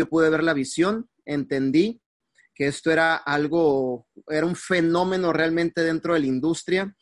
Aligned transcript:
yo 0.00 0.08
pude 0.08 0.30
ver 0.30 0.42
la 0.42 0.54
visión, 0.54 1.08
entendí 1.24 2.02
que 2.54 2.66
esto 2.66 2.90
era 2.90 3.16
algo, 3.16 4.06
era 4.28 4.44
un 4.44 4.56
fenómeno 4.56 5.32
realmente 5.32 5.82
dentro 5.82 6.14
de 6.14 6.20
la 6.20 6.26
industria, 6.26 6.94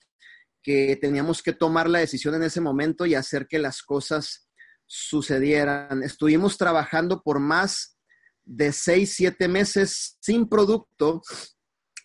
que 0.63 0.97
teníamos 1.01 1.43
que 1.43 1.53
tomar 1.53 1.89
la 1.89 2.01
decisión 2.01 2.35
en 2.35 2.43
ese 2.43 2.61
momento 2.61 3.07
y 3.07 3.15
hacer 3.15 3.47
que 3.47 3.59
las 3.59 3.83
cosas 3.83 4.49
sucedieran. 4.87 6.03
Estuvimos 6.03 6.59
trabajando 6.59 7.23
por 7.23 7.41
más 7.41 7.99
de 8.45 8.73
seis, 8.73 9.15
siete 9.15 9.49
meses 9.49 10.17
sin 10.21 10.49
producto, 10.49 11.23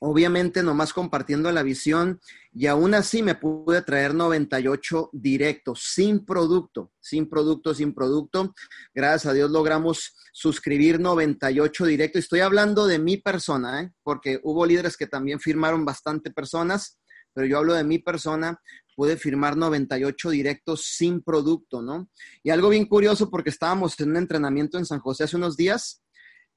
obviamente 0.06 0.64
nomás 0.64 0.92
compartiendo 0.92 1.50
la 1.54 1.64
visión 1.64 2.20
y 2.52 2.68
aún 2.68 2.94
así 2.94 3.24
me 3.24 3.36
pude 3.36 3.82
traer 3.84 4.14
98 4.14 5.12
directos, 5.14 5.82
sin 5.94 6.26
producto, 6.26 6.92
sin 7.00 7.30
producto, 7.30 7.74
sin 7.74 7.94
producto. 7.94 8.54
Gracias 8.94 9.28
a 9.28 9.34
Dios 9.34 9.50
logramos 9.50 10.14
suscribir 10.34 11.00
98 11.00 11.86
directos. 11.86 12.20
Estoy 12.20 12.42
hablando 12.42 12.86
de 12.86 13.00
mi 13.00 13.16
persona, 13.16 13.82
¿eh? 13.82 13.92
porque 14.04 14.42
hubo 14.44 14.66
líderes 14.66 14.97
que 14.97 15.08
también 15.08 15.39
firmaron 15.39 15.86
bastante 15.86 16.32
personas, 16.32 17.00
pero 17.33 17.47
yo 17.47 17.58
hablo 17.58 17.74
de 17.74 17.86
mi 17.86 18.00
persona. 18.00 18.60
Pude 18.97 19.16
firmar 19.16 19.56
98 19.56 20.30
directos 20.32 20.83
sin 20.83 21.24
producto, 21.24 21.82
¿no? 21.82 22.10
Y 22.44 22.50
algo 22.50 22.70
bien 22.70 22.86
curioso 22.86 23.30
porque 23.30 23.50
estábamos 23.52 23.97
en 24.02 24.11
un 24.11 24.18
entrenamiento 24.18 24.78
en 24.78 24.86
San 24.86 25.00
José 25.00 25.24
hace 25.24 25.38
unos 25.38 25.56
días 25.56 26.04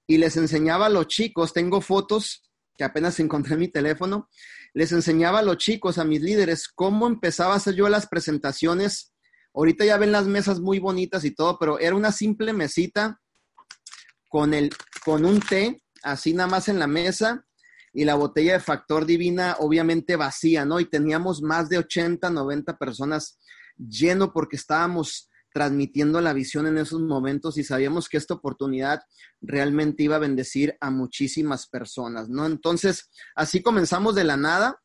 y 0.07 0.19
les 0.19 0.37
enseñaba 0.37 0.87
a 0.87 0.91
los 0.91 1.07
chicos, 1.07 1.53
tengo 1.53 1.81
fotos 1.81 2.43
que 2.77 2.85
apenas 2.85 3.19
encontré 3.21 3.55
en 3.55 3.61
mi 3.61 3.69
teléfono, 3.69 4.29
les 4.75 4.93
enseñaba 4.93 5.41
a 5.41 5.43
los 5.43 5.57
chicos, 5.57 5.99
a 5.99 6.05
mis 6.05 6.21
líderes, 6.21 6.69
cómo 6.69 7.07
empezaba 7.07 7.55
a 7.55 7.57
hacer 7.57 7.75
yo 7.75 7.89
las 7.89 8.07
presentaciones. 8.07 9.13
Ahorita 9.55 9.85
ya 9.85 9.97
ven 9.97 10.13
las 10.13 10.27
mesas 10.27 10.61
muy 10.61 10.79
bonitas 10.79 11.25
y 11.25 11.31
todo, 11.31 11.59
pero 11.59 11.79
era 11.79 11.95
una 11.95 12.13
simple 12.13 12.53
mesita 12.53 13.21
con, 14.29 14.53
el, 14.55 14.71
con 15.05 15.25
un 15.25 15.41
té, 15.41 15.83
así 16.03 16.35
nada 16.35 16.49
más 16.49 16.69
en 16.69 16.79
la 16.79 16.87
mesa, 16.87 17.47
y 17.93 18.05
la 18.05 18.15
botella 18.15 18.53
de 18.53 18.61
Factor 18.61 19.07
Divina 19.07 19.57
obviamente 19.59 20.17
vacía, 20.17 20.67
¿no? 20.67 20.79
Y 20.81 20.85
teníamos 20.85 21.41
más 21.41 21.71
de 21.71 21.79
80, 21.79 22.29
90 22.29 22.77
personas 22.77 23.39
lleno 23.79 24.33
porque 24.33 24.57
estábamos 24.57 25.31
transmitiendo 25.57 26.21
la 26.21 26.35
visión 26.35 26.67
en 26.67 26.77
esos 26.77 27.01
momentos 27.01 27.57
y 27.57 27.65
sabíamos 27.65 28.11
que 28.11 28.19
esta 28.19 28.35
oportunidad 28.35 29.01
realmente 29.41 30.03
iba 30.03 30.17
a 30.17 30.19
bendecir 30.19 30.77
a 30.83 30.91
muchísimas 30.91 31.67
personas, 31.67 32.29
¿no? 32.29 32.45
Entonces, 32.45 33.09
así 33.35 33.63
comenzamos 33.63 34.15
de 34.15 34.25
la 34.25 34.37
nada. 34.37 34.83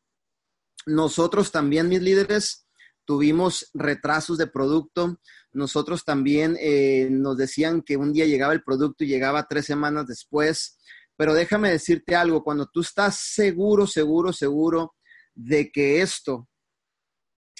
Nosotros 0.86 1.52
también, 1.52 1.90
mis 1.90 2.00
líderes, 2.00 2.66
tuvimos 3.04 3.68
retrasos 3.74 4.38
de 4.38 4.46
producto. 4.46 5.20
Nosotros 5.52 6.06
también 6.06 6.56
eh, 6.58 7.06
nos 7.10 7.36
decían 7.36 7.82
que 7.82 7.98
un 7.98 8.14
día 8.14 8.24
llegaba 8.24 8.54
el 8.54 8.64
producto 8.64 9.04
y 9.04 9.08
llegaba 9.08 9.46
tres 9.46 9.66
semanas 9.66 10.06
después. 10.06 10.78
Pero 11.18 11.34
déjame 11.34 11.70
decirte 11.70 12.16
algo, 12.16 12.42
cuando 12.42 12.66
tú 12.72 12.80
estás 12.80 13.18
seguro, 13.18 13.86
seguro, 13.86 14.32
seguro 14.32 14.94
de 15.34 15.70
que 15.70 16.00
esto 16.00 16.48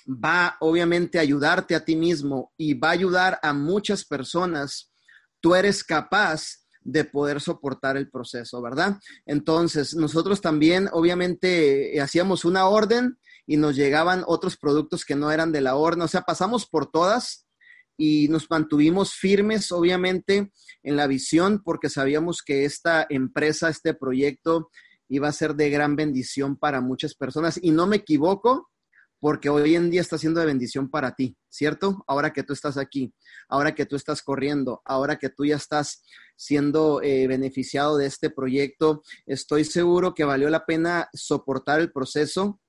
va 0.07 0.57
obviamente 0.61 1.19
a 1.19 1.23
ayudarte 1.23 1.75
a 1.75 1.85
ti 1.85 1.97
mismo 1.97 2.53
y 2.57 2.75
va 2.75 2.89
a 2.89 2.93
ayudar 2.93 3.39
a 3.43 3.53
muchas 3.53 4.05
personas, 4.05 4.93
tú 5.41 5.55
eres 5.55 5.85
capaz 5.85 6.63
de 6.81 7.05
poder 7.05 7.41
soportar 7.41 7.97
el 7.97 8.11
proceso, 8.11 8.61
¿verdad? 8.61 8.99
Entonces, 9.27 9.95
nosotros 9.95 10.41
también 10.41 10.89
obviamente 10.93 12.01
hacíamos 12.01 12.45
una 12.45 12.67
orden 12.67 13.19
y 13.47 13.57
nos 13.57 13.77
llegaban 13.77 14.25
otros 14.27 14.57
productos 14.57 15.05
que 15.05 15.17
no 15.17 15.31
eran 15.31 15.53
de 15.53 15.61
la 15.61 15.77
orden, 15.77 16.03
o 16.03 16.09
sea, 16.09 16.23
pasamos 16.23 16.67
por 16.67 16.91
todas 16.91 17.47
y 17.97 18.29
nos 18.29 18.51
mantuvimos 18.51 19.15
firmes, 19.15 19.71
obviamente, 19.71 20.51
en 20.83 20.97
la 20.97 21.07
visión 21.07 21.63
porque 21.63 21.89
sabíamos 21.89 22.43
que 22.43 22.65
esta 22.65 23.07
empresa, 23.09 23.69
este 23.69 23.95
proyecto 23.95 24.71
iba 25.09 25.29
a 25.29 25.33
ser 25.33 25.55
de 25.55 25.71
gran 25.71 25.95
bendición 25.95 26.57
para 26.57 26.81
muchas 26.81 27.15
personas. 27.15 27.61
Y 27.63 27.71
no 27.71 27.87
me 27.87 27.97
equivoco, 27.97 28.71
porque 29.23 29.49
hoy 29.49 29.77
en 29.77 29.89
día 29.89 30.01
está 30.01 30.19
siendo 30.19 30.41
de 30.41 30.47
bendición 30.47 30.91
para 30.91 31.15
ti, 31.15 31.37
¿cierto? 31.49 32.03
Ahora 32.09 32.33
que 32.33 32.43
tú 32.43 32.53
estás 32.53 32.77
aquí, 32.77 33.15
ahora 33.49 33.73
que 33.73 33.87
tú 33.87 33.95
estás 33.95 34.21
corriendo, 34.21 34.83
ahora 34.85 35.17
que 35.17 35.29
tú 35.29 35.45
ya 35.45 35.55
estás 35.55 36.03
siendo 36.35 37.01
eh, 37.03 37.29
beneficiado 37.29 37.99
de 37.99 38.07
este 38.07 38.31
proyecto, 38.31 39.05
estoy 39.25 39.65
seguro 39.65 40.13
que 40.13 40.25
valió 40.25 40.51
la 40.51 40.67
pena 40.67 41.09
soportar 41.13 41.79
el 41.79 41.93
proceso 41.93 42.61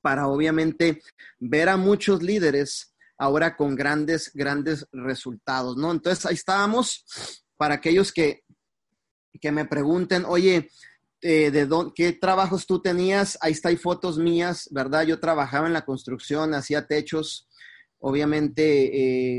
para 0.00 0.28
obviamente 0.28 1.02
ver 1.38 1.68
a 1.68 1.76
muchos 1.76 2.22
líderes 2.22 2.94
ahora 3.18 3.54
con 3.54 3.76
grandes, 3.76 4.30
grandes 4.32 4.86
resultados, 4.90 5.76
¿no? 5.76 5.90
Entonces 5.92 6.24
ahí 6.24 6.34
estábamos 6.34 7.44
para 7.58 7.74
aquellos 7.74 8.10
que, 8.10 8.42
que 9.38 9.52
me 9.52 9.66
pregunten, 9.66 10.24
oye, 10.24 10.70
eh, 11.20 11.50
de 11.50 11.68
qué 11.94 12.12
trabajos 12.12 12.66
tú 12.66 12.80
tenías. 12.80 13.36
Ahí 13.40 13.52
está, 13.52 13.70
hay 13.70 13.76
fotos 13.76 14.18
mías, 14.18 14.68
¿verdad? 14.70 15.02
Yo 15.02 15.18
trabajaba 15.18 15.66
en 15.66 15.72
la 15.72 15.84
construcción, 15.84 16.54
hacía 16.54 16.86
techos, 16.86 17.48
obviamente 17.98 18.62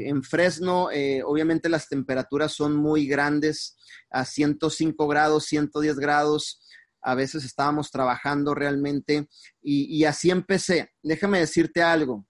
eh, 0.04 0.10
en 0.10 0.22
Fresno, 0.24 0.92
eh, 0.92 1.24
obviamente 1.24 1.70
las 1.70 1.88
temperaturas 1.88 2.52
son 2.54 2.76
muy 2.76 3.08
grandes, 3.08 3.78
a 4.10 4.26
105 4.26 5.08
grados, 5.08 5.46
110 5.46 5.96
grados. 5.98 6.62
A 7.02 7.16
veces 7.16 7.46
estábamos 7.46 7.92
trabajando 7.92 8.54
realmente 8.54 9.30
y, 9.62 9.86
y 9.86 10.04
así 10.04 10.32
empecé. 10.32 10.92
Déjame 11.02 11.40
decirte 11.40 11.82
algo. 11.82 12.28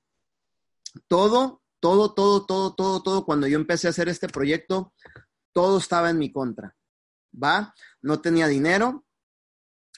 Todo, 1.08 1.64
todo, 1.80 2.14
todo, 2.14 2.46
todo, 2.46 2.76
todo, 2.76 3.02
todo, 3.02 3.26
cuando 3.26 3.48
yo 3.48 3.58
empecé 3.58 3.88
a 3.88 3.90
hacer 3.90 4.10
este 4.10 4.28
proyecto, 4.28 4.94
todo 5.54 5.80
estaba 5.80 6.12
en 6.12 6.20
mi 6.20 6.31
contra. 6.31 6.76
¿Va? 7.31 7.74
No 8.02 8.22
tenía 8.22 8.48
dinero, 8.48 9.06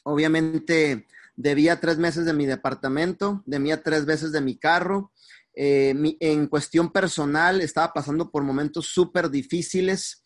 Obviamente 0.04 1.08
debía 1.36 1.80
tres 1.80 1.98
meses 1.98 2.26
de 2.26 2.34
mi 2.34 2.46
departamento, 2.46 3.44
debía 3.46 3.84
tres 3.84 4.06
veces 4.06 4.32
de 4.32 4.42
mi 4.42 4.58
carro. 4.58 5.12
Eh, 5.54 5.94
en 6.20 6.48
cuestión 6.48 6.92
personal 6.92 7.62
estaba 7.62 7.94
pasando 7.94 8.32
por 8.32 8.44
momentos 8.44 8.88
súper 8.88 9.30
difíciles. 9.30 10.24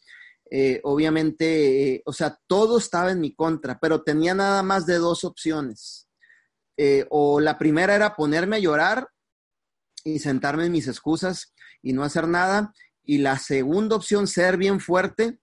Eh, 0.51 0.79
obviamente, 0.83 1.95
eh, 1.95 2.03
o 2.05 2.13
sea, 2.13 2.39
todo 2.47 2.77
estaba 2.77 3.11
en 3.11 3.19
mi 3.19 3.33
contra, 3.33 3.79
pero 3.79 4.03
tenía 4.03 4.33
nada 4.35 4.61
más 4.63 4.85
de 4.85 4.95
dos 4.95 5.23
opciones. 5.23 6.03
o 7.09 7.39
la 7.39 7.57
primera 7.57 7.95
era 7.95 8.15
ponerme 8.17 8.57
a 8.57 8.59
llorar 8.59 9.07
y 10.03 10.19
sentarme 10.19 10.65
en 10.65 10.73
mis 10.73 10.87
excusas 10.89 11.53
y 11.81 11.93
no 11.93 12.03
hacer 12.03 12.27
nada. 12.27 12.73
Y 13.03 13.19
la 13.19 13.39
segunda 13.39 13.95
opción, 13.95 14.27
ser 14.27 14.57
bien 14.57 14.81
fuerte, 14.81 15.39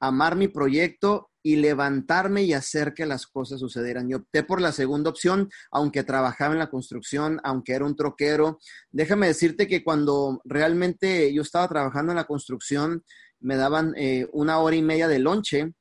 amar 0.00 0.34
mi 0.34 0.48
proyecto 0.48 1.27
y 1.42 1.56
levantarme 1.56 2.42
y 2.42 2.52
hacer 2.52 2.94
que 2.94 3.06
las 3.06 3.26
cosas 3.26 3.60
sucedieran. 3.60 4.08
Yo 4.08 4.18
opté 4.18 4.42
por 4.42 4.60
la 4.60 4.72
segunda 4.72 5.10
opción, 5.10 5.48
aunque 5.70 6.02
trabajaba 6.02 6.52
en 6.52 6.58
la 6.58 6.70
construcción, 6.70 7.40
aunque 7.44 7.72
era 7.72 7.84
un 7.84 7.96
troquero. 7.96 8.58
Déjame 8.90 9.28
decirte 9.28 9.66
que 9.66 9.84
cuando 9.84 10.40
realmente 10.44 11.32
yo 11.32 11.42
estaba 11.42 11.68
trabajando 11.68 12.12
en 12.12 12.16
la 12.16 12.26
construcción, 12.26 13.04
me 13.40 13.56
daban 13.56 13.94
eh, 13.96 14.28
una 14.32 14.58
hora 14.58 14.76
y 14.76 14.82
media 14.82 15.08
de 15.08 15.20
lonche 15.20 15.72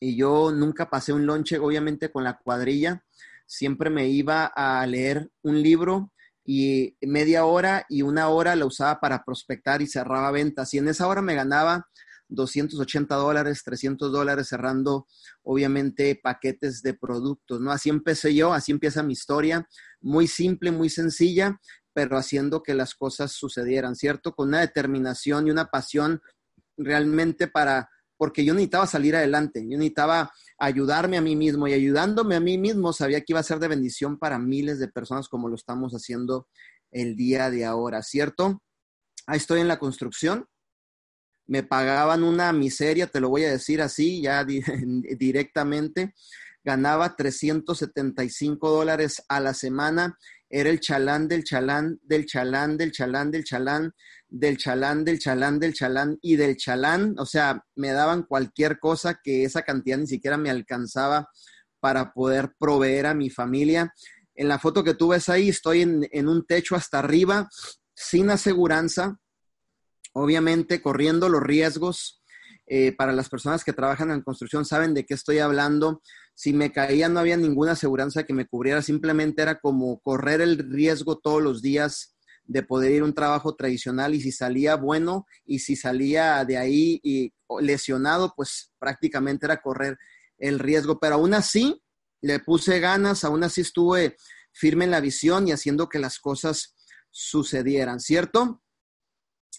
y 0.00 0.16
yo 0.16 0.52
nunca 0.52 0.90
pasé 0.90 1.12
un 1.12 1.26
lonche, 1.26 1.58
obviamente, 1.58 2.10
con 2.10 2.24
la 2.24 2.38
cuadrilla. 2.38 3.04
Siempre 3.46 3.90
me 3.90 4.08
iba 4.08 4.46
a 4.46 4.86
leer 4.86 5.30
un 5.42 5.62
libro 5.62 6.12
y 6.44 6.96
media 7.00 7.44
hora 7.44 7.84
y 7.88 8.02
una 8.02 8.28
hora 8.28 8.56
la 8.56 8.66
usaba 8.66 9.00
para 9.00 9.24
prospectar 9.24 9.82
y 9.82 9.86
cerraba 9.86 10.30
ventas. 10.30 10.72
Y 10.74 10.78
en 10.78 10.88
esa 10.88 11.06
hora 11.08 11.22
me 11.22 11.34
ganaba 11.34 11.88
280 12.28 13.14
dólares, 13.14 13.62
300 13.64 14.12
dólares 14.12 14.48
cerrando 14.48 15.06
obviamente 15.42 16.18
paquetes 16.22 16.82
de 16.82 16.94
productos, 16.94 17.60
¿no? 17.60 17.70
Así 17.70 17.88
empecé 17.88 18.34
yo, 18.34 18.52
así 18.52 18.72
empieza 18.72 19.02
mi 19.02 19.12
historia, 19.12 19.68
muy 20.00 20.26
simple, 20.26 20.70
muy 20.70 20.88
sencilla, 20.90 21.60
pero 21.92 22.18
haciendo 22.18 22.62
que 22.62 22.74
las 22.74 22.94
cosas 22.94 23.32
sucedieran, 23.32 23.94
¿cierto? 23.96 24.34
Con 24.34 24.48
una 24.48 24.60
determinación 24.60 25.46
y 25.46 25.50
una 25.50 25.66
pasión 25.66 26.20
realmente 26.76 27.48
para, 27.48 27.88
porque 28.18 28.44
yo 28.44 28.52
necesitaba 28.52 28.86
salir 28.86 29.16
adelante, 29.16 29.62
yo 29.62 29.78
necesitaba 29.78 30.30
ayudarme 30.58 31.16
a 31.16 31.22
mí 31.22 31.36
mismo 31.36 31.66
y 31.68 31.72
ayudándome 31.72 32.34
a 32.34 32.40
mí 32.40 32.58
mismo 32.58 32.92
sabía 32.92 33.20
que 33.20 33.32
iba 33.32 33.40
a 33.40 33.44
ser 33.44 33.58
de 33.60 33.68
bendición 33.68 34.18
para 34.18 34.38
miles 34.38 34.78
de 34.78 34.88
personas 34.88 35.28
como 35.28 35.48
lo 35.48 35.54
estamos 35.54 35.92
haciendo 35.92 36.48
el 36.90 37.16
día 37.16 37.50
de 37.50 37.64
ahora, 37.64 38.02
¿cierto? 38.02 38.62
Ahí 39.26 39.38
estoy 39.38 39.60
en 39.60 39.68
la 39.68 39.78
construcción, 39.78 40.46
me 41.46 41.62
pagaban 41.62 42.22
una 42.22 42.52
miseria, 42.52 43.06
te 43.06 43.20
lo 43.20 43.28
voy 43.28 43.44
a 43.44 43.50
decir 43.50 43.80
así, 43.82 44.22
ya 44.22 44.44
directamente, 45.18 46.14
ganaba 46.64 47.14
375 47.14 48.70
dólares 48.70 49.22
a 49.28 49.40
la 49.40 49.54
semana, 49.54 50.18
era 50.48 50.70
el 50.70 50.80
chalán 50.80 51.28
del 51.28 51.44
chalán, 51.44 51.98
del 52.02 52.26
chalán, 52.26 52.76
del 52.76 52.92
chalán, 52.92 53.30
del 53.30 53.44
chalán, 53.44 53.92
del 54.28 54.56
chalán, 54.56 55.04
del 55.04 55.18
chalán, 55.18 55.60
del 55.60 55.74
chalán 55.74 56.18
y 56.20 56.36
del 56.36 56.56
chalán, 56.56 57.14
o 57.18 57.26
sea, 57.26 57.64
me 57.74 57.92
daban 57.92 58.24
cualquier 58.24 58.78
cosa 58.78 59.20
que 59.22 59.44
esa 59.44 59.62
cantidad 59.62 59.98
ni 59.98 60.06
siquiera 60.06 60.36
me 60.36 60.50
alcanzaba 60.50 61.28
para 61.80 62.12
poder 62.12 62.52
proveer 62.58 63.06
a 63.06 63.14
mi 63.14 63.30
familia. 63.30 63.92
En 64.34 64.48
la 64.48 64.58
foto 64.58 64.82
que 64.82 64.94
tú 64.94 65.08
ves 65.08 65.28
ahí, 65.28 65.48
estoy 65.48 65.82
en, 65.82 66.08
en 66.10 66.28
un 66.28 66.44
techo 66.44 66.74
hasta 66.74 66.98
arriba, 66.98 67.48
sin 67.94 68.30
aseguranza, 68.30 69.18
obviamente 70.16 70.80
corriendo 70.80 71.28
los 71.28 71.42
riesgos. 71.42 72.22
eh, 72.68 72.90
para 72.90 73.12
las 73.12 73.28
personas 73.28 73.62
que 73.62 73.72
trabajan 73.72 74.10
en 74.10 74.22
construcción 74.22 74.64
saben 74.64 74.92
de 74.92 75.04
qué 75.06 75.14
estoy 75.14 75.38
hablando. 75.38 76.02
Si 76.34 76.52
me 76.52 76.72
caía 76.72 77.08
no 77.08 77.20
había 77.20 77.36
ninguna 77.36 77.72
aseguranza 77.72 78.24
que 78.24 78.34
me 78.34 78.46
cubriera, 78.46 78.82
simplemente 78.82 79.42
era 79.42 79.60
como 79.60 80.00
correr 80.00 80.40
el 80.40 80.58
riesgo 80.58 81.18
todos 81.18 81.40
los 81.40 81.62
días 81.62 82.16
de 82.44 82.64
poder 82.64 82.90
ir 82.92 83.02
a 83.02 83.04
un 83.04 83.14
trabajo 83.14 83.54
tradicional 83.54 84.14
y 84.14 84.20
si 84.20 84.32
salía 84.32 84.74
bueno 84.74 85.26
y 85.44 85.60
si 85.60 85.76
salía 85.76 86.44
de 86.44 86.56
ahí 86.56 87.00
y 87.04 87.32
lesionado, 87.60 88.32
pues 88.36 88.72
prácticamente 88.80 89.46
era 89.46 89.62
correr 89.62 89.96
el 90.38 90.58
riesgo. 90.58 90.98
Pero 90.98 91.16
aún 91.16 91.34
así, 91.34 91.80
le 92.20 92.40
puse 92.40 92.80
ganas, 92.80 93.22
aún 93.22 93.44
así 93.44 93.60
estuve 93.60 94.16
firme 94.52 94.86
en 94.86 94.90
la 94.90 95.00
visión 95.00 95.46
y 95.46 95.52
haciendo 95.52 95.88
que 95.88 96.00
las 96.00 96.18
cosas 96.18 96.74
sucedieran, 97.10 98.00
¿cierto? 98.00 98.62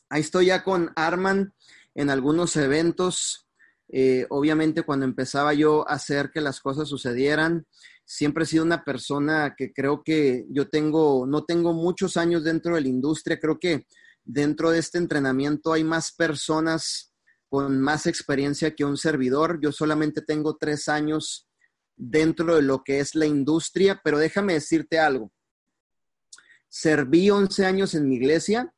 Ahí 0.09 0.21
estoy 0.21 0.47
ya 0.47 0.63
con 0.63 0.91
Arman 0.95 1.53
en 1.95 2.09
algunos 2.09 2.55
eventos. 2.55 3.47
Eh, 3.89 4.25
obviamente 4.29 4.83
cuando 4.83 5.05
empezaba 5.05 5.53
yo 5.53 5.89
a 5.89 5.93
hacer 5.93 6.31
que 6.31 6.41
las 6.41 6.59
cosas 6.59 6.89
sucedieran, 6.89 7.65
siempre 8.05 8.43
he 8.43 8.47
sido 8.47 8.63
una 8.63 8.83
persona 8.83 9.55
que 9.57 9.73
creo 9.73 10.03
que 10.03 10.45
yo 10.49 10.69
tengo, 10.69 11.25
no 11.27 11.43
tengo 11.43 11.73
muchos 11.73 12.17
años 12.17 12.43
dentro 12.43 12.75
de 12.75 12.81
la 12.81 12.87
industria, 12.87 13.39
creo 13.39 13.59
que 13.59 13.85
dentro 14.23 14.71
de 14.71 14.79
este 14.79 14.97
entrenamiento 14.97 15.73
hay 15.73 15.83
más 15.83 16.11
personas 16.11 17.13
con 17.49 17.79
más 17.79 18.07
experiencia 18.07 18.75
que 18.75 18.85
un 18.85 18.97
servidor. 18.97 19.59
Yo 19.61 19.71
solamente 19.71 20.21
tengo 20.21 20.57
tres 20.57 20.87
años 20.89 21.47
dentro 21.95 22.55
de 22.55 22.61
lo 22.61 22.83
que 22.83 22.99
es 22.99 23.15
la 23.15 23.25
industria, 23.25 24.01
pero 24.03 24.19
déjame 24.19 24.53
decirte 24.53 24.99
algo. 24.99 25.31
Serví 26.69 27.29
11 27.29 27.65
años 27.65 27.95
en 27.95 28.07
mi 28.07 28.15
iglesia 28.15 28.73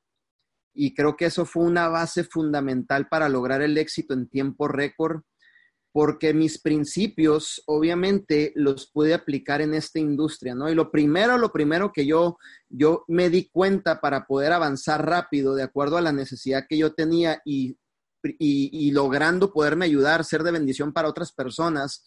y 0.74 0.94
creo 0.94 1.16
que 1.16 1.25
eso 1.25 1.45
fue 1.45 1.63
una 1.63 1.88
base 1.88 2.24
fundamental 2.24 3.07
para 3.07 3.30
lograr 3.30 3.62
el 3.62 3.77
éxito 3.77 4.13
en 4.13 4.27
tiempo 4.27 4.68
récord, 4.68 5.21
porque 5.92 6.33
mis 6.33 6.62
principios 6.62 7.63
obviamente 7.66 8.54
los 8.56 8.92
pude 8.92 9.13
aplicar 9.13 9.62
en 9.62 9.74
esta 9.74 10.00
industria, 10.00 10.54
¿no? 10.54 10.69
Y 10.69 10.75
lo 10.75 10.92
primero, 10.92 11.38
lo 11.38 11.51
primero 11.51 11.92
que 11.92 12.06
yo, 12.06 12.38
yo 12.69 13.04
me 13.07 13.30
di 13.30 13.50
cuenta 13.50 14.00
para 14.00 14.25
poder 14.25 14.51
avanzar 14.54 15.06
rápido 15.06 15.56
de 15.56 15.63
acuerdo 15.63 15.98
a 15.98 16.01
la 16.01 16.12
necesidad 16.12 16.66
que 16.69 16.77
yo 16.77 16.94
tenía 16.94 17.42
y, 17.44 17.77
y 18.21 18.92
logrando 18.92 19.51
poderme 19.51 19.86
ayudar, 19.86 20.24
ser 20.24 20.44
de 20.44 20.51
bendición 20.51 20.94
para 20.94 21.10
otras 21.10 21.31
personas, 21.31 22.04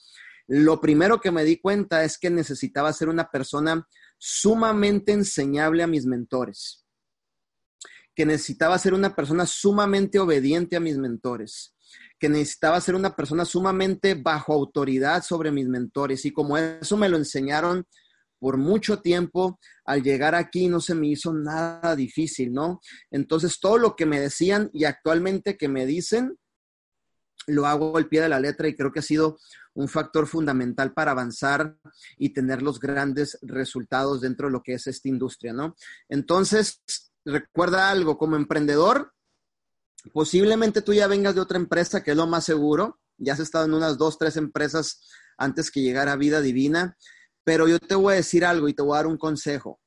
lo 0.47 0.81
primero 0.81 1.21
que 1.21 1.31
me 1.31 1.45
di 1.45 1.59
cuenta 1.59 2.05
es 2.05 2.19
que 2.19 2.31
necesitaba 2.31 2.93
ser 2.93 3.09
una 3.09 3.31
persona 3.31 3.87
sumamente 4.19 5.13
enseñable 5.13 5.83
a 5.83 5.87
mis 5.87 6.07
mentores, 6.07 6.82
que 8.15 8.27
necesitaba 8.27 8.79
ser 8.79 8.95
una 8.95 9.15
persona 9.15 9.47
sumamente 9.47 10.19
obediente 10.19 10.77
a 10.77 10.81
mis 10.81 10.99
mentores, 10.99 11.75
que 12.19 12.29
necesitaba 12.29 12.81
ser 12.81 12.95
una 12.95 13.17
persona 13.17 13.45
sumamente 13.45 14.15
bajo 14.15 14.53
autoridad 14.53 15.23
sobre 15.23 15.51
mis 15.51 15.69
mentores. 15.69 16.25
Y 16.25 16.33
como 16.33 16.57
eso 16.57 16.97
me 16.97 17.09
lo 17.09 17.17
enseñaron 17.17 17.87
por 18.39 18.57
mucho 18.57 19.01
tiempo, 19.01 19.61
al 19.85 20.03
llegar 20.03 20.35
aquí 20.35 20.67
no 20.67 20.81
se 20.81 20.97
me 20.97 21.07
hizo 21.07 21.33
nada 21.33 21.95
difícil, 21.95 22.53
¿no? 22.53 22.81
Entonces, 23.11 23.61
todo 23.61 23.79
lo 23.79 23.95
que 23.95 24.05
me 24.05 24.21
decían 24.21 24.69
y 24.73 24.85
actualmente 24.85 25.57
que 25.57 25.69
me 25.69 25.87
dicen, 25.87 26.37
lo 27.47 27.67
hago 27.67 27.97
al 27.97 28.09
pie 28.09 28.21
de 28.21 28.29
la 28.29 28.41
letra 28.41 28.69
y 28.69 28.75
creo 28.75 28.93
que 28.93 28.99
ha 28.99 29.03
sido 29.03 29.39
un 29.75 29.89
factor 29.89 30.27
fundamental 30.27 30.93
para 30.93 31.13
avanzar 31.13 31.77
y 32.19 32.31
tener 32.31 32.63
los 32.63 32.79
grandes 32.79 33.39
resultados 33.43 34.21
dentro 34.21 34.49
de 34.49 34.53
lo 34.53 34.63
que 34.63 34.75
es 34.75 34.87
esta 34.87 35.09
industria, 35.09 35.53
¿no? 35.53 35.77
Entonces, 36.09 36.83
recuerda 37.25 37.91
algo, 37.91 38.19
como 38.19 38.37
emprendedor, 38.37 39.13
posiblemente 40.13 40.83
tú 40.83 40.93
ya 40.95 41.07
vengas 41.07 41.35
de 41.35 41.41
otra 41.41 41.59
empresa, 41.59 42.03
que 42.03 42.13
es 42.13 42.17
lo 42.17 42.27
más 42.27 42.45
seguro, 42.45 43.01
ya 43.19 43.35
has 43.35 43.41
estado 43.41 43.67
en 43.67 43.75
unas 43.75 43.99
dos, 43.99 44.19
tres 44.19 44.37
empresas 44.37 45.01
antes 45.37 45.71
que 45.71 45.83
llegara 45.83 46.13
a 46.13 46.17
Vida 46.17 46.41
Divina, 46.41 46.97
pero 47.45 47.69
yo 47.69 47.79
te 47.79 47.95
voy 47.95 48.15
a 48.15 48.17
decir 48.17 48.45
algo 48.45 48.69
y 48.69 48.75
te 48.75 48.83
voy 48.83 48.95
a 48.95 48.99
dar 48.99 49.07
un 49.07 49.19
consejo. 49.19 49.81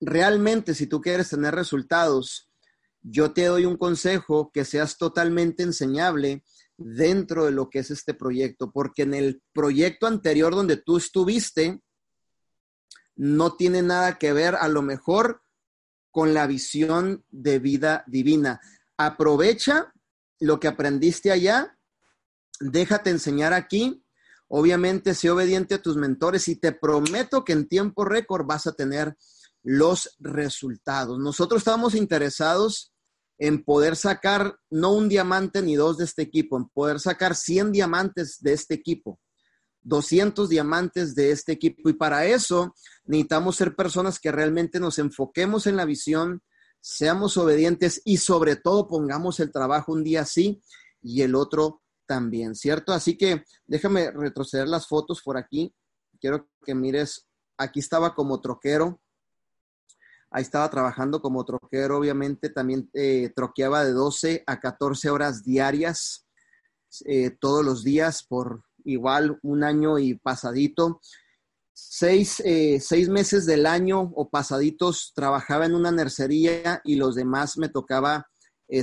Realmente, 0.00 0.74
si 0.74 0.86
tú 0.86 1.00
quieres 1.00 1.30
tener 1.30 1.54
resultados, 1.54 2.50
yo 3.02 3.32
te 3.32 3.44
doy 3.44 3.66
un 3.66 3.76
consejo 3.76 4.50
que 4.52 4.64
seas 4.64 4.96
totalmente 4.96 5.62
enseñable 5.62 6.42
dentro 6.76 7.44
de 7.44 7.52
lo 7.52 7.70
que 7.70 7.80
es 7.80 7.90
este 7.90 8.14
proyecto, 8.14 8.72
porque 8.72 9.02
en 9.02 9.14
el 9.14 9.42
proyecto 9.52 10.06
anterior 10.06 10.54
donde 10.54 10.76
tú 10.76 10.96
estuviste, 10.96 11.80
no 13.16 13.54
tiene 13.56 13.82
nada 13.82 14.18
que 14.18 14.32
ver 14.32 14.56
a 14.56 14.68
lo 14.68 14.82
mejor 14.82 15.43
con 16.14 16.32
la 16.32 16.46
visión 16.46 17.24
de 17.32 17.58
vida 17.58 18.04
divina. 18.06 18.60
Aprovecha 18.96 19.92
lo 20.38 20.60
que 20.60 20.68
aprendiste 20.68 21.32
allá, 21.32 21.76
déjate 22.60 23.10
enseñar 23.10 23.52
aquí, 23.52 24.06
obviamente 24.46 25.16
sé 25.16 25.28
obediente 25.28 25.74
a 25.74 25.82
tus 25.82 25.96
mentores 25.96 26.46
y 26.46 26.54
te 26.54 26.70
prometo 26.70 27.44
que 27.44 27.52
en 27.52 27.66
tiempo 27.66 28.04
récord 28.04 28.46
vas 28.46 28.68
a 28.68 28.74
tener 28.74 29.16
los 29.64 30.14
resultados. 30.20 31.18
Nosotros 31.18 31.62
estamos 31.62 31.96
interesados 31.96 32.94
en 33.36 33.64
poder 33.64 33.96
sacar 33.96 34.56
no 34.70 34.92
un 34.92 35.08
diamante 35.08 35.62
ni 35.62 35.74
dos 35.74 35.98
de 35.98 36.04
este 36.04 36.22
equipo, 36.22 36.56
en 36.56 36.68
poder 36.68 37.00
sacar 37.00 37.34
100 37.34 37.72
diamantes 37.72 38.38
de 38.40 38.52
este 38.52 38.74
equipo, 38.74 39.18
200 39.84 40.48
diamantes 40.48 41.14
de 41.14 41.30
este 41.30 41.52
equipo. 41.52 41.88
Y 41.88 41.92
para 41.94 42.26
eso 42.26 42.74
necesitamos 43.04 43.56
ser 43.56 43.76
personas 43.76 44.18
que 44.18 44.32
realmente 44.32 44.80
nos 44.80 44.98
enfoquemos 44.98 45.66
en 45.66 45.76
la 45.76 45.84
visión, 45.84 46.42
seamos 46.80 47.36
obedientes 47.36 48.02
y 48.04 48.18
sobre 48.18 48.56
todo 48.56 48.88
pongamos 48.88 49.40
el 49.40 49.52
trabajo 49.52 49.92
un 49.92 50.04
día 50.04 50.24
sí 50.24 50.60
y 51.00 51.22
el 51.22 51.34
otro 51.34 51.82
también, 52.06 52.54
¿cierto? 52.54 52.92
Así 52.92 53.16
que 53.16 53.44
déjame 53.66 54.10
retroceder 54.10 54.68
las 54.68 54.86
fotos 54.86 55.22
por 55.22 55.36
aquí. 55.36 55.74
Quiero 56.20 56.48
que 56.64 56.74
mires, 56.74 57.26
aquí 57.56 57.80
estaba 57.80 58.14
como 58.14 58.40
troquero, 58.40 59.00
Ahí 60.36 60.42
estaba 60.42 60.68
trabajando 60.68 61.22
como 61.22 61.44
troquero, 61.44 61.96
obviamente 61.96 62.50
también 62.50 62.90
eh, 62.92 63.32
troqueaba 63.36 63.84
de 63.84 63.92
12 63.92 64.42
a 64.48 64.58
14 64.58 65.08
horas 65.08 65.44
diarias 65.44 66.26
eh, 67.04 67.30
todos 67.30 67.64
los 67.64 67.84
días 67.84 68.24
por 68.24 68.64
igual 68.84 69.38
un 69.42 69.64
año 69.64 69.98
y 69.98 70.14
pasadito. 70.14 71.00
Seis, 71.72 72.40
eh, 72.44 72.78
seis, 72.80 73.08
meses 73.08 73.46
del 73.46 73.66
año 73.66 74.12
o 74.14 74.30
pasaditos 74.30 75.12
trabajaba 75.14 75.66
en 75.66 75.74
una 75.74 75.90
nercería 75.90 76.80
y 76.84 76.96
los 76.96 77.16
demás 77.16 77.58
me 77.58 77.68
tocaba 77.68 78.28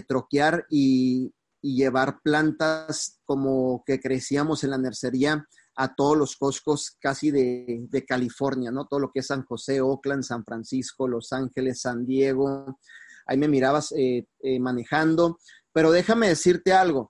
troquear 0.07 0.65
y, 0.69 1.33
y 1.61 1.75
llevar 1.75 2.19
plantas 2.23 3.19
como 3.25 3.83
que 3.85 3.99
crecíamos 3.99 4.63
en 4.63 4.71
la 4.71 4.77
nercería 4.77 5.45
a 5.75 5.95
todos 5.95 6.17
los 6.17 6.35
Costcos 6.35 6.97
casi 6.99 7.31
de, 7.31 8.05
California, 8.07 8.71
¿no? 8.71 8.85
Todo 8.85 8.99
lo 8.99 9.11
que 9.11 9.19
es 9.19 9.27
San 9.27 9.43
José, 9.45 9.81
Oakland, 9.81 10.23
San 10.23 10.43
Francisco, 10.43 11.07
Los 11.07 11.31
Ángeles, 11.31 11.81
San 11.81 12.05
Diego. 12.05 12.77
Ahí 13.25 13.37
me 13.37 13.47
mirabas 13.47 13.91
eh, 13.93 14.27
eh, 14.41 14.59
manejando. 14.59 15.39
Pero 15.71 15.91
déjame 15.91 16.27
decirte 16.27 16.73
algo. 16.73 17.09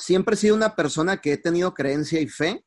Siempre 0.00 0.34
he 0.34 0.38
sido 0.38 0.56
una 0.56 0.74
persona 0.74 1.20
que 1.20 1.32
he 1.32 1.38
tenido 1.38 1.74
creencia 1.74 2.20
y 2.20 2.28
fe, 2.28 2.64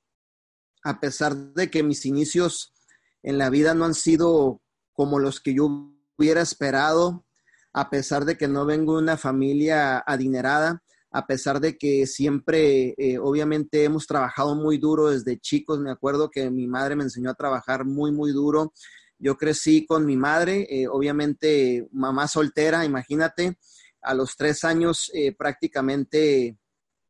a 0.84 1.00
pesar 1.00 1.36
de 1.36 1.70
que 1.70 1.84
mis 1.84 2.06
inicios 2.06 2.74
en 3.22 3.38
la 3.38 3.50
vida 3.50 3.74
no 3.74 3.86
han 3.86 3.94
sido 3.94 4.62
como 4.92 5.20
los 5.20 5.40
que 5.40 5.56
yo 5.56 5.94
hubiera 6.18 6.42
esperado, 6.42 7.26
a 7.74 7.90
pesar 7.90 8.26
de 8.26 8.38
que 8.38 8.48
no 8.48 8.66
vengo 8.66 8.98
de 8.98 9.04
una 9.04 9.18
familia 9.18 10.04
adinerada 10.06 10.84
a 11.14 11.28
pesar 11.28 11.60
de 11.60 11.78
que 11.78 12.08
siempre, 12.08 12.96
eh, 12.98 13.20
obviamente, 13.20 13.84
hemos 13.84 14.08
trabajado 14.08 14.56
muy 14.56 14.80
duro 14.80 15.12
desde 15.12 15.40
chicos. 15.40 15.80
Me 15.80 15.92
acuerdo 15.92 16.32
que 16.32 16.50
mi 16.50 16.68
madre 16.68 16.96
me 16.96 17.04
enseñó 17.04 17.30
a 17.30 17.36
trabajar 17.36 17.86
muy, 17.86 18.12
muy 18.12 18.32
duro. 18.32 18.74
Yo 19.20 19.38
crecí 19.38 19.86
con 19.86 20.08
mi 20.08 20.18
madre, 20.18 20.66
eh, 20.72 20.88
obviamente, 20.88 21.88
mamá 21.92 22.28
soltera, 22.28 22.84
imagínate. 22.84 23.60
A 24.02 24.16
los 24.16 24.36
tres 24.36 24.64
años 24.64 25.12
eh, 25.14 25.34
prácticamente 25.34 26.58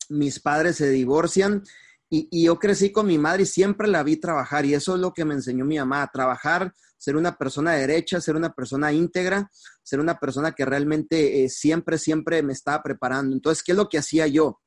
mis 0.10 0.40
padres 0.40 0.78
se 0.78 0.90
divorcian 0.90 1.64
y, 2.10 2.46
yo 2.46 2.60
crecí 2.60 2.92
con 2.92 3.08
mi 3.08 3.18
madre 3.18 3.44
y 3.44 3.48
siempre 3.48 3.88
la 3.88 4.04
vi 4.04 4.18
trabajar 4.18 4.66
y 4.66 4.76
eso 4.76 4.96
es 4.96 5.02
lo 5.02 5.14
que 5.14 5.26
me 5.26 5.34
enseñó 5.34 5.66
mi 5.66 5.80
mamá, 5.80 6.04
a 6.04 6.12
trabajar 6.12 6.74
ser 7.04 7.18
una 7.18 7.36
persona 7.38 7.74
derecha, 7.74 8.22
ser 8.22 8.38
una 8.38 8.54
persona 8.54 8.94
íntegra, 8.94 9.52
ser 9.84 10.00
una 10.00 10.20
persona 10.20 10.54
que 10.54 10.64
realmente 10.64 11.44
eh, 11.44 11.50
siempre, 11.50 11.98
siempre 11.98 12.42
me 12.44 12.54
estaba 12.54 12.82
preparando. 12.82 13.36
Entonces, 13.36 13.62
¿qué 13.62 13.74
es 13.74 13.78
lo 13.78 13.90
que 13.90 13.98
hacía 13.98 14.26
yo? 14.28 14.62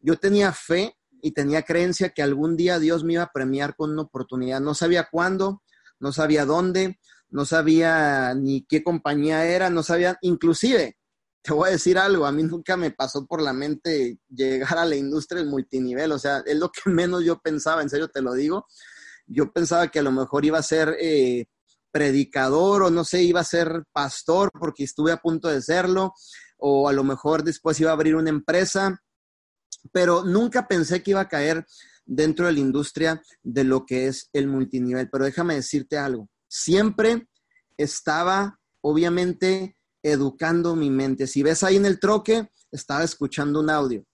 Yo 0.00 0.16
tenía 0.16 0.50
fe 0.52 0.96
y 1.22 1.30
tenía 1.30 1.62
creencia 1.62 2.08
que 2.08 2.22
algún 2.22 2.56
día 2.56 2.80
Dios 2.80 3.04
me 3.04 3.12
iba 3.12 3.22
a 3.22 3.30
premiar 3.32 3.76
con 3.76 3.92
una 3.92 4.02
oportunidad. 4.02 4.60
No 4.60 4.74
sabía 4.74 5.06
cuándo, 5.08 5.62
no 6.00 6.10
sabía 6.10 6.44
dónde, 6.44 6.98
no 7.28 7.44
sabía 7.44 8.34
ni 8.34 8.66
qué 8.66 8.82
compañía 8.82 9.46
era, 9.46 9.70
no 9.70 9.84
sabía, 9.84 10.18
inclusive, 10.22 10.96
te 11.46 11.52
voy 11.52 11.68
a 11.68 11.72
decir 11.72 11.96
algo, 11.96 12.26
a 12.26 12.32
mí 12.32 12.42
nunca 12.42 12.76
me 12.76 12.90
pasó 12.90 13.24
por 13.24 13.40
la 13.40 13.52
mente 13.52 14.18
llegar 14.28 14.78
a 14.78 14.84
la 14.84 14.96
industria 14.96 15.40
del 15.40 15.48
multinivel, 15.48 16.10
o 16.10 16.18
sea, 16.18 16.42
es 16.44 16.56
lo 16.56 16.72
que 16.72 16.80
menos 16.90 17.24
yo 17.24 17.38
pensaba, 17.38 17.82
en 17.82 17.88
serio 17.88 18.08
te 18.08 18.20
lo 18.20 18.34
digo. 18.34 18.66
Yo 19.28 19.52
pensaba 19.52 19.88
que 19.88 20.00
a 20.00 20.02
lo 20.02 20.10
mejor 20.10 20.44
iba 20.44 20.58
a 20.58 20.62
ser 20.62 20.96
eh, 21.00 21.46
predicador 21.92 22.82
o 22.82 22.90
no 22.90 23.04
sé, 23.04 23.22
iba 23.22 23.40
a 23.40 23.44
ser 23.44 23.84
pastor 23.92 24.50
porque 24.52 24.84
estuve 24.84 25.12
a 25.12 25.18
punto 25.18 25.48
de 25.48 25.62
serlo, 25.62 26.14
o 26.58 26.88
a 26.88 26.92
lo 26.92 27.04
mejor 27.04 27.44
después 27.44 27.78
iba 27.78 27.90
a 27.90 27.94
abrir 27.94 28.16
una 28.16 28.30
empresa, 28.30 29.00
pero 29.92 30.24
nunca 30.24 30.66
pensé 30.66 31.02
que 31.02 31.12
iba 31.12 31.20
a 31.20 31.28
caer 31.28 31.64
dentro 32.04 32.46
de 32.46 32.52
la 32.54 32.60
industria 32.60 33.22
de 33.42 33.62
lo 33.62 33.86
que 33.86 34.08
es 34.08 34.30
el 34.32 34.48
multinivel. 34.48 35.08
Pero 35.10 35.24
déjame 35.24 35.54
decirte 35.54 35.96
algo, 35.96 36.28
siempre 36.48 37.28
estaba, 37.76 38.58
obviamente, 38.80 39.76
educando 40.02 40.76
mi 40.76 40.90
mente. 40.90 41.26
Si 41.26 41.42
ves 41.42 41.62
ahí 41.62 41.76
en 41.76 41.86
el 41.86 41.98
troque, 41.98 42.50
estaba 42.70 43.04
escuchando 43.04 43.60
un 43.60 43.70
audio. 43.70 44.04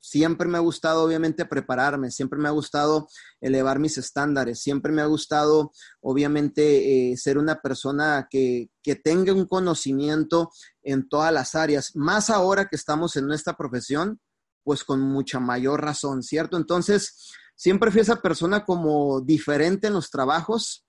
Siempre 0.00 0.48
me 0.48 0.58
ha 0.58 0.60
gustado, 0.60 1.02
obviamente, 1.02 1.44
prepararme, 1.44 2.10
siempre 2.10 2.38
me 2.38 2.48
ha 2.48 2.52
gustado 2.52 3.08
elevar 3.40 3.78
mis 3.78 3.98
estándares, 3.98 4.60
siempre 4.60 4.92
me 4.92 5.02
ha 5.02 5.06
gustado, 5.06 5.72
obviamente, 6.00 7.12
eh, 7.12 7.16
ser 7.16 7.36
una 7.36 7.60
persona 7.60 8.28
que, 8.30 8.70
que 8.82 8.94
tenga 8.94 9.32
un 9.32 9.46
conocimiento 9.46 10.50
en 10.82 11.08
todas 11.08 11.32
las 11.32 11.54
áreas, 11.54 11.96
más 11.96 12.30
ahora 12.30 12.68
que 12.68 12.76
estamos 12.76 13.16
en 13.16 13.26
nuestra 13.26 13.56
profesión, 13.56 14.20
pues 14.62 14.84
con 14.84 15.00
mucha 15.00 15.40
mayor 15.40 15.82
razón, 15.82 16.22
¿cierto? 16.22 16.56
Entonces, 16.56 17.32
siempre 17.56 17.90
fui 17.90 18.00
esa 18.00 18.22
persona 18.22 18.64
como 18.64 19.20
diferente 19.20 19.88
en 19.88 19.94
los 19.94 20.10
trabajos, 20.10 20.86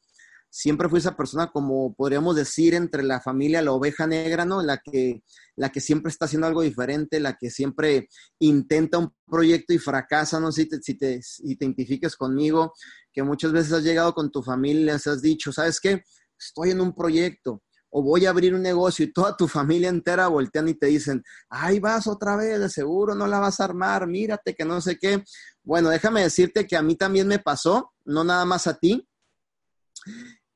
siempre 0.49 0.89
fui 0.89 0.99
esa 0.99 1.15
persona 1.15 1.51
como 1.51 1.93
podríamos 1.93 2.35
decir 2.35 2.73
entre 2.73 3.03
la 3.03 3.21
familia 3.21 3.61
la 3.61 3.71
oveja 3.71 4.07
negra, 4.07 4.45
¿no? 4.45 4.61
La 4.61 4.77
que, 4.77 5.23
la 5.55 5.69
que 5.69 5.79
siempre 5.79 6.09
está 6.09 6.25
haciendo 6.25 6.47
algo 6.47 6.61
diferente, 6.61 7.19
la 7.19 7.37
que 7.37 7.49
siempre 7.49 8.09
intenta 8.39 8.97
un 8.97 9.13
proyecto 9.25 9.73
y 9.73 9.77
fracasa, 9.77 10.39
no 10.39 10.51
si 10.51 10.67
te, 10.67 10.81
si 10.81 10.95
te, 10.95 11.21
identifiques 11.39 12.15
conmigo, 12.15 12.73
que 13.11 13.23
muchas 13.23 13.51
veces 13.51 13.73
has 13.73 13.83
llegado 13.83 14.13
con 14.13 14.31
tu 14.31 14.41
familia, 14.41 14.93
les 14.93 15.07
has 15.07 15.21
dicho, 15.21 15.51
¿sabes 15.51 15.79
qué? 15.79 16.03
Estoy 16.37 16.71
en 16.71 16.81
un 16.81 16.93
proyecto 16.93 17.61
o 17.91 18.03
voy 18.03 18.25
a 18.25 18.29
abrir 18.29 18.53
un 18.53 18.61
negocio 18.61 19.03
y 19.03 19.11
toda 19.11 19.35
tu 19.35 19.47
familia 19.47 19.89
entera 19.89 20.27
voltean 20.27 20.67
y 20.67 20.75
te 20.75 20.87
dicen, 20.87 21.23
ay, 21.49 21.79
vas 21.79 22.07
otra 22.07 22.35
vez, 22.35 22.59
de 22.59 22.69
seguro 22.69 23.15
no 23.15 23.27
la 23.27 23.39
vas 23.39 23.59
a 23.59 23.65
armar, 23.65 24.07
mírate 24.07 24.53
que 24.53 24.65
no 24.65 24.79
sé 24.79 24.97
qué. 24.97 25.23
Bueno, 25.63 25.89
déjame 25.89 26.21
decirte 26.21 26.67
que 26.67 26.77
a 26.77 26.81
mí 26.81 26.95
también 26.95 27.27
me 27.27 27.39
pasó, 27.39 27.93
no 28.05 28.23
nada 28.23 28.45
más 28.45 28.67
a 28.67 28.77
ti. 28.77 29.07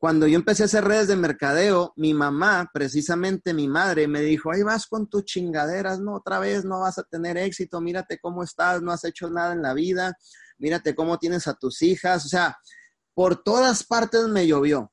Cuando 0.03 0.27
yo 0.27 0.35
empecé 0.35 0.63
a 0.63 0.65
hacer 0.65 0.83
redes 0.83 1.07
de 1.07 1.15
mercadeo, 1.15 1.93
mi 1.95 2.13
mamá, 2.13 2.69
precisamente 2.73 3.53
mi 3.53 3.69
madre, 3.69 4.05
me 4.05 4.19
dijo, 4.19 4.51
ahí 4.51 4.61
vas 4.61 4.85
con 4.85 5.07
tus 5.07 5.23
chingaderas, 5.23 6.01
no, 6.01 6.15
otra 6.15 6.39
vez 6.39 6.65
no 6.65 6.81
vas 6.81 6.97
a 6.97 7.03
tener 7.03 7.37
éxito, 7.37 7.79
mírate 7.79 8.19
cómo 8.19 8.43
estás, 8.43 8.81
no 8.81 8.91
has 8.91 9.05
hecho 9.05 9.29
nada 9.29 9.53
en 9.53 9.61
la 9.61 9.73
vida, 9.73 10.17
mírate 10.57 10.93
cómo 10.93 11.19
tienes 11.19 11.47
a 11.47 11.53
tus 11.53 11.81
hijas, 11.83 12.25
o 12.25 12.27
sea, 12.27 12.57
por 13.13 13.43
todas 13.43 13.85
partes 13.85 14.27
me 14.27 14.45
llovió. 14.45 14.91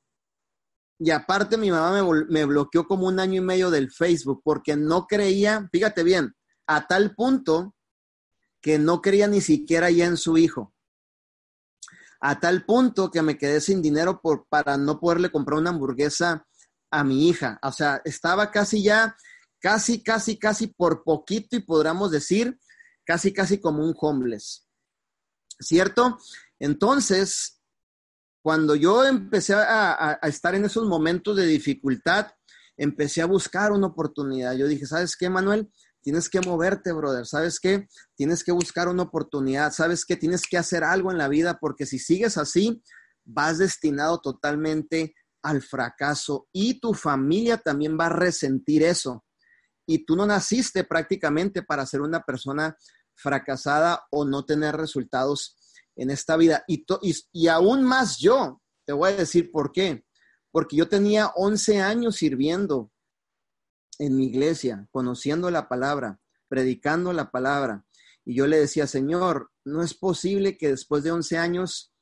Y 1.01 1.11
aparte 1.11 1.57
mi 1.57 1.73
mamá 1.73 2.05
me, 2.29 2.45
bloqueó 2.45 2.87
como 2.87 3.09
un 3.09 3.19
año 3.19 3.43
y 3.43 3.45
medio 3.45 3.73
del 3.73 3.91
Facebook 3.91 4.43
porque 4.45 4.77
no 4.77 5.09
creía, 5.09 5.69
fíjate 5.73 6.05
bien, 6.05 6.37
a 6.69 6.87
tal 6.87 7.17
punto 7.17 7.75
que 8.61 8.79
no 8.79 9.03
creía 9.03 9.27
ni 9.27 9.41
siquiera 9.41 9.91
ya 9.91 10.07
en 10.07 10.17
su 10.17 10.39
hijo 10.39 10.73
a 12.21 12.39
tal 12.39 12.65
punto 12.65 13.11
que 13.11 13.23
me 13.23 13.39
quedé 13.39 13.61
sin 13.61 13.81
dinero 13.81 14.21
por, 14.21 14.47
para 14.49 14.77
no 14.77 15.01
poderle 15.01 15.31
comprar 15.31 15.59
una 15.59 15.71
hamburguesa 15.71 16.47
a 16.91 17.05
mi 17.05 17.29
hija. 17.29 17.59
O 17.63 17.73
sea, 17.73 18.03
estaba 18.05 18.51
casi 18.51 18.83
ya, 18.83 19.17
casi, 19.59 20.03
casi, 20.03 20.39
casi 20.39 20.67
por 20.69 21.03
poquito 21.03 21.57
y 21.57 21.61
podríamos 21.61 22.11
decir, 22.11 22.59
casi, 23.05 23.33
casi 23.33 23.59
como 23.59 23.83
un 23.83 23.95
homeless. 23.99 24.67
¿Cierto? 25.59 26.19
Entonces, 26.59 27.61
cuando 28.43 28.75
yo 28.75 29.05
empecé 29.05 29.55
a, 29.55 30.19
a 30.21 30.29
estar 30.29 30.55
en 30.55 30.65
esos 30.65 30.87
momentos 30.87 31.37
de 31.37 31.47
dificultad, 31.47 32.29
empecé 32.77 33.21
a 33.23 33.27
buscar 33.27 33.73
una 33.73 33.89
oportunidad. 33.89 34.55
Yo 34.55 34.67
dije, 34.67 34.87
¿sabes 34.87 35.17
qué, 35.17 35.29
Manuel? 35.29 35.71
Tienes 36.03 36.29
que 36.29 36.41
moverte, 36.41 36.93
brother. 36.93 37.27
¿Sabes 37.27 37.61
qué? 37.61 37.87
Tienes 38.15 38.43
que 38.43 38.53
buscar 38.53 38.89
una 38.89 39.03
oportunidad. 39.05 39.73
¿Sabes 39.73 40.05
qué? 40.05 40.17
Tienes 40.17 40.43
que 40.47 40.57
hacer 40.57 40.83
algo 40.85 41.11
en 41.11 41.19
la 41.19 41.29
vida 41.29 41.59
porque 41.61 41.87
si 41.87 41.99
sigues 41.99 42.39
así, 42.39 42.83
vas 43.25 43.59
destinado 43.59 44.21
totalmente 44.21 45.15
al 45.43 45.63
fracaso 45.63 46.49
y 46.53 46.81
tu 46.81 46.95
familia 46.95 47.59
también 47.59 47.99
va 47.99 48.07
a 48.07 48.11
resentir 48.11 48.83
eso. 48.83 49.25
Y 49.87 50.05
tú 50.05 50.17
no 50.17 50.27
naciste 50.27 50.85
prácticamente 50.85 51.63
para 51.63 51.87
ser 51.87 52.01
una 52.01 52.23
persona 52.23 52.77
fracasada 53.15 54.07
o 54.11 54.25
no 54.25 54.45
tener 54.45 54.77
resultados 54.77 55.57
en 55.97 56.11
esta 56.11 56.37
vida. 56.37 56.65
Y, 56.67 56.85
y, 57.03 57.15
y 57.33 57.49
aún 57.49 57.85
más 57.85 58.19
yo, 58.19 58.63
te 58.87 58.93
voy 58.93 59.11
a 59.11 59.17
decir 59.17 59.51
por 59.51 59.73
qué. 59.73 60.05
Porque 60.51 60.77
yo 60.77 60.89
tenía 60.89 61.29
11 61.35 61.81
años 61.81 62.17
sirviendo 62.17 62.91
en 64.01 64.17
mi 64.17 64.27
iglesia, 64.27 64.89
conociendo 64.91 65.51
la 65.51 65.69
palabra, 65.69 66.19
predicando 66.49 67.13
la 67.13 67.31
palabra. 67.31 67.85
Y 68.25 68.35
yo 68.35 68.47
le 68.47 68.59
decía, 68.59 68.87
Señor, 68.87 69.51
no 69.65 69.83
es 69.83 69.95
posible 69.95 70.57
que 70.57 70.69
después 70.69 71.05
de 71.05 71.13
11 71.13 71.39
años 71.39 71.93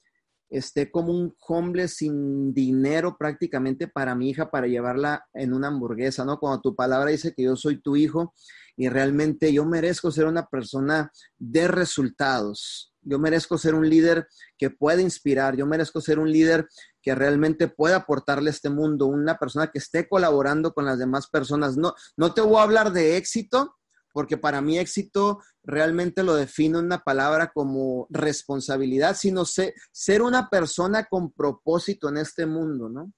esté 0.48 0.90
como 0.90 1.12
un 1.12 1.34
hombre 1.46 1.88
sin 1.88 2.54
dinero 2.54 3.16
prácticamente 3.18 3.88
para 3.88 4.14
mi 4.14 4.30
hija 4.30 4.50
para 4.50 4.66
llevarla 4.66 5.26
en 5.34 5.52
una 5.52 5.68
hamburguesa, 5.68 6.24
¿no? 6.24 6.38
Cuando 6.38 6.60
tu 6.60 6.74
palabra 6.74 7.10
dice 7.10 7.34
que 7.34 7.42
yo 7.42 7.56
soy 7.56 7.82
tu 7.82 7.96
hijo 7.96 8.32
y 8.76 8.88
realmente 8.88 9.52
yo 9.52 9.64
merezco 9.66 10.10
ser 10.10 10.26
una 10.26 10.46
persona 10.46 11.10
de 11.36 11.68
resultados. 11.68 12.94
Yo 13.02 13.18
merezco 13.18 13.58
ser 13.58 13.74
un 13.74 13.88
líder 13.88 14.28
que 14.56 14.70
pueda 14.70 15.02
inspirar, 15.02 15.56
yo 15.56 15.66
merezco 15.66 16.00
ser 16.00 16.18
un 16.18 16.30
líder 16.30 16.68
que 17.02 17.14
realmente 17.14 17.68
pueda 17.68 17.96
aportarle 17.96 18.50
a 18.50 18.52
este 18.52 18.70
mundo, 18.70 19.06
una 19.06 19.38
persona 19.38 19.68
que 19.68 19.78
esté 19.78 20.08
colaborando 20.08 20.72
con 20.74 20.84
las 20.84 20.98
demás 20.98 21.28
personas. 21.28 21.76
No, 21.76 21.94
no 22.16 22.34
te 22.34 22.40
voy 22.40 22.58
a 22.58 22.62
hablar 22.62 22.92
de 22.92 23.16
éxito, 23.16 23.76
porque 24.12 24.36
para 24.36 24.60
mí 24.60 24.78
éxito 24.78 25.40
realmente 25.62 26.22
lo 26.22 26.34
defino 26.34 26.78
una 26.80 26.98
palabra 26.98 27.52
como 27.52 28.06
responsabilidad, 28.10 29.16
sino 29.16 29.44
ser 29.44 30.22
una 30.22 30.48
persona 30.48 31.04
con 31.04 31.30
propósito 31.30 32.08
en 32.08 32.16
este 32.16 32.46
mundo, 32.46 32.88
¿no? 32.88 33.12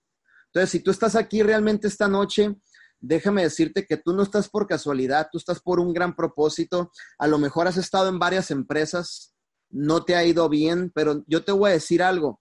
Entonces, 0.46 0.70
si 0.70 0.80
tú 0.80 0.90
estás 0.90 1.14
aquí 1.14 1.42
realmente 1.42 1.86
esta 1.86 2.08
noche, 2.08 2.56
déjame 2.98 3.42
decirte 3.42 3.86
que 3.86 3.96
tú 3.96 4.12
no 4.12 4.22
estás 4.22 4.48
por 4.48 4.66
casualidad, 4.66 5.28
tú 5.30 5.38
estás 5.38 5.60
por 5.60 5.80
un 5.80 5.92
gran 5.92 6.14
propósito. 6.14 6.90
A 7.18 7.26
lo 7.26 7.38
mejor 7.38 7.68
has 7.68 7.76
estado 7.76 8.08
en 8.08 8.18
varias 8.18 8.50
empresas, 8.50 9.29
no 9.70 10.04
te 10.04 10.16
ha 10.16 10.24
ido 10.24 10.48
bien, 10.48 10.90
pero 10.94 11.24
yo 11.26 11.44
te 11.44 11.52
voy 11.52 11.70
a 11.70 11.74
decir 11.74 12.02
algo, 12.02 12.40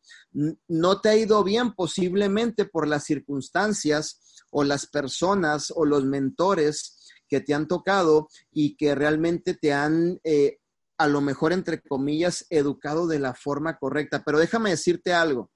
no 0.68 1.02
te 1.02 1.10
ha 1.10 1.16
ido 1.16 1.44
bien 1.44 1.74
posiblemente 1.74 2.66
por 2.66 2.88
las 2.88 3.04
circunstancias 3.06 4.44
o 4.52 4.64
las 4.64 4.88
personas 4.88 5.72
o 5.76 5.86
los 5.86 6.06
mentores 6.06 7.00
que 7.28 7.40
te 7.40 7.54
han 7.54 7.68
tocado 7.68 8.28
y 8.52 8.76
que 8.76 8.96
realmente 8.96 9.54
te 9.54 9.72
han, 9.72 10.20
eh, 10.24 10.58
a 10.98 11.08
lo 11.08 11.22
mejor, 11.22 11.54
entre 11.54 11.82
comillas, 11.82 12.46
educado 12.50 13.08
de 13.08 13.20
la 13.20 13.36
forma 13.36 13.78
correcta. 13.78 14.24
Pero 14.26 14.40
déjame 14.40 14.72
decirte 14.72 15.14
algo. 15.14 15.52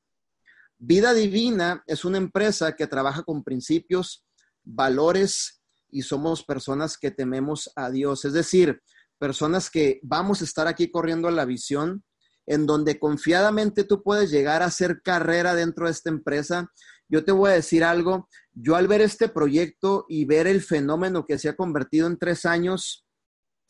Vida 0.77 1.13
Divina 1.13 1.83
es 1.87 2.05
una 2.05 2.17
empresa 2.17 2.75
que 2.75 2.87
trabaja 2.87 3.23
con 3.23 3.43
principios, 3.43 4.25
valores 4.63 5.61
y 5.89 6.03
somos 6.03 6.43
personas 6.43 6.97
que 6.97 7.11
tememos 7.11 7.71
a 7.75 7.89
Dios. 7.89 8.25
Es 8.25 8.33
decir, 8.33 8.81
personas 9.23 9.69
que 9.69 10.01
vamos 10.03 10.41
a 10.41 10.43
estar 10.43 10.67
aquí 10.67 10.91
corriendo 10.91 11.29
a 11.29 11.31
la 11.31 11.45
visión, 11.45 12.03
en 12.45 12.65
donde 12.65 12.99
confiadamente 12.99 13.85
tú 13.85 14.03
puedes 14.03 14.29
llegar 14.31 14.61
a 14.61 14.65
hacer 14.65 15.01
carrera 15.01 15.55
dentro 15.55 15.85
de 15.85 15.93
esta 15.93 16.09
empresa. 16.09 16.69
Yo 17.07 17.23
te 17.23 17.31
voy 17.31 17.51
a 17.51 17.53
decir 17.53 17.85
algo, 17.85 18.27
yo 18.51 18.75
al 18.75 18.89
ver 18.89 18.99
este 18.99 19.29
proyecto 19.29 20.05
y 20.09 20.25
ver 20.25 20.45
el 20.45 20.61
fenómeno 20.61 21.25
que 21.25 21.39
se 21.39 21.47
ha 21.47 21.55
convertido 21.55 22.07
en 22.07 22.17
tres 22.17 22.45
años, 22.45 23.05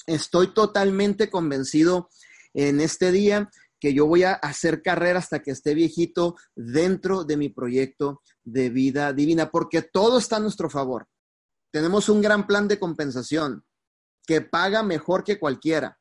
estoy 0.07 0.55
totalmente 0.55 1.29
convencido 1.29 2.09
en 2.55 2.81
este 2.81 3.11
día 3.11 3.51
que 3.79 3.93
yo 3.93 4.07
voy 4.07 4.23
a 4.23 4.33
hacer 4.33 4.81
carrera 4.81 5.19
hasta 5.19 5.43
que 5.43 5.51
esté 5.51 5.75
viejito 5.75 6.35
dentro 6.55 7.25
de 7.25 7.37
mi 7.37 7.49
proyecto 7.49 8.23
de 8.43 8.71
vida 8.71 9.13
divina, 9.13 9.51
porque 9.51 9.83
todo 9.83 10.17
está 10.17 10.37
a 10.37 10.39
nuestro 10.39 10.67
favor. 10.67 11.07
Tenemos 11.71 12.09
un 12.09 12.23
gran 12.23 12.47
plan 12.47 12.67
de 12.67 12.79
compensación 12.79 13.63
que 14.25 14.41
paga 14.41 14.83
mejor 14.83 15.23
que 15.23 15.39
cualquiera. 15.39 15.99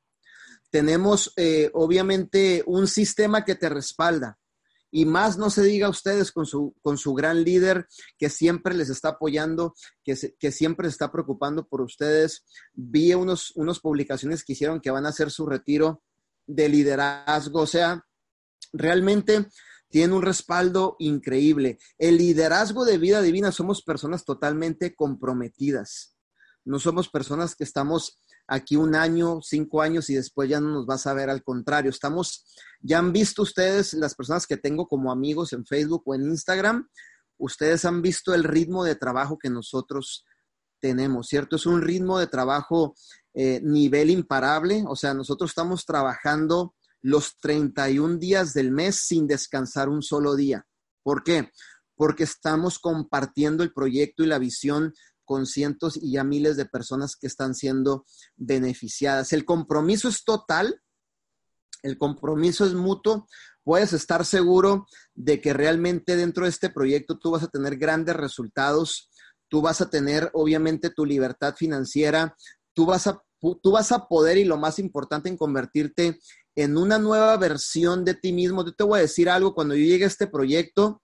Tenemos, 0.70 1.32
eh, 1.36 1.70
obviamente, 1.74 2.62
un 2.66 2.86
sistema 2.86 3.44
que 3.44 3.54
te 3.54 3.68
respalda. 3.68 4.38
Y 4.90 5.06
más 5.06 5.38
no 5.38 5.48
se 5.48 5.62
diga 5.62 5.86
a 5.86 5.90
ustedes 5.90 6.32
con 6.32 6.44
su, 6.44 6.74
con 6.82 6.98
su 6.98 7.14
gran 7.14 7.44
líder 7.44 7.86
que 8.18 8.28
siempre 8.28 8.74
les 8.74 8.90
está 8.90 9.10
apoyando, 9.10 9.74
que, 10.04 10.14
que 10.38 10.52
siempre 10.52 10.88
se 10.88 10.92
está 10.92 11.10
preocupando 11.10 11.66
por 11.66 11.80
ustedes. 11.80 12.44
Vi 12.74 13.14
unos, 13.14 13.52
unas 13.56 13.80
publicaciones 13.80 14.44
que 14.44 14.52
hicieron 14.52 14.80
que 14.80 14.90
van 14.90 15.06
a 15.06 15.10
hacer 15.10 15.30
su 15.30 15.46
retiro 15.46 16.02
de 16.46 16.68
liderazgo. 16.68 17.60
O 17.60 17.66
sea, 17.66 18.04
realmente 18.72 19.46
tiene 19.88 20.14
un 20.14 20.22
respaldo 20.22 20.96
increíble. 20.98 21.78
El 21.98 22.18
liderazgo 22.18 22.84
de 22.84 22.98
vida 22.98 23.22
divina 23.22 23.50
somos 23.50 23.82
personas 23.82 24.24
totalmente 24.24 24.94
comprometidas 24.94 26.11
no 26.64 26.78
somos 26.78 27.08
personas 27.08 27.54
que 27.54 27.64
estamos 27.64 28.18
aquí 28.46 28.76
un 28.76 28.94
año, 28.94 29.40
cinco 29.42 29.82
años 29.82 30.10
y 30.10 30.14
después 30.14 30.48
ya 30.48 30.60
no 30.60 30.70
nos 30.70 30.86
vas 30.86 31.06
a 31.06 31.14
ver. 31.14 31.30
Al 31.30 31.42
contrario, 31.42 31.90
estamos, 31.90 32.44
ya 32.80 32.98
han 32.98 33.12
visto 33.12 33.42
ustedes, 33.42 33.94
las 33.94 34.14
personas 34.14 34.46
que 34.46 34.56
tengo 34.56 34.86
como 34.86 35.10
amigos 35.10 35.52
en 35.52 35.64
Facebook 35.64 36.02
o 36.06 36.14
en 36.14 36.22
Instagram, 36.22 36.88
ustedes 37.38 37.84
han 37.84 38.02
visto 38.02 38.34
el 38.34 38.44
ritmo 38.44 38.84
de 38.84 38.94
trabajo 38.94 39.38
que 39.38 39.50
nosotros 39.50 40.24
tenemos, 40.80 41.28
¿cierto? 41.28 41.56
Es 41.56 41.66
un 41.66 41.80
ritmo 41.80 42.18
de 42.18 42.26
trabajo 42.26 42.94
eh, 43.34 43.60
nivel 43.62 44.10
imparable, 44.10 44.84
o 44.86 44.96
sea, 44.96 45.14
nosotros 45.14 45.50
estamos 45.50 45.86
trabajando 45.86 46.74
los 47.00 47.36
31 47.38 48.18
días 48.18 48.52
del 48.54 48.70
mes 48.70 48.96
sin 49.06 49.26
descansar 49.26 49.88
un 49.88 50.02
solo 50.02 50.36
día. 50.36 50.66
¿Por 51.02 51.24
qué? 51.24 51.50
Porque 51.96 52.24
estamos 52.24 52.78
compartiendo 52.78 53.62
el 53.62 53.72
proyecto 53.72 54.22
y 54.22 54.26
la 54.26 54.38
visión 54.38 54.92
con 55.32 55.46
cientos 55.46 55.96
y 55.96 56.12
ya 56.12 56.24
miles 56.24 56.58
de 56.58 56.66
personas 56.66 57.16
que 57.16 57.26
están 57.26 57.54
siendo 57.54 58.04
beneficiadas. 58.36 59.32
El 59.32 59.46
compromiso 59.46 60.10
es 60.10 60.24
total, 60.24 60.82
el 61.82 61.96
compromiso 61.96 62.66
es 62.66 62.74
mutuo. 62.74 63.26
Puedes 63.64 63.94
estar 63.94 64.26
seguro 64.26 64.86
de 65.14 65.40
que 65.40 65.54
realmente 65.54 66.16
dentro 66.16 66.44
de 66.44 66.50
este 66.50 66.68
proyecto 66.68 67.18
tú 67.18 67.30
vas 67.30 67.44
a 67.44 67.48
tener 67.48 67.78
grandes 67.78 68.14
resultados, 68.14 69.08
tú 69.48 69.62
vas 69.62 69.80
a 69.80 69.88
tener 69.88 70.30
obviamente 70.34 70.90
tu 70.90 71.06
libertad 71.06 71.54
financiera, 71.56 72.36
tú 72.74 72.84
vas 72.84 73.06
a, 73.06 73.22
tú 73.40 73.70
vas 73.70 73.90
a 73.90 74.06
poder 74.06 74.36
y 74.36 74.44
lo 74.44 74.58
más 74.58 74.78
importante 74.78 75.30
en 75.30 75.38
convertirte 75.38 76.18
en 76.56 76.76
una 76.76 76.98
nueva 76.98 77.38
versión 77.38 78.04
de 78.04 78.12
ti 78.12 78.34
mismo. 78.34 78.66
Yo 78.66 78.74
te 78.74 78.84
voy 78.84 78.98
a 78.98 79.02
decir 79.02 79.30
algo, 79.30 79.54
cuando 79.54 79.74
yo 79.74 79.82
llegue 79.82 80.04
a 80.04 80.08
este 80.08 80.26
proyecto, 80.26 81.01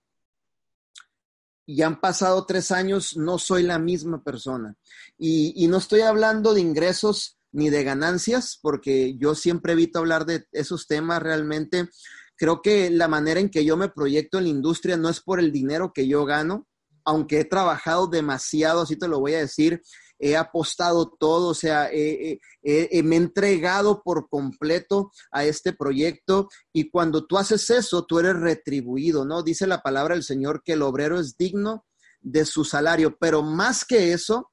y 1.69 1.83
han 1.83 2.01
pasado 2.01 2.47
tres 2.47 2.71
años, 2.71 3.15
no 3.19 3.39
soy 3.39 3.63
la 3.63 3.79
misma 3.79 4.25
persona. 4.25 4.75
Y, 5.19 5.69
no 5.69 5.77
estoy 5.77 6.01
hablando 6.01 6.55
de 6.55 6.63
ingresos 6.63 7.39
ni 7.53 7.69
de 7.69 7.85
ganancias, 7.85 8.59
porque 8.63 9.19
yo 9.19 9.35
siempre 9.35 9.75
evito 9.75 9.99
hablar 9.99 10.25
de 10.25 10.47
esos 10.53 10.87
temas 10.87 11.23
realmente. 11.23 11.91
Creo 12.37 12.63
que 12.63 12.89
la 12.89 13.07
manera 13.07 13.39
en 13.39 13.51
que 13.51 13.67
yo 13.67 13.77
me 13.77 13.91
proyecto 13.91 14.39
en 14.39 14.45
la 14.45 14.51
industria 14.51 14.97
no 14.97 15.11
es 15.11 15.21
por 15.21 15.41
el 15.41 15.53
dinero 15.53 15.93
que 15.93 16.09
yo 16.09 16.25
gano, 16.25 16.67
aunque 17.05 17.41
he 17.41 17.45
trabajado 17.45 18.07
demasiado, 18.07 18.81
así 18.81 18.97
te 18.97 19.07
lo 19.07 19.21
voy 19.21 19.35
a 19.35 19.41
decir, 19.41 19.83
he 20.19 20.37
apostado 20.37 21.11
todo, 21.19 21.49
o 21.49 21.55
sea, 21.55 21.89
me 21.93 22.39
he 22.63 22.99
entregado 23.01 24.03
por 24.03 24.29
completo 24.29 25.11
a 25.31 25.45
este 25.45 25.73
proyecto. 25.73 26.49
Y 26.73 26.91
cuando 26.91 27.27
tú 27.27 27.39
haces 27.39 27.71
eso, 27.71 28.05
tú 28.05 28.19
eres 28.19 28.37
retribuido, 28.37 29.25
¿no? 29.25 29.43
Dice 29.43 29.67
la 29.67 29.81
palabra 29.81 30.15
del 30.15 30.25
Señor 30.25 30.63
que 30.65 30.73
el 30.73 30.83
obrero 30.83 31.21
es 31.21 31.37
digno 31.37 31.87
de 32.21 32.45
su 32.45 32.65
salario, 32.65 33.17
pero 33.19 33.43
más 33.43 33.85
que 33.85 34.13
eso, 34.13 34.51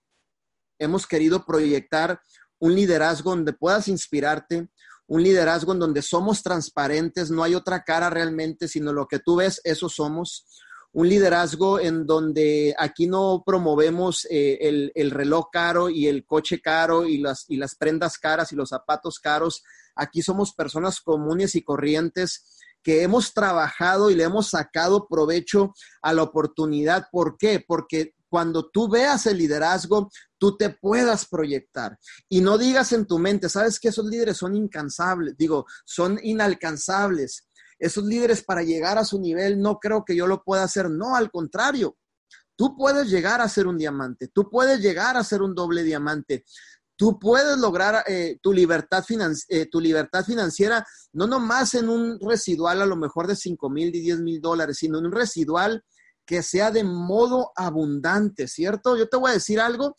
hemos 0.79 1.07
querido 1.07 1.45
proyectar 1.45 2.19
un 2.59 2.75
liderazgo 2.75 3.31
donde 3.31 3.53
puedas 3.53 3.87
inspirarte, 3.87 4.69
un 5.07 5.23
liderazgo 5.23 5.73
en 5.73 5.79
donde 5.79 6.01
somos 6.01 6.41
transparentes, 6.41 7.29
no 7.31 7.43
hay 7.43 7.55
otra 7.55 7.83
cara 7.83 8.09
realmente, 8.09 8.67
sino 8.67 8.93
lo 8.93 9.07
que 9.07 9.19
tú 9.19 9.37
ves, 9.37 9.61
eso 9.63 9.89
somos 9.89 10.45
un 10.95 11.09
liderazgo 11.09 11.77
en 11.77 12.05
donde 12.05 12.73
aquí 12.77 13.05
no 13.05 13.43
promovemos 13.45 14.25
eh, 14.29 14.91
el, 14.95 15.11
reloj 15.11 15.49
caro 15.51 15.89
y 15.89 16.07
el 16.07 16.25
coche 16.25 16.61
caro 16.61 17.05
y 17.05 17.17
las, 17.17 17.43
y 17.49 17.57
las 17.57 17.75
prendas 17.75 18.17
caras 18.17 18.53
y 18.53 18.55
los 18.55 18.69
zapatos 18.69 19.19
caros. 19.19 19.61
Aquí 19.93 20.21
somos 20.21 20.53
personas 20.53 21.01
comunes 21.01 21.55
y 21.55 21.63
corrientes 21.63 22.61
que 22.81 23.03
hemos 23.03 23.33
trabajado 23.33 24.09
y 24.09 24.15
le 24.15 24.23
hemos 24.23 24.51
sacado 24.51 25.05
provecho 25.09 25.73
a 26.01 26.13
la 26.13 26.23
oportunidad. 26.23 27.07
¿Por 27.11 27.37
qué? 27.37 27.61
Porque 27.65 28.13
cuando 28.29 28.69
tú 28.69 28.87
veas 28.87 29.25
el 29.25 29.37
liderazgo, 29.37 30.09
tú 30.37 30.55
te 30.55 30.69
puedas 30.69 31.25
proyectar 31.25 31.99
y 32.29 32.39
no 32.39 32.57
digas 32.57 32.93
en 32.93 33.05
tu 33.05 33.19
mente, 33.19 33.49
sabes 33.49 33.81
que 33.81 33.89
esos 33.89 34.05
líderes 34.05 34.37
son 34.37 34.55
incansables, 34.55 35.35
digo, 35.35 35.65
son 35.83 36.21
inalcanzables 36.23 37.49
esos 37.79 38.03
líderes 38.05 38.43
para 38.43 38.63
llegar 38.63 38.97
a 38.97 39.05
su 39.05 39.19
nivel, 39.19 39.59
no 39.59 39.79
creo 39.79 40.03
que 40.05 40.15
yo 40.15 40.27
lo 40.27 40.43
pueda 40.43 40.63
hacer. 40.63 40.89
No, 40.89 41.15
al 41.15 41.29
contrario, 41.31 41.97
tú 42.55 42.75
puedes 42.75 43.09
llegar 43.09 43.41
a 43.41 43.49
ser 43.49 43.67
un 43.67 43.77
diamante, 43.77 44.27
tú 44.27 44.49
puedes 44.49 44.79
llegar 44.79 45.17
a 45.17 45.23
ser 45.23 45.41
un 45.41 45.55
doble 45.55 45.83
diamante. 45.83 46.45
Tú 46.97 47.19
puedes 47.19 47.57
lograr 47.57 48.05
eh, 48.07 48.39
tu, 48.41 48.53
libertad 48.53 49.03
eh, 49.49 49.65
tu 49.65 49.81
libertad 49.81 50.23
financiera, 50.23 50.85
no 51.11 51.27
nomás 51.27 51.73
en 51.73 51.89
un 51.89 52.17
residual 52.21 52.81
a 52.81 52.85
lo 52.85 52.95
mejor 52.95 53.27
de 53.27 53.35
5 53.35 53.69
mil 53.69 53.93
y 53.93 53.99
10 53.99 54.21
mil 54.21 54.39
dólares, 54.39 54.77
sino 54.77 54.99
en 54.99 55.07
un 55.07 55.11
residual 55.11 55.83
que 56.25 56.41
sea 56.41 56.71
de 56.71 56.85
modo 56.85 57.51
abundante, 57.55 58.47
¿cierto? 58.47 58.95
Yo 58.95 59.09
te 59.09 59.17
voy 59.17 59.31
a 59.31 59.35
decir 59.35 59.59
algo. 59.59 59.95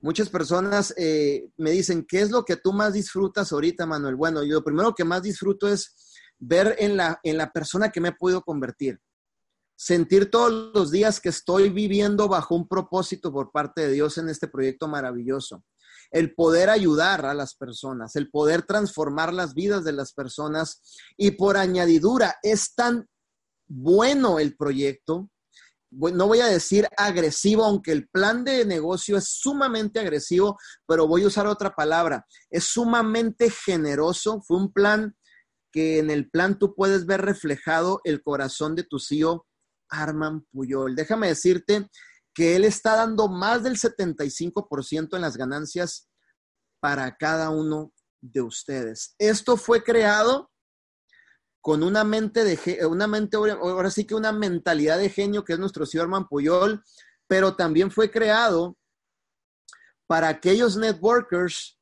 Muchas 0.00 0.28
personas 0.28 0.92
eh, 0.96 1.48
me 1.56 1.70
dicen, 1.70 2.04
¿qué 2.08 2.20
es 2.20 2.30
lo 2.30 2.44
que 2.44 2.56
tú 2.56 2.72
más 2.72 2.92
disfrutas 2.92 3.52
ahorita, 3.52 3.86
Manuel? 3.86 4.16
Bueno, 4.16 4.42
yo 4.42 4.54
lo 4.54 4.64
primero 4.64 4.94
que 4.94 5.04
más 5.04 5.22
disfruto 5.22 5.68
es 5.68 5.94
ver 6.38 6.76
en 6.78 6.96
la, 6.96 7.20
en 7.22 7.36
la 7.36 7.50
persona 7.50 7.90
que 7.90 8.00
me 8.00 8.08
he 8.08 8.12
podido 8.12 8.42
convertir. 8.42 9.00
Sentir 9.76 10.30
todos 10.30 10.72
los 10.74 10.90
días 10.90 11.20
que 11.20 11.28
estoy 11.28 11.68
viviendo 11.68 12.28
bajo 12.28 12.54
un 12.54 12.66
propósito 12.66 13.32
por 13.32 13.52
parte 13.52 13.82
de 13.82 13.92
Dios 13.92 14.18
en 14.18 14.28
este 14.28 14.48
proyecto 14.48 14.88
maravilloso. 14.88 15.64
El 16.10 16.34
poder 16.34 16.70
ayudar 16.70 17.26
a 17.26 17.34
las 17.34 17.54
personas, 17.54 18.16
el 18.16 18.30
poder 18.30 18.62
transformar 18.62 19.32
las 19.32 19.54
vidas 19.54 19.84
de 19.84 19.92
las 19.92 20.12
personas 20.12 20.82
y 21.16 21.32
por 21.32 21.56
añadidura 21.56 22.36
es 22.42 22.74
tan 22.74 23.06
bueno 23.68 24.38
el 24.38 24.56
proyecto, 24.56 25.30
no 25.90 26.26
voy 26.26 26.40
a 26.40 26.46
decir 26.46 26.86
agresivo, 26.96 27.64
aunque 27.64 27.92
el 27.92 28.08
plan 28.08 28.44
de 28.44 28.64
negocio 28.64 29.16
es 29.16 29.28
sumamente 29.28 30.00
agresivo, 30.00 30.58
pero 30.86 31.06
voy 31.06 31.24
a 31.24 31.28
usar 31.28 31.46
otra 31.46 31.74
palabra, 31.74 32.26
es 32.50 32.64
sumamente 32.64 33.50
generoso, 33.50 34.42
fue 34.42 34.58
un 34.58 34.72
plan 34.72 35.16
que 35.72 35.98
en 35.98 36.10
el 36.10 36.30
plan 36.30 36.58
tú 36.58 36.74
puedes 36.74 37.06
ver 37.06 37.22
reflejado 37.22 38.00
el 38.04 38.22
corazón 38.22 38.74
de 38.74 38.84
tu 38.84 38.98
CEO, 38.98 39.46
Arman 39.88 40.46
Puyol. 40.50 40.94
Déjame 40.94 41.28
decirte 41.28 41.88
que 42.34 42.56
él 42.56 42.64
está 42.64 42.96
dando 42.96 43.28
más 43.28 43.62
del 43.62 43.76
75% 43.76 45.16
en 45.16 45.22
las 45.22 45.36
ganancias 45.36 46.08
para 46.80 47.16
cada 47.16 47.50
uno 47.50 47.92
de 48.20 48.42
ustedes. 48.42 49.14
Esto 49.18 49.56
fue 49.56 49.82
creado 49.82 50.50
con 51.60 51.82
una 51.82 52.04
mente 52.04 52.44
de 52.44 52.86
una 52.86 53.06
mente 53.06 53.36
ahora 53.36 53.90
sí 53.90 54.06
que 54.06 54.14
una 54.14 54.32
mentalidad 54.32 54.98
de 54.98 55.10
genio 55.10 55.44
que 55.44 55.54
es 55.54 55.58
nuestro 55.58 55.84
CEO 55.86 56.02
Arman 56.02 56.28
Puyol, 56.28 56.82
pero 57.26 57.56
también 57.56 57.90
fue 57.90 58.10
creado 58.10 58.76
para 60.06 60.28
aquellos 60.28 60.76
networkers 60.76 61.77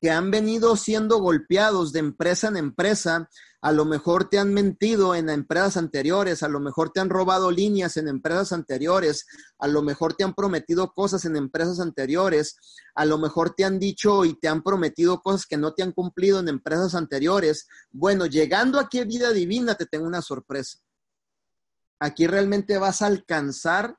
que 0.00 0.10
han 0.10 0.30
venido 0.30 0.76
siendo 0.76 1.18
golpeados 1.18 1.92
de 1.92 1.98
empresa 2.00 2.48
en 2.48 2.56
empresa, 2.56 3.28
a 3.62 3.72
lo 3.72 3.84
mejor 3.84 4.30
te 4.30 4.38
han 4.38 4.54
mentido 4.54 5.14
en 5.14 5.28
empresas 5.28 5.76
anteriores, 5.76 6.42
a 6.42 6.48
lo 6.48 6.60
mejor 6.60 6.90
te 6.90 7.00
han 7.00 7.10
robado 7.10 7.50
líneas 7.50 7.98
en 7.98 8.08
empresas 8.08 8.52
anteriores, 8.52 9.26
a 9.58 9.68
lo 9.68 9.82
mejor 9.82 10.14
te 10.14 10.24
han 10.24 10.34
prometido 10.34 10.94
cosas 10.94 11.26
en 11.26 11.36
empresas 11.36 11.78
anteriores, 11.80 12.56
a 12.94 13.04
lo 13.04 13.18
mejor 13.18 13.54
te 13.54 13.66
han 13.66 13.78
dicho 13.78 14.24
y 14.24 14.32
te 14.40 14.48
han 14.48 14.62
prometido 14.62 15.20
cosas 15.20 15.44
que 15.44 15.58
no 15.58 15.74
te 15.74 15.82
han 15.82 15.92
cumplido 15.92 16.40
en 16.40 16.48
empresas 16.48 16.94
anteriores. 16.94 17.68
Bueno, 17.90 18.24
llegando 18.24 18.80
aquí 18.80 19.00
a 19.00 19.04
vida 19.04 19.30
divina 19.32 19.74
te 19.74 19.84
tengo 19.84 20.06
una 20.06 20.22
sorpresa. 20.22 20.78
Aquí 21.98 22.26
realmente 22.26 22.78
vas 22.78 23.02
a 23.02 23.06
alcanzar, 23.06 23.98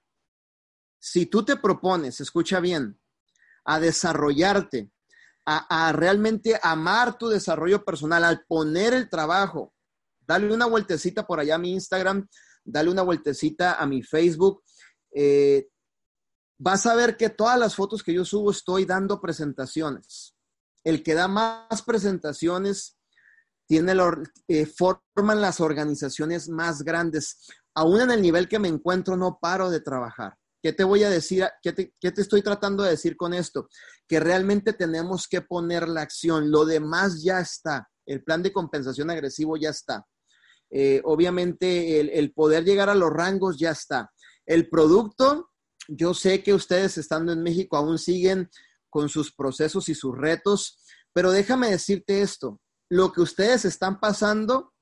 si 0.97 1.27
tú 1.27 1.45
te 1.45 1.55
propones, 1.55 2.19
escucha 2.19 2.59
bien, 2.59 2.99
a 3.63 3.79
desarrollarte, 3.79 4.89
a, 5.45 5.91
realmente 5.93 6.59
amar 6.61 7.17
tu 7.17 7.27
desarrollo 7.27 7.83
personal, 7.83 8.23
al 8.23 8.45
poner 8.45 8.93
el 8.93 9.09
trabajo. 9.09 9.73
Dale 10.19 10.53
una 10.53 10.65
vueltecita 10.65 11.25
por 11.25 11.39
allá 11.39 11.55
a 11.55 11.59
mi 11.59 11.73
Instagram, 11.73 12.27
dale 12.63 12.89
una 12.89 13.01
vueltecita 13.01 13.73
a 13.73 13.85
mi 13.85 14.03
Facebook. 14.03 14.63
Eh, 15.13 15.67
vas 16.57 16.85
a 16.85 16.95
ver 16.95 17.17
que 17.17 17.29
todas 17.29 17.57
las 17.59 17.75
fotos 17.75 18.03
que 18.03 18.13
yo 18.13 18.23
subo 18.23 18.51
estoy 18.51 18.85
dando 18.85 19.19
presentaciones. 19.19 20.35
El 20.83 21.03
que 21.03 21.13
da 21.13 21.27
más 21.27 21.81
presentaciones 21.85 22.97
tiene 23.67 23.93
eh, 24.47 24.65
forman 24.65 25.41
las 25.41 25.59
organizaciones 25.59 26.49
más 26.49 26.83
grandes. 26.83 27.47
Aún 27.73 28.01
en 28.01 28.11
el 28.11 28.21
nivel 28.21 28.47
que 28.49 28.59
me 28.59 28.67
encuentro, 28.67 29.15
no 29.15 29.39
paro 29.39 29.69
de 29.69 29.79
trabajar. 29.79 30.37
¿Qué 30.61 30.73
te 30.73 30.83
voy 30.83 31.03
a 31.03 31.09
decir? 31.09 31.47
¿Qué 31.61 31.73
te, 31.73 31.91
estoy 31.99 32.43
tratando 32.43 32.83
de 32.83 32.91
decir 32.91 33.17
con 33.17 33.33
esto? 33.33 33.67
Que 34.07 34.19
realmente 34.19 34.73
tenemos 34.73 35.27
que 35.27 35.41
poner 35.41 35.89
la 35.89 36.01
acción. 36.01 36.51
Lo 36.51 36.65
demás 36.65 37.23
ya 37.23 37.39
está. 37.39 37.89
El 38.05 38.23
plan 38.23 38.43
de 38.43 38.53
compensación 38.53 39.09
agresivo 39.09 39.57
ya 39.57 39.69
está. 39.69 40.05
Eh, 40.69 41.01
obviamente 41.03 41.99
el, 41.99 42.31
poder 42.33 42.63
llegar 42.63 42.89
a 42.89 42.95
los 42.95 43.09
rangos 43.09 43.57
ya 43.57 43.71
está. 43.71 44.11
El 44.45 44.69
producto, 44.69 45.49
yo 45.87 46.13
sé 46.13 46.43
que 46.43 46.53
ustedes 46.53 46.97
estando 46.97 47.33
en 47.33 47.41
México 47.41 47.75
aún 47.75 47.97
siguen 47.97 48.49
con 48.89 49.09
sus 49.09 49.33
procesos 49.33 49.89
y 49.89 49.95
sus 49.95 50.15
retos, 50.15 50.79
pero 51.13 51.31
déjame 51.31 51.71
decirte 51.71 52.21
esto, 52.21 52.59
lo 52.89 53.11
que 53.11 53.21
ustedes 53.21 53.65
están 53.65 53.99
pasando, 53.99 54.73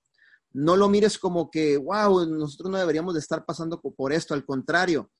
no 0.52 0.76
lo 0.76 0.90
mires 0.90 1.18
como 1.20 1.50
que, 1.50 1.78
wow, 1.78 2.26
nosotros 2.26 2.72
no 2.72 2.78
deberíamos 2.78 3.14
de 3.14 3.20
estar 3.20 3.46
pasando 3.46 3.80
por 3.82 4.12
esto, 4.12 4.34
al 4.34 4.46
contrario, 4.46 5.12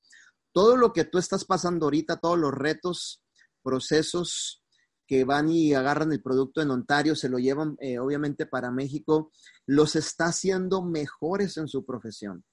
todo 0.52 0.76
lo 0.76 0.92
que 0.92 1.04
tú 1.04 1.18
estás 1.18 1.44
pasando 1.44 1.86
ahorita, 1.86 2.18
todos 2.18 2.38
los 2.38 2.52
retos, 2.52 3.22
procesos 3.62 4.62
que 5.06 5.24
van 5.24 5.50
y 5.50 5.74
agarran 5.74 6.12
el 6.12 6.22
producto 6.22 6.62
en 6.62 6.70
Ontario, 6.70 7.16
se 7.16 7.28
lo 7.28 7.38
llevan 7.38 7.76
eh, 7.80 7.98
obviamente 7.98 8.46
para 8.46 8.70
México, 8.70 9.32
los 9.66 9.96
está 9.96 10.26
haciendo 10.26 10.82
mejores 10.82 11.56
en 11.56 11.66
su 11.66 11.84
profesión. 11.84 12.44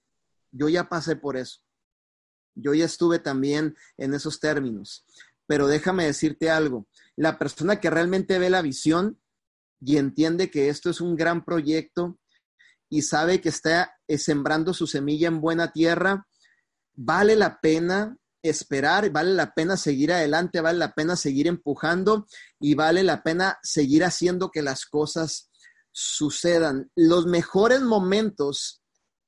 Yo 0.52 0.68
ya 0.68 0.90
pasé 0.90 1.16
por 1.16 1.38
eso. 1.38 1.62
Yo 2.56 2.74
ya 2.74 2.86
estuve 2.86 3.20
también 3.20 3.76
en 3.98 4.14
esos 4.14 4.40
términos. 4.40 5.06
pero 5.46 5.68
déjame 5.68 6.06
decirte 6.06 6.50
algo, 6.50 6.88
la 7.16 7.40
persona 7.40 7.80
que 7.80 7.90
realmente 7.90 8.38
ve 8.38 8.50
la 8.50 8.62
visión 8.62 9.18
y 9.80 9.96
entiende 9.98 10.52
que 10.52 10.68
esto 10.68 10.90
es 10.90 11.00
un 11.00 11.16
gran 11.16 11.46
proyecto 11.46 12.20
y 12.90 13.04
sabe 13.04 13.40
que 13.40 13.50
está 13.50 13.98
eh, 14.08 14.18
sembrando 14.18 14.74
su 14.74 14.88
semilla 14.88 15.28
en 15.28 15.40
buena 15.40 15.72
tierra, 15.72 16.28
vale 16.98 17.36
la 17.36 17.62
pena 17.62 18.18
esperar, 18.42 19.10
vale 19.12 19.34
la 19.34 19.54
pena 19.54 19.78
seguir 19.78 20.12
adelante, 20.12 20.62
vale 20.62 20.80
la 20.80 20.94
pena 20.94 21.16
seguir 21.16 21.48
empujando 21.48 22.28
y 22.60 22.74
vale 22.74 23.04
la 23.04 23.24
pena 23.24 23.58
seguir 23.62 24.04
haciendo 24.04 24.52
que 24.52 24.62
las 24.62 24.86
cosas 24.86 25.50
sucedan. 25.92 26.92
Los 26.96 27.26
mejores 27.26 27.82
momentos 27.82 28.82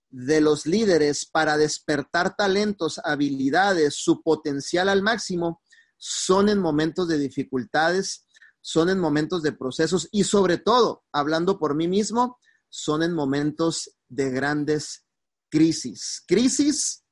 de 0.10 0.42
los 0.42 0.66
líderes 0.66 1.26
para 1.26 1.58
despertar 1.58 2.36
talentos, 2.36 3.00
habilidades, 3.04 3.96
su 3.96 4.22
potencial 4.24 4.90
al 4.90 5.04
máximo, 5.04 5.62
son 5.98 6.50
en 6.50 6.60
momentos 6.60 7.08
de 7.08 7.20
dificultades, 7.20 8.26
son 8.62 8.90
en 8.90 9.00
momentos 9.00 9.44
de 9.44 9.52
procesos 9.52 10.08
y 10.12 10.24
sobre 10.24 10.58
todo, 10.58 11.04
hablando 11.12 11.60
por 11.60 11.76
mí 11.76 11.88
mismo, 11.88 12.40
son 12.70 13.04
en 13.04 13.14
momentos 13.14 13.92
de 14.08 14.32
grandes 14.32 15.06
crisis. 15.50 16.24
Crisis 16.28 17.04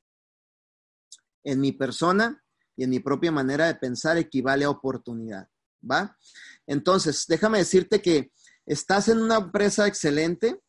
en 1.43 1.60
mi 1.60 1.71
persona 1.71 2.43
y 2.76 2.84
en 2.84 2.89
mi 2.89 3.00
propia 3.00 3.32
manera 3.32 3.67
de 3.67 3.76
pensar 3.76 4.17
equivale 4.17 4.65
a 4.65 4.69
oportunidad, 4.69 5.50
¿va? 5.89 6.17
Entonces, 6.65 7.26
déjame 7.28 7.60
decirte 7.60 8.02
que 8.02 8.32
estás 8.65 9.08
en 9.08 9.19
una 9.19 9.38
empresa 9.38 9.88
excelente, 9.88 10.62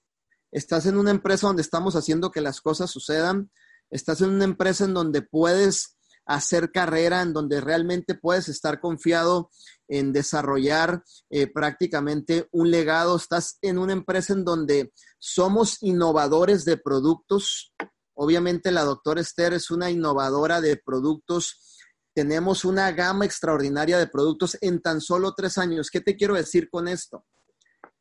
estás 0.50 0.86
en 0.86 0.96
una 0.96 1.10
empresa 1.10 1.46
donde 1.46 1.62
estamos 1.62 1.96
haciendo 1.96 2.30
que 2.30 2.40
las 2.40 2.60
cosas 2.60 2.90
sucedan, 2.90 3.50
estás 3.90 4.20
en 4.20 4.30
una 4.30 4.44
empresa 4.44 4.84
en 4.84 4.94
donde 4.94 5.22
puedes 5.22 5.98
hacer 6.28 6.70
carrera, 6.70 7.22
en 7.22 7.32
donde 7.32 7.60
realmente 7.60 8.14
puedes 8.14 8.48
estar 8.48 8.80
confiado 8.80 9.50
en 9.88 10.12
desarrollar 10.12 11.02
eh, 11.30 11.46
prácticamente 11.46 12.48
un 12.52 12.70
legado, 12.70 13.16
estás 13.16 13.58
en 13.62 13.78
una 13.78 13.94
empresa 13.94 14.34
en 14.34 14.44
donde 14.44 14.92
somos 15.18 15.82
innovadores 15.82 16.66
de 16.66 16.76
productos, 16.76 17.74
Obviamente 18.20 18.72
la 18.72 18.82
doctora 18.82 19.20
Esther 19.20 19.52
es 19.52 19.70
una 19.70 19.92
innovadora 19.92 20.60
de 20.60 20.76
productos. 20.76 21.78
Tenemos 22.12 22.64
una 22.64 22.90
gama 22.90 23.24
extraordinaria 23.24 23.96
de 23.96 24.08
productos 24.08 24.58
en 24.60 24.82
tan 24.82 25.00
solo 25.00 25.34
tres 25.36 25.56
años. 25.56 25.88
¿Qué 25.88 26.00
te 26.00 26.16
quiero 26.16 26.34
decir 26.34 26.68
con 26.68 26.88
esto? 26.88 27.24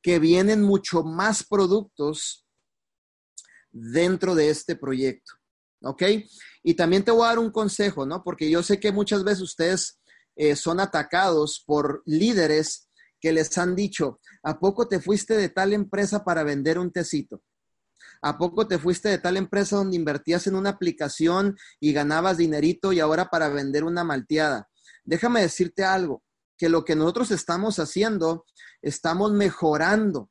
Que 0.02 0.18
vienen 0.18 0.64
mucho 0.64 1.04
más 1.04 1.46
productos 1.48 2.48
dentro 3.70 4.34
de 4.34 4.50
este 4.50 4.76
proyecto. 4.76 5.34
¿Ok? 5.84 6.02
Y 6.64 6.74
también 6.74 7.04
te 7.04 7.12
voy 7.12 7.26
a 7.26 7.28
dar 7.28 7.40
un 7.40 7.52
consejo, 7.52 8.08
¿no? 8.08 8.24
Porque 8.24 8.50
yo 8.50 8.64
sé 8.64 8.80
que 8.80 8.92
muchas 8.92 9.24
veces 9.24 9.42
ustedes 9.42 10.00
eh, 10.36 10.56
son 10.56 10.80
atacados 10.80 11.64
por 11.64 12.02
líderes 12.08 12.90
que 13.22 13.32
les 13.32 13.56
han 13.60 13.76
dicho, 13.76 14.20
¿a 14.42 14.60
poco 14.60 14.88
te 14.88 15.00
fuiste 15.00 15.38
de 15.38 15.50
tal 15.50 15.74
empresa 15.74 16.24
para 16.24 16.44
vender 16.44 16.80
un 16.80 16.92
tecito? 16.92 17.44
¿A 18.22 18.38
poco 18.38 18.68
te 18.68 18.80
fuiste 18.80 19.10
de 19.10 19.18
tal 19.18 19.38
empresa 19.38 19.76
donde 19.76 19.96
invertías 19.96 20.48
en 20.48 20.56
una 20.56 20.72
aplicación 20.72 21.58
y 21.80 21.94
ganabas 21.94 22.38
dinerito 22.38 22.92
y 22.94 23.00
ahora 23.00 23.30
para 23.30 23.50
vender 23.50 23.84
una 23.84 24.04
malteada? 24.04 24.70
Déjame 25.04 25.42
decirte 25.42 25.84
algo, 25.84 26.24
que 26.58 26.70
lo 26.70 26.84
que 26.84 26.96
nosotros 26.96 27.32
estamos 27.32 27.80
haciendo, 27.80 28.46
estamos 28.82 29.32
mejorando 29.32 30.30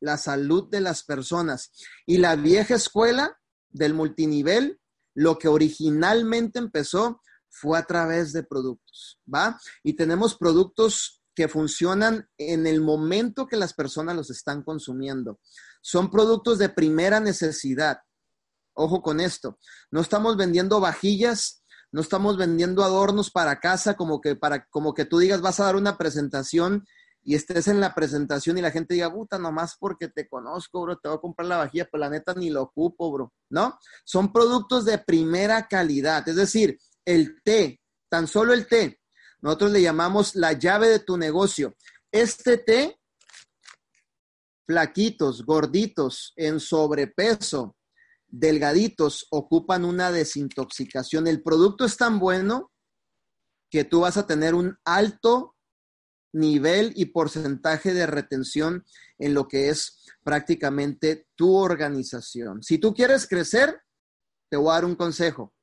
la 0.00 0.16
salud 0.16 0.68
de 0.70 0.80
las 0.80 1.02
personas. 1.02 1.72
Y 2.06 2.18
la 2.18 2.36
vieja 2.36 2.74
escuela 2.74 3.38
del 3.70 3.94
multinivel, 3.94 4.80
lo 5.14 5.38
que 5.38 5.48
originalmente 5.48 6.58
empezó 6.58 7.20
fue 7.48 7.78
a 7.78 7.86
través 7.86 8.32
de 8.32 8.42
productos, 8.42 9.20
¿va? 9.32 9.58
Y 9.82 9.94
tenemos 9.94 10.36
productos 10.36 11.22
que 11.34 11.48
funcionan 11.48 12.28
en 12.38 12.66
el 12.66 12.80
momento 12.80 13.46
que 13.46 13.56
las 13.56 13.74
personas 13.74 14.16
los 14.16 14.30
están 14.30 14.62
consumiendo. 14.62 15.38
Son 15.80 16.10
productos 16.10 16.58
de 16.58 16.68
primera 16.68 17.20
necesidad. 17.20 17.98
Ojo 18.74 19.02
con 19.02 19.20
esto. 19.20 19.58
No 19.90 20.00
estamos 20.00 20.36
vendiendo 20.36 20.80
vajillas, 20.80 21.64
no 21.92 22.00
estamos 22.00 22.36
vendiendo 22.36 22.84
adornos 22.84 23.30
para 23.30 23.60
casa 23.60 23.94
como 23.94 24.20
que 24.20 24.36
para 24.36 24.66
como 24.66 24.92
que 24.92 25.04
tú 25.04 25.18
digas 25.18 25.40
vas 25.40 25.60
a 25.60 25.64
dar 25.64 25.76
una 25.76 25.96
presentación 25.96 26.84
y 27.22 27.34
estés 27.34 27.66
en 27.68 27.80
la 27.80 27.92
presentación 27.94 28.56
y 28.56 28.62
la 28.62 28.70
gente 28.70 28.94
diga, 28.94 29.12
puta, 29.12 29.36
nomás 29.36 29.76
porque 29.80 30.08
te 30.08 30.28
conozco, 30.28 30.82
bro, 30.82 30.96
te 30.96 31.08
voy 31.08 31.18
a 31.18 31.20
comprar 31.20 31.48
la 31.48 31.56
vajilla, 31.56 31.88
pero 31.90 32.00
la 32.02 32.10
neta 32.10 32.34
ni 32.34 32.50
lo 32.50 32.62
ocupo, 32.62 33.10
bro, 33.10 33.32
¿no? 33.50 33.76
Son 34.04 34.32
productos 34.32 34.84
de 34.84 34.98
primera 34.98 35.66
calidad, 35.66 36.26
es 36.28 36.36
decir, 36.36 36.78
el 37.04 37.42
té, 37.42 37.80
tan 38.08 38.28
solo 38.28 38.52
el 38.52 38.68
té, 38.68 39.00
nosotros 39.40 39.72
le 39.72 39.82
llamamos 39.82 40.36
la 40.36 40.52
llave 40.52 40.88
de 40.88 41.00
tu 41.00 41.16
negocio. 41.16 41.74
Este 42.12 42.58
té 42.58 42.95
flaquitos, 44.66 45.44
gorditos, 45.44 46.32
en 46.36 46.60
sobrepeso, 46.60 47.76
delgaditos, 48.26 49.26
ocupan 49.30 49.84
una 49.84 50.10
desintoxicación. 50.10 51.26
El 51.26 51.42
producto 51.42 51.84
es 51.84 51.96
tan 51.96 52.18
bueno 52.18 52.72
que 53.70 53.84
tú 53.84 54.00
vas 54.00 54.16
a 54.16 54.26
tener 54.26 54.54
un 54.54 54.76
alto 54.84 55.54
nivel 56.32 56.92
y 56.96 57.06
porcentaje 57.06 57.94
de 57.94 58.06
retención 58.06 58.84
en 59.18 59.32
lo 59.32 59.48
que 59.48 59.70
es 59.70 60.04
prácticamente 60.22 61.26
tu 61.34 61.54
organización. 61.54 62.62
Si 62.62 62.78
tú 62.78 62.92
quieres 62.92 63.26
crecer, 63.26 63.80
te 64.50 64.56
voy 64.56 64.70
a 64.70 64.74
dar 64.74 64.84
un 64.84 64.96
consejo. 64.96 65.54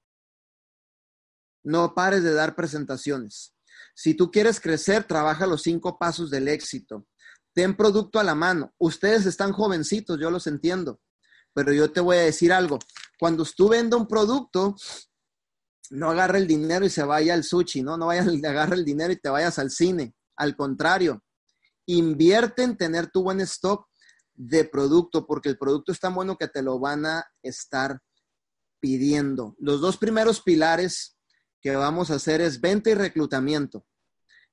No 1.63 1.93
pares 1.93 2.23
de 2.23 2.33
dar 2.33 2.55
presentaciones. 2.55 3.53
Si 3.93 4.15
tú 4.15 4.31
quieres 4.31 4.59
crecer, 4.59 5.03
trabaja 5.03 5.45
los 5.45 5.61
cinco 5.61 5.99
pasos 5.99 6.31
del 6.31 6.47
éxito 6.47 7.05
ten 7.53 7.75
producto 7.75 8.19
a 8.19 8.23
la 8.23 8.35
mano. 8.35 8.73
Ustedes 8.77 9.25
están 9.25 9.51
jovencitos, 9.51 10.19
yo 10.19 10.29
los 10.31 10.47
entiendo, 10.47 10.99
pero 11.53 11.71
yo 11.71 11.91
te 11.91 12.01
voy 12.01 12.17
a 12.17 12.21
decir 12.21 12.51
algo. 12.51 12.79
Cuando 13.19 13.45
tú 13.45 13.69
vendas 13.69 13.99
un 13.99 14.07
producto, 14.07 14.75
no 15.91 16.09
agarre 16.09 16.39
el 16.39 16.47
dinero 16.47 16.85
y 16.85 16.89
se 16.89 17.03
vaya 17.03 17.33
al 17.33 17.43
sushi, 17.43 17.81
¿no? 17.81 17.97
No 17.97 18.07
vayas, 18.07 18.27
agarre 18.45 18.75
el 18.75 18.85
dinero 18.85 19.13
y 19.13 19.17
te 19.19 19.29
vayas 19.29 19.59
al 19.59 19.69
cine. 19.69 20.15
Al 20.35 20.55
contrario, 20.55 21.23
invierte 21.85 22.63
en 22.63 22.75
tener 22.75 23.09
tu 23.11 23.23
buen 23.23 23.39
stock 23.41 23.87
de 24.33 24.65
producto, 24.65 25.27
porque 25.27 25.49
el 25.49 25.57
producto 25.57 25.91
es 25.91 25.99
tan 25.99 26.15
bueno 26.15 26.37
que 26.37 26.47
te 26.47 26.63
lo 26.63 26.79
van 26.79 27.05
a 27.05 27.25
estar 27.43 27.99
pidiendo. 28.79 29.55
Los 29.59 29.79
dos 29.79 29.97
primeros 29.97 30.41
pilares 30.41 31.17
que 31.61 31.75
vamos 31.75 32.09
a 32.09 32.15
hacer 32.15 32.41
es 32.41 32.59
venta 32.59 32.89
y 32.89 32.95
reclutamiento 32.95 33.85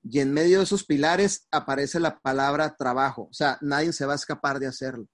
y 0.03 0.21
en 0.21 0.33
medio 0.33 0.59
de 0.59 0.65
esos 0.65 0.85
pilares 0.85 1.47
aparece 1.51 2.01
la 2.01 2.19
palabra 2.19 2.75
trabajo. 2.77 3.29
O 3.31 3.33
sea, 3.33 3.59
nadie 3.61 3.93
se 3.93 4.07
va 4.07 4.15
a 4.15 4.17
escapar 4.17 4.59
de 4.59 4.67
hacerlo. 4.67 5.07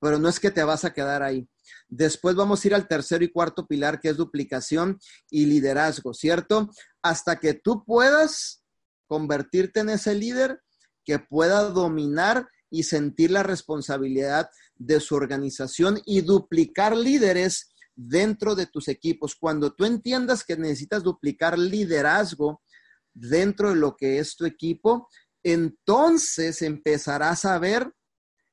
Pero 0.00 0.18
no 0.18 0.28
es 0.28 0.38
que 0.38 0.50
te 0.50 0.62
vas 0.62 0.84
a 0.84 0.92
quedar 0.92 1.22
ahí. 1.22 1.48
Después 1.88 2.36
vamos 2.36 2.64
a 2.64 2.68
ir 2.68 2.74
al 2.74 2.86
tercero 2.86 3.24
y 3.24 3.32
cuarto 3.32 3.66
pilar, 3.66 4.00
que 4.00 4.10
es 4.10 4.16
duplicación 4.16 4.98
y 5.28 5.46
liderazgo, 5.46 6.14
¿cierto? 6.14 6.70
Hasta 7.02 7.40
que 7.40 7.54
tú 7.54 7.84
puedas 7.84 8.62
convertirte 9.08 9.80
en 9.80 9.90
ese 9.90 10.14
líder 10.14 10.60
que 11.04 11.18
pueda 11.18 11.62
dominar 11.70 12.46
y 12.70 12.84
sentir 12.84 13.30
la 13.30 13.42
responsabilidad 13.42 14.50
de 14.76 15.00
su 15.00 15.14
organización 15.14 16.00
y 16.04 16.20
duplicar 16.20 16.96
líderes 16.96 17.72
dentro 17.96 18.54
de 18.54 18.66
tus 18.66 18.88
equipos. 18.88 19.34
Cuando 19.34 19.72
tú 19.72 19.84
entiendas 19.84 20.44
que 20.44 20.56
necesitas 20.56 21.02
duplicar 21.02 21.58
liderazgo, 21.58 22.62
dentro 23.20 23.70
de 23.70 23.76
lo 23.76 23.96
que 23.96 24.18
es 24.18 24.36
tu 24.36 24.44
equipo, 24.44 25.08
entonces 25.42 26.62
empezarás 26.62 27.44
a 27.44 27.58
ver 27.58 27.92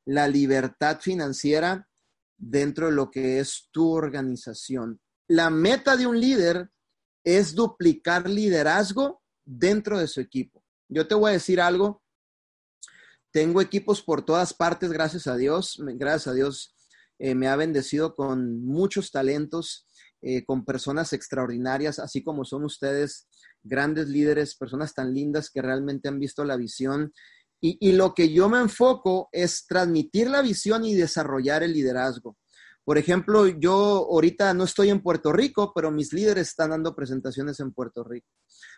la 0.05 0.27
libertad 0.27 0.99
financiera 1.01 1.87
dentro 2.37 2.87
de 2.87 2.93
lo 2.93 3.09
que 3.09 3.39
es 3.39 3.69
tu 3.71 3.91
organización. 3.91 4.99
La 5.27 5.49
meta 5.49 5.97
de 5.97 6.07
un 6.07 6.19
líder 6.19 6.69
es 7.23 7.55
duplicar 7.55 8.29
liderazgo 8.29 9.23
dentro 9.43 9.97
de 9.97 10.07
su 10.07 10.21
equipo. 10.21 10.63
Yo 10.87 11.07
te 11.07 11.15
voy 11.15 11.31
a 11.31 11.33
decir 11.33 11.59
algo. 11.59 12.03
Tengo 13.31 13.61
equipos 13.61 14.01
por 14.01 14.23
todas 14.23 14.53
partes, 14.53 14.91
gracias 14.91 15.27
a 15.27 15.35
Dios. 15.35 15.77
Gracias 15.79 16.27
a 16.27 16.33
Dios 16.33 16.75
eh, 17.17 17.33
me 17.33 17.47
ha 17.47 17.55
bendecido 17.55 18.15
con 18.15 18.63
muchos 18.65 19.11
talentos, 19.11 19.84
eh, 20.27 20.43
con 20.43 20.65
personas 20.65 21.13
extraordinarias, 21.13 21.99
así 21.99 22.23
como 22.23 22.45
son 22.45 22.63
ustedes 22.63 23.27
grandes 23.61 24.07
líderes, 24.07 24.55
personas 24.55 24.95
tan 24.95 25.13
lindas 25.13 25.51
que 25.51 25.61
realmente 25.61 26.07
han 26.07 26.17
visto 26.17 26.43
la 26.43 26.57
visión. 26.57 27.13
Y, 27.61 27.91
lo 27.91 28.15
que 28.15 28.33
yo 28.33 28.49
me 28.49 28.59
enfoco 28.59 29.29
es 29.31 29.67
transmitir 29.67 30.27
la 30.27 30.41
visión 30.41 30.83
y 30.83 30.95
desarrollar 30.95 31.61
el 31.61 31.73
liderazgo. 31.73 32.37
Por 32.83 32.97
ejemplo, 32.97 33.45
yo 33.47 33.73
ahorita 34.11 34.51
no 34.55 34.63
estoy 34.63 34.89
en 34.89 35.03
Puerto 35.03 35.31
Rico, 35.31 35.71
pero 35.75 35.91
mis 35.91 36.11
líderes 36.11 36.47
están 36.47 36.71
dando 36.71 36.95
presentaciones 36.95 37.59
en 37.59 37.71
Puerto 37.71 38.03
Rico. 38.03 38.27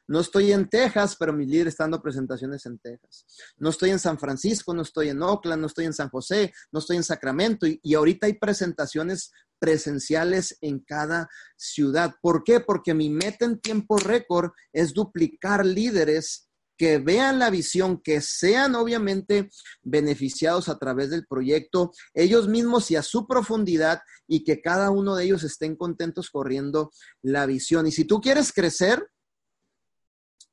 No 0.05 0.19
estoy 0.19 0.51
en 0.51 0.67
Texas, 0.67 1.15
pero 1.17 1.31
mis 1.31 1.47
líderes 1.47 1.75
están 1.75 1.91
dando 1.91 2.03
presentaciones 2.03 2.65
en 2.65 2.77
Texas. 2.79 3.25
No 3.57 3.69
estoy 3.69 3.91
en 3.91 3.99
San 3.99 4.19
Francisco, 4.19 4.73
no 4.73 4.81
estoy 4.81 5.09
en 5.09 5.21
Oakland, 5.21 5.61
no 5.61 5.67
estoy 5.67 5.85
en 5.85 5.93
San 5.93 6.09
José, 6.09 6.51
no 6.73 6.79
estoy 6.79 6.97
en 6.97 7.03
Sacramento. 7.03 7.67
Y, 7.67 7.79
y 7.83 7.95
ahorita 7.95 8.27
hay 8.27 8.33
presentaciones 8.33 9.31
presenciales 9.59 10.57
en 10.61 10.79
cada 10.79 11.29
ciudad. 11.55 12.15
¿Por 12.21 12.43
qué? 12.43 12.59
Porque 12.59 12.93
mi 12.93 13.09
meta 13.09 13.45
en 13.45 13.59
tiempo 13.59 13.97
récord 13.97 14.51
es 14.73 14.93
duplicar 14.93 15.65
líderes 15.65 16.47
que 16.77 16.99
vean 16.99 17.39
la 17.39 17.49
visión, 17.49 17.99
que 18.01 18.21
sean 18.21 18.75
obviamente 18.75 19.49
beneficiados 19.81 20.69
a 20.69 20.77
través 20.77 21.09
del 21.09 21.25
proyecto, 21.25 21.91
ellos 22.13 22.47
mismos 22.47 22.91
y 22.91 22.95
a 22.95 23.01
su 23.01 23.27
profundidad, 23.27 24.01
y 24.27 24.43
que 24.43 24.61
cada 24.61 24.91
uno 24.91 25.15
de 25.15 25.25
ellos 25.25 25.43
estén 25.43 25.75
contentos 25.75 26.29
corriendo 26.29 26.91
la 27.23 27.47
visión. 27.47 27.87
Y 27.87 27.91
si 27.91 28.05
tú 28.05 28.21
quieres 28.21 28.53
crecer 28.53 29.09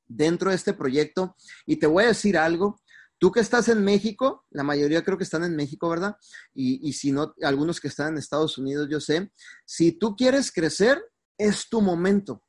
dentro 0.06 0.50
de 0.50 0.56
este 0.56 0.72
proyecto, 0.72 1.36
y 1.66 1.76
te 1.76 1.86
voy 1.86 2.04
a 2.04 2.08
decir 2.08 2.38
algo, 2.38 2.80
tú 3.24 3.32
que 3.32 3.40
estás 3.40 3.70
en 3.70 3.82
México, 3.82 4.44
la 4.50 4.64
mayoría 4.64 5.02
creo 5.02 5.16
que 5.16 5.24
están 5.24 5.44
en 5.44 5.56
México, 5.56 5.88
¿verdad? 5.88 6.14
Y, 6.52 6.87
y 6.87 6.92
si 6.92 7.10
no, 7.10 7.34
algunos 7.40 7.80
que 7.80 7.88
están 7.88 8.08
en 8.08 8.18
Estados 8.18 8.58
Unidos, 8.58 8.87
yo 8.90 9.00
sé, 9.00 9.32
si 9.64 9.92
tú 9.92 10.14
quieres 10.14 10.52
crecer, 10.52 11.02
es 11.38 11.70
tu 11.70 11.80
momento. 11.80 12.44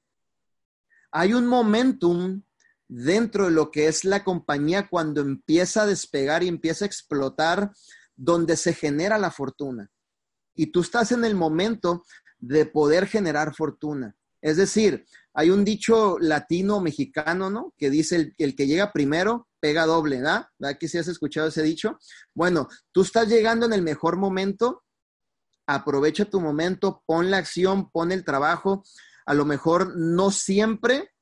Hay 1.11 1.33
un 1.33 1.47
momentum 1.47 2.43
dentro 2.89 3.45
de 3.45 3.51
lo 3.51 3.71
que 3.71 3.87
es 3.87 4.03
la 4.03 4.25
compañía 4.25 4.89
cuando 4.89 5.21
empieza 5.21 5.83
a 5.83 5.85
despegar 5.85 6.43
y 6.43 6.49
empieza 6.49 6.83
a 6.83 6.87
explotar, 6.87 7.71
donde 8.17 8.57
se 8.57 8.73
genera 8.73 9.17
la 9.17 9.31
fortuna. 9.31 9.89
Y 10.55 10.73
tú 10.73 10.81
estás 10.81 11.13
en 11.13 11.23
el 11.23 11.35
momento 11.35 12.03
de 12.37 12.65
poder 12.65 13.07
generar 13.07 13.55
fortuna. 13.55 14.17
Es 14.41 14.57
decir, 14.57 15.05
hay 15.35 15.49
un 15.51 15.63
dicho 15.63 16.17
latino 16.19 16.79
mexicano, 16.81 17.49
¿no? 17.49 17.73
Que 17.77 17.89
dice 17.89 18.33
el, 18.37 18.55
que 18.55 18.67
llega 18.67 18.91
primero 18.91 19.47
pega 19.59 19.85
doble, 19.85 20.17
¿verdad? 20.17 20.47
¿Verdad 20.57 20.77
que 20.79 20.87
si 20.87 20.97
has 20.97 21.07
escuchado 21.07 21.47
ese 21.47 21.61
dicho? 21.61 21.99
Bueno, 22.33 22.67
tú 22.91 23.01
estás 23.01 23.27
llegando 23.27 23.65
en 23.65 23.73
el 23.73 23.81
mejor 23.81 24.17
momento, 24.17 24.83
aprovecha 25.67 26.25
tu 26.25 26.39
momento, 26.39 27.03
pon 27.05 27.31
la 27.31 27.37
acción, 27.37 27.89
pon 27.91 28.11
el 28.11 28.23
trabajo. 28.23 28.83
A 29.25 29.33
lo 29.33 29.45
mejor 29.45 29.97
no 29.97 30.31
siempre 30.31 31.15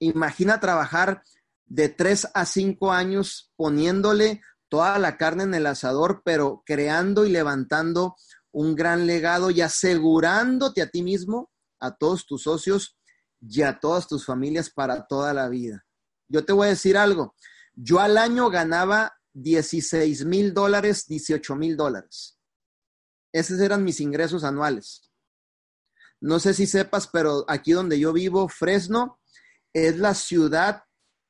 Imagina 0.00 0.60
trabajar 0.60 1.22
de 1.66 1.88
tres 1.88 2.28
a 2.34 2.46
cinco 2.46 2.92
años 2.92 3.50
poniéndole 3.56 4.40
toda 4.68 4.98
la 4.98 5.16
carne 5.16 5.42
en 5.44 5.54
el 5.54 5.66
asador, 5.66 6.22
pero 6.24 6.62
creando 6.64 7.26
y 7.26 7.30
levantando 7.30 8.14
un 8.52 8.74
gran 8.74 9.06
legado 9.06 9.50
y 9.50 9.60
asegurándote 9.60 10.82
a 10.82 10.88
ti 10.88 11.02
mismo, 11.02 11.50
a 11.80 11.96
todos 11.96 12.26
tus 12.26 12.44
socios 12.44 12.97
y 13.40 13.62
a 13.62 13.78
todas 13.78 14.08
tus 14.08 14.24
familias 14.24 14.70
para 14.70 15.06
toda 15.06 15.32
la 15.32 15.48
vida. 15.48 15.84
Yo 16.28 16.44
te 16.44 16.52
voy 16.52 16.66
a 16.66 16.70
decir 16.70 16.96
algo. 16.96 17.34
Yo 17.74 18.00
al 18.00 18.18
año 18.18 18.50
ganaba 18.50 19.14
16 19.34 20.24
mil 20.24 20.52
dólares, 20.52 21.06
18 21.06 21.56
mil 21.56 21.76
dólares. 21.76 22.38
Esos 23.32 23.60
eran 23.60 23.84
mis 23.84 24.00
ingresos 24.00 24.44
anuales. 24.44 25.10
No 26.20 26.40
sé 26.40 26.54
si 26.54 26.66
sepas, 26.66 27.06
pero 27.06 27.44
aquí 27.48 27.72
donde 27.72 27.98
yo 27.98 28.12
vivo, 28.12 28.48
Fresno, 28.48 29.20
es 29.72 29.98
la 29.98 30.14
ciudad 30.14 30.82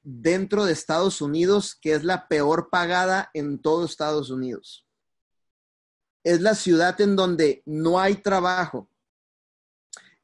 dentro 0.02 0.64
de 0.64 0.72
Estados 0.72 1.20
Unidos 1.20 1.76
que 1.80 1.92
es 1.92 2.04
la 2.04 2.28
peor 2.28 2.70
pagada 2.70 3.30
en 3.34 3.60
todo 3.60 3.84
Estados 3.84 4.30
Unidos. 4.30 4.86
Es 6.24 6.40
la 6.40 6.54
ciudad 6.54 6.98
en 7.00 7.16
donde 7.16 7.62
no 7.66 8.00
hay 8.00 8.16
trabajo. 8.16 8.90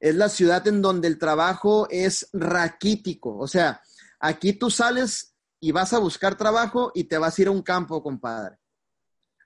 Es 0.04 0.14
la 0.14 0.28
ciudad 0.28 0.68
en 0.68 0.82
donde 0.82 1.08
el 1.08 1.18
trabajo 1.18 1.88
es 1.88 2.28
raquítico. 2.34 3.38
O 3.38 3.48
sea, 3.48 3.80
aquí 4.20 4.52
tú 4.52 4.68
sales 4.68 5.34
y 5.58 5.72
vas 5.72 5.94
a 5.94 5.98
buscar 5.98 6.36
trabajo 6.36 6.92
y 6.94 7.04
te 7.04 7.16
vas 7.16 7.38
a 7.38 7.40
ir 7.40 7.48
a 7.48 7.52
un 7.52 7.62
campo, 7.62 8.02
compadre. 8.02 8.58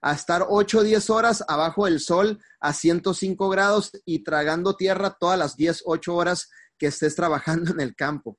A 0.02 0.14
estar 0.14 0.44
8 0.48 0.78
o 0.78 0.82
10 0.82 1.10
horas 1.10 1.44
abajo 1.46 1.84
del 1.84 2.00
sol 2.00 2.40
a 2.58 2.72
105 2.72 3.48
grados 3.48 3.92
y 4.04 4.24
tragando 4.24 4.74
tierra 4.74 5.16
todas 5.16 5.38
las 5.38 5.54
10, 5.54 5.82
8 5.84 6.12
horas 6.12 6.50
que 6.76 6.88
estés 6.88 7.14
trabajando 7.14 7.70
en 7.70 7.78
el 7.78 7.94
campo. 7.94 8.36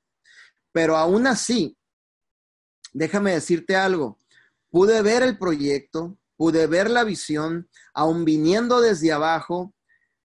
Pero 0.72 0.98
aún 0.98 1.26
así, 1.26 1.74
déjame 2.92 3.32
decirte 3.32 3.76
algo, 3.76 4.18
pude 4.68 5.00
ver 5.00 5.22
el 5.22 5.38
proyecto, 5.38 6.18
pude 6.36 6.66
ver 6.66 6.90
la 6.90 7.04
visión, 7.04 7.70
aún 7.94 8.26
viniendo 8.26 8.82
desde 8.82 9.10
abajo. 9.10 9.72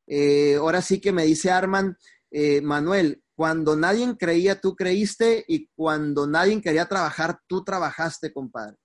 Eh, 0.07 0.55
ahora 0.55 0.81
sí 0.81 0.99
que 0.99 1.11
me 1.11 1.25
dice 1.25 1.51
Arman, 1.51 1.97
eh, 2.31 2.61
Manuel, 2.61 3.23
cuando 3.35 3.75
nadie 3.75 4.15
creía, 4.17 4.59
tú 4.61 4.75
creíste 4.75 5.43
y 5.47 5.67
cuando 5.75 6.27
nadie 6.27 6.61
quería 6.61 6.87
trabajar, 6.87 7.41
tú 7.47 7.63
trabajaste, 7.63 8.33
compadre. 8.33 8.77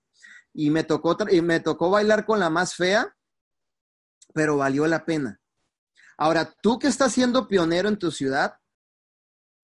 Y 0.53 0.69
me 0.69 0.83
tocó, 0.83 1.17
y 1.29 1.41
me 1.41 1.59
tocó 1.59 1.89
bailar 1.89 2.25
con 2.25 2.39
la 2.39 2.49
más 2.49 2.75
fea, 2.75 3.15
pero 4.33 4.57
valió 4.57 4.87
la 4.87 5.05
pena. 5.05 5.39
Ahora, 6.17 6.53
tú 6.61 6.79
que 6.79 6.87
estás 6.87 7.13
siendo 7.13 7.47
pionero 7.47 7.87
en 7.87 7.97
tu 7.97 8.11
ciudad, 8.11 8.55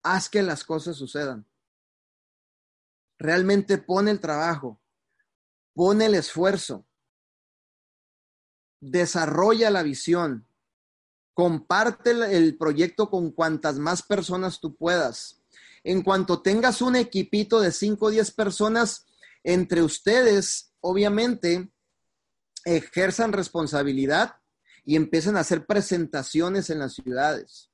haz 0.04 0.30
que 0.30 0.42
las 0.42 0.64
cosas 0.64 0.96
sucedan 0.96 1.46
realmente 3.18 3.78
pone 3.78 4.12
el 4.12 4.20
trabajo, 4.20 4.80
pone 5.74 6.06
el 6.06 6.16
esfuerzo, 6.16 6.88
desarrolla 8.80 9.70
la 9.70 9.84
visión, 9.84 10.47
comparte 11.38 12.10
el 12.36 12.58
proyecto 12.58 13.12
con 13.12 13.30
cuantas 13.30 13.78
más 13.78 14.02
personas 14.02 14.60
tú 14.60 14.76
puedas. 14.76 15.40
En 15.84 16.02
cuanto 16.02 16.42
tengas 16.42 16.82
un 16.82 16.96
equipito 16.96 17.62
de 17.62 17.72
5 17.72 18.08
o 18.08 18.10
10 18.10 18.32
personas, 18.32 19.06
entre 19.44 19.84
ustedes, 19.84 20.74
obviamente, 20.82 21.70
ejerzan 22.66 23.34
responsabilidad 23.34 24.38
y 24.84 24.96
empiezan 24.96 25.38
a 25.38 25.42
hacer 25.42 25.68
presentaciones 25.68 26.72
en 26.72 26.80
las 26.80 26.96
ciudades. 26.96 27.70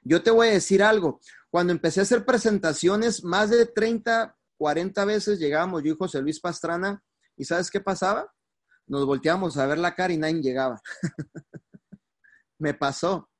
Yo 0.00 0.22
te 0.22 0.30
voy 0.30 0.48
a 0.48 0.52
decir 0.52 0.82
algo, 0.82 1.20
cuando 1.50 1.74
empecé 1.74 2.00
a 2.00 2.04
hacer 2.04 2.24
presentaciones, 2.24 3.22
más 3.22 3.50
de 3.50 3.66
30 3.66 4.34
40 4.56 5.04
veces 5.04 5.38
llegábamos 5.38 5.82
yo 5.82 5.92
y 5.92 5.96
José 5.98 6.22
Luis 6.22 6.40
Pastrana, 6.40 7.02
¿y 7.36 7.44
sabes 7.44 7.70
qué 7.70 7.80
pasaba? 7.82 8.32
Nos 8.86 9.04
volteábamos 9.04 9.58
a 9.58 9.66
ver 9.66 9.76
la 9.76 9.94
cara 9.94 10.14
y 10.14 10.16
nadie 10.16 10.40
llegaba. 10.40 10.80
me 12.58 12.74
pasó. 12.74 13.30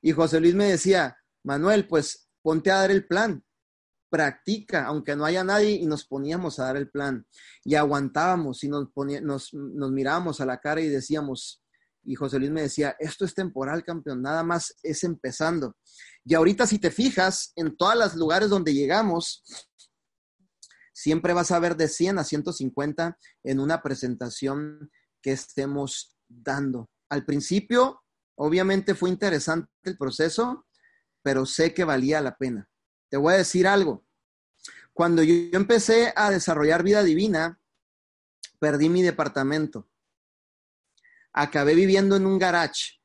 Y 0.00 0.12
José 0.12 0.40
Luis 0.40 0.54
me 0.54 0.66
decía, 0.66 1.16
Manuel, 1.44 1.86
pues 1.86 2.28
ponte 2.42 2.70
a 2.70 2.76
dar 2.76 2.90
el 2.90 3.06
plan, 3.06 3.44
practica, 4.10 4.86
aunque 4.86 5.16
no 5.16 5.24
haya 5.24 5.44
nadie, 5.44 5.72
y 5.72 5.86
nos 5.86 6.06
poníamos 6.06 6.58
a 6.58 6.64
dar 6.64 6.76
el 6.76 6.90
plan. 6.90 7.26
Y 7.64 7.74
aguantábamos 7.74 8.62
y 8.64 8.68
nos, 8.68 8.88
nos, 9.22 9.52
nos 9.52 9.90
mirábamos 9.90 10.40
a 10.40 10.46
la 10.46 10.58
cara 10.58 10.80
y 10.80 10.88
decíamos, 10.88 11.62
y 12.04 12.14
José 12.14 12.38
Luis 12.38 12.50
me 12.50 12.62
decía, 12.62 12.96
esto 12.98 13.24
es 13.24 13.34
temporal, 13.34 13.84
campeón, 13.84 14.22
nada 14.22 14.42
más 14.42 14.74
es 14.82 15.04
empezando. 15.04 15.76
Y 16.24 16.34
ahorita 16.34 16.66
si 16.66 16.78
te 16.78 16.90
fijas, 16.90 17.52
en 17.56 17.76
todos 17.76 17.96
los 17.96 18.14
lugares 18.14 18.48
donde 18.48 18.72
llegamos, 18.72 19.42
siempre 20.94 21.32
vas 21.32 21.50
a 21.50 21.58
ver 21.58 21.76
de 21.76 21.88
100 21.88 22.18
a 22.18 22.24
150 22.24 23.18
en 23.44 23.60
una 23.60 23.82
presentación 23.82 24.90
que 25.22 25.32
estemos 25.32 26.16
dando. 26.28 26.90
Al 27.10 27.24
principio, 27.24 28.02
obviamente 28.38 28.94
fue 28.94 29.10
interesante 29.10 29.68
el 29.82 29.96
proceso, 29.96 30.66
pero 31.22 31.44
sé 31.44 31.74
que 31.74 31.84
valía 31.84 32.20
la 32.20 32.36
pena. 32.36 32.68
Te 33.10 33.16
voy 33.16 33.34
a 33.34 33.38
decir 33.38 33.66
algo. 33.66 34.04
Cuando 34.92 35.22
yo 35.22 35.34
empecé 35.52 36.12
a 36.16 36.30
desarrollar 36.30 36.82
vida 36.82 37.02
divina, 37.02 37.60
perdí 38.58 38.88
mi 38.88 39.02
departamento. 39.02 39.88
Acabé 41.32 41.74
viviendo 41.74 42.16
en 42.16 42.26
un 42.26 42.38
garage. 42.38 43.00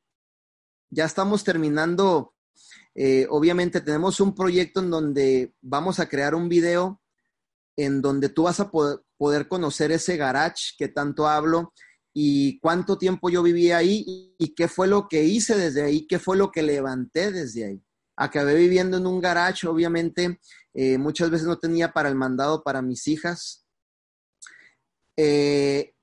Ya 0.90 1.04
estamos 1.04 1.44
terminando. 1.44 2.34
Eh, 2.94 3.26
obviamente 3.28 3.80
tenemos 3.80 4.20
un 4.20 4.34
proyecto 4.34 4.80
en 4.80 4.90
donde 4.90 5.54
vamos 5.60 6.00
a 6.00 6.08
crear 6.08 6.34
un 6.34 6.48
video 6.48 7.00
en 7.76 8.00
donde 8.00 8.28
tú 8.28 8.44
vas 8.44 8.60
a 8.60 8.70
poder, 8.70 9.48
conocer 9.48 9.90
ese 9.90 10.16
garage 10.16 10.74
que 10.78 10.88
tanto 10.88 11.26
hablo 11.26 11.72
y 12.16 12.60
cuánto 12.60 12.96
tiempo 12.96 13.28
yo 13.28 13.42
viví 13.42 13.72
ahí 13.72 14.34
y, 14.38 14.54
qué 14.54 14.68
fue 14.68 14.86
lo 14.86 15.08
que 15.08 15.24
hice 15.24 15.56
desde 15.56 15.82
ahí, 15.82 16.06
qué 16.06 16.20
fue 16.20 16.36
lo 16.36 16.52
que 16.52 16.62
levanté 16.62 17.32
desde 17.32 17.66
ahí. 17.66 17.84
Acabé 18.16 18.54
viviendo 18.54 18.98
en 18.98 19.06
un 19.08 19.20
garage, 19.20 19.66
obviamente, 19.66 20.38
eh, 20.72 20.96
muchas 20.96 21.30
veces 21.30 21.48
no 21.48 21.58
tenía 21.58 21.92
para 21.92 22.08
el 22.08 22.14
mandado 22.14 22.62
para 22.62 22.82
mis 22.82 23.08
hijas. 23.08 23.66
Eh, 25.16 25.94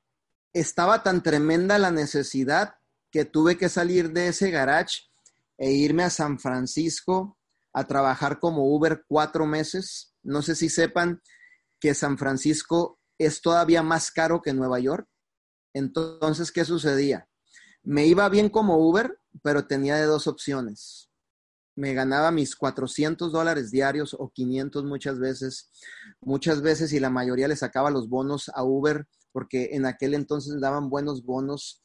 estaba 0.52 1.02
tan 1.02 1.24
tremenda 1.24 1.80
la 1.80 1.92
necesidad 1.92 2.76
que 3.10 3.24
tuve 3.24 3.58
que 3.58 3.70
salir 3.70 4.12
de 4.12 4.28
ese 4.28 4.52
garage 4.52 5.04
e 5.58 5.72
irme 5.72 6.04
a 6.04 6.10
San 6.10 6.40
Francisco 6.40 7.38
a 7.74 7.88
trabajar 7.88 8.40
como 8.40 8.76
Uber 8.76 9.06
cuatro 9.08 9.46
meses. 9.46 10.14
No 10.24 10.42
sé 10.42 10.56
si 10.56 10.68
sepan, 10.68 11.22
que 11.80 11.94
San 11.94 12.18
Francisco 12.18 13.00
es 13.18 13.42
todavía 13.42 13.82
más 13.82 14.12
caro 14.12 14.42
que 14.42 14.54
Nueva 14.54 14.80
York. 14.80 15.08
Entonces, 15.74 16.52
¿qué 16.52 16.66
sucedía? 16.66 17.28
Me 17.84 18.06
iba 18.06 18.28
bien 18.30 18.50
como 18.50 18.78
Uber, 18.78 19.20
pero 19.42 19.66
tenía 19.66 19.96
de 19.96 20.06
dos 20.06 20.28
opciones. 20.28 21.10
Me 21.76 21.94
ganaba 21.94 22.32
mis 22.32 22.56
400 22.56 23.32
dólares 23.32 23.72
diarios 23.72 24.14
o 24.14 24.30
500 24.30 24.84
muchas 24.84 25.20
veces. 25.20 25.72
Muchas 26.20 26.62
veces 26.62 26.94
y 26.94 27.00
la 27.00 27.10
mayoría 27.10 27.48
le 27.48 27.56
sacaba 27.56 27.90
los 27.90 28.10
bonos 28.10 28.50
a 28.54 28.64
Uber 28.64 29.08
porque 29.32 29.70
en 29.72 29.86
aquel 29.86 30.14
entonces 30.14 30.60
daban 30.60 30.90
buenos 30.90 31.24
bonos. 31.24 31.82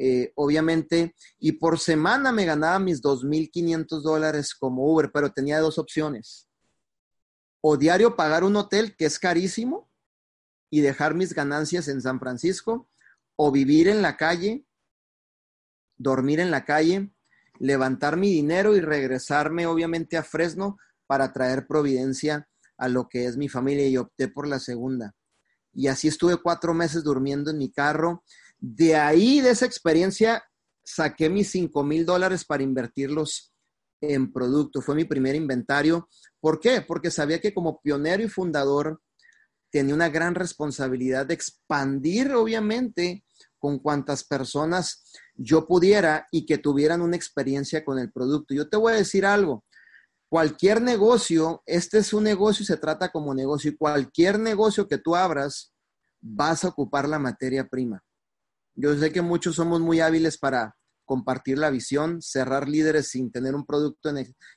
eh, 0.00 0.32
obviamente, 0.36 1.14
y 1.40 1.52
por 1.52 1.80
semana 1.80 2.30
me 2.30 2.44
ganaba 2.44 2.78
mis 2.78 3.02
2.500 3.02 4.02
dólares 4.02 4.54
como 4.54 4.92
Uber, 4.92 5.10
pero 5.12 5.32
tenía 5.32 5.58
dos 5.58 5.76
opciones. 5.76 6.48
O 7.60 7.76
diario 7.76 8.14
pagar 8.14 8.44
un 8.44 8.54
hotel 8.54 8.94
que 8.96 9.06
es 9.06 9.18
carísimo 9.18 9.90
y 10.70 10.82
dejar 10.82 11.14
mis 11.14 11.34
ganancias 11.34 11.88
en 11.88 12.00
San 12.00 12.20
Francisco, 12.20 12.88
o 13.40 13.52
vivir 13.52 13.86
en 13.86 14.02
la 14.02 14.16
calle, 14.16 14.66
dormir 15.96 16.40
en 16.40 16.50
la 16.50 16.64
calle, 16.64 17.12
levantar 17.60 18.16
mi 18.16 18.30
dinero 18.32 18.74
y 18.74 18.80
regresarme 18.80 19.66
obviamente 19.66 20.16
a 20.16 20.24
Fresno 20.24 20.76
para 21.06 21.32
traer 21.32 21.66
providencia 21.66 22.48
a 22.76 22.88
lo 22.88 23.08
que 23.08 23.26
es 23.26 23.36
mi 23.36 23.48
familia 23.48 23.86
y 23.86 23.96
opté 23.96 24.26
por 24.26 24.48
la 24.48 24.58
segunda. 24.58 25.14
Y 25.72 25.86
así 25.86 26.08
estuve 26.08 26.38
cuatro 26.38 26.74
meses 26.74 27.04
durmiendo 27.04 27.52
en 27.52 27.58
mi 27.58 27.70
carro. 27.70 28.24
De 28.58 28.96
ahí, 28.96 29.40
de 29.40 29.50
esa 29.50 29.66
experiencia, 29.66 30.42
saqué 30.82 31.30
mis 31.30 31.50
cinco 31.50 31.84
mil 31.84 32.04
dólares 32.04 32.44
para 32.44 32.64
invertirlos 32.64 33.52
en 34.00 34.32
producto. 34.32 34.80
Fue 34.80 34.96
mi 34.96 35.04
primer 35.04 35.36
inventario. 35.36 36.08
¿Por 36.40 36.58
qué? 36.58 36.82
Porque 36.82 37.12
sabía 37.12 37.40
que 37.40 37.54
como 37.54 37.80
pionero 37.80 38.24
y 38.24 38.28
fundador 38.28 39.00
tenía 39.70 39.94
una 39.94 40.08
gran 40.08 40.34
responsabilidad 40.34 41.26
de 41.26 41.34
expandir, 41.34 42.32
obviamente, 42.32 43.24
con 43.58 43.78
cuantas 43.78 44.24
personas 44.24 45.04
yo 45.34 45.66
pudiera 45.66 46.26
y 46.30 46.46
que 46.46 46.58
tuvieran 46.58 47.00
una 47.00 47.16
experiencia 47.16 47.84
con 47.84 47.98
el 47.98 48.12
producto. 48.12 48.54
Yo 48.54 48.68
te 48.68 48.76
voy 48.76 48.92
a 48.92 48.96
decir 48.96 49.26
algo, 49.26 49.64
cualquier 50.28 50.82
negocio, 50.82 51.62
este 51.66 51.98
es 51.98 52.12
un 52.12 52.24
negocio 52.24 52.62
y 52.62 52.66
se 52.66 52.76
trata 52.76 53.10
como 53.10 53.34
negocio, 53.34 53.70
y 53.70 53.76
cualquier 53.76 54.38
negocio 54.38 54.86
que 54.86 54.98
tú 54.98 55.16
abras, 55.16 55.72
vas 56.20 56.64
a 56.64 56.68
ocupar 56.68 57.08
la 57.08 57.18
materia 57.18 57.66
prima. 57.66 58.02
Yo 58.74 58.96
sé 58.96 59.12
que 59.12 59.22
muchos 59.22 59.56
somos 59.56 59.80
muy 59.80 60.00
hábiles 60.00 60.38
para 60.38 60.76
compartir 61.04 61.58
la 61.58 61.70
visión, 61.70 62.20
cerrar 62.20 62.68
líderes 62.68 63.08
sin 63.08 63.32
tener 63.32 63.54
un 63.54 63.64
producto 63.64 64.12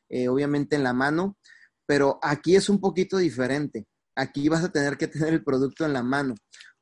eh, 0.10 0.28
obviamente 0.28 0.76
en 0.76 0.84
la 0.84 0.94
mano, 0.94 1.38
pero 1.86 2.20
aquí 2.22 2.56
es 2.56 2.70
un 2.70 2.80
poquito 2.80 3.18
diferente. 3.18 3.88
Aquí 4.16 4.50
vas 4.50 4.64
a 4.64 4.72
tener 4.72 4.98
que 4.98 5.08
tener 5.08 5.34
el 5.34 5.44
producto 5.44 5.86
en 5.86 5.94
la 5.94 6.04
mano 6.04 6.36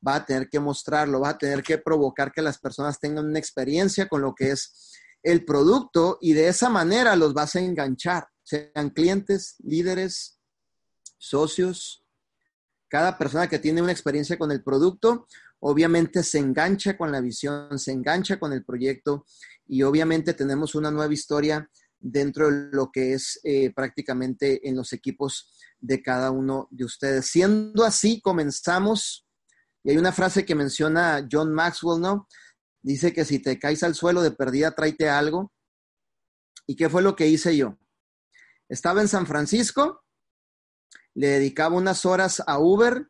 va 0.06 0.16
a 0.16 0.24
tener 0.24 0.48
que 0.48 0.60
mostrarlo, 0.60 1.20
va 1.20 1.30
a 1.30 1.38
tener 1.38 1.62
que 1.62 1.78
provocar 1.78 2.32
que 2.32 2.42
las 2.42 2.58
personas 2.58 2.98
tengan 2.98 3.26
una 3.26 3.38
experiencia 3.38 4.08
con 4.08 4.22
lo 4.22 4.34
que 4.34 4.50
es 4.50 4.92
el 5.22 5.44
producto 5.44 6.18
y 6.20 6.32
de 6.32 6.48
esa 6.48 6.70
manera 6.70 7.16
los 7.16 7.34
vas 7.34 7.56
a 7.56 7.60
enganchar, 7.60 8.26
sean 8.42 8.90
clientes, 8.90 9.56
líderes, 9.58 10.38
socios. 11.18 12.04
Cada 12.88 13.18
persona 13.18 13.48
que 13.48 13.58
tiene 13.58 13.82
una 13.82 13.92
experiencia 13.92 14.38
con 14.38 14.50
el 14.50 14.62
producto, 14.62 15.26
obviamente 15.60 16.22
se 16.22 16.38
engancha 16.38 16.96
con 16.96 17.12
la 17.12 17.20
visión, 17.20 17.78
se 17.78 17.92
engancha 17.92 18.38
con 18.38 18.52
el 18.52 18.64
proyecto 18.64 19.26
y 19.68 19.82
obviamente 19.82 20.32
tenemos 20.32 20.74
una 20.74 20.90
nueva 20.90 21.12
historia 21.12 21.68
dentro 22.00 22.50
de 22.50 22.70
lo 22.72 22.90
que 22.90 23.12
es 23.12 23.38
eh, 23.44 23.72
prácticamente 23.72 24.66
en 24.68 24.76
los 24.76 24.92
equipos 24.92 25.52
de 25.78 26.02
cada 26.02 26.30
uno 26.30 26.66
de 26.70 26.84
ustedes. 26.84 27.26
Siendo 27.26 27.84
así, 27.84 28.20
comenzamos 28.20 29.26
y 29.82 29.90
hay 29.90 29.96
una 29.96 30.12
frase 30.12 30.44
que 30.44 30.54
menciona 30.54 31.26
John 31.30 31.52
Maxwell, 31.52 32.00
¿no? 32.00 32.28
Dice 32.82 33.12
que 33.12 33.24
si 33.24 33.38
te 33.38 33.58
caes 33.58 33.82
al 33.82 33.94
suelo 33.94 34.22
de 34.22 34.30
perdida, 34.30 34.74
tráete 34.74 35.08
algo. 35.08 35.52
¿Y 36.66 36.76
qué 36.76 36.88
fue 36.88 37.02
lo 37.02 37.16
que 37.16 37.28
hice 37.28 37.56
yo? 37.56 37.78
Estaba 38.68 39.00
en 39.00 39.08
San 39.08 39.26
Francisco, 39.26 40.04
le 41.14 41.28
dedicaba 41.28 41.76
unas 41.76 42.06
horas 42.06 42.42
a 42.46 42.58
Uber 42.58 43.08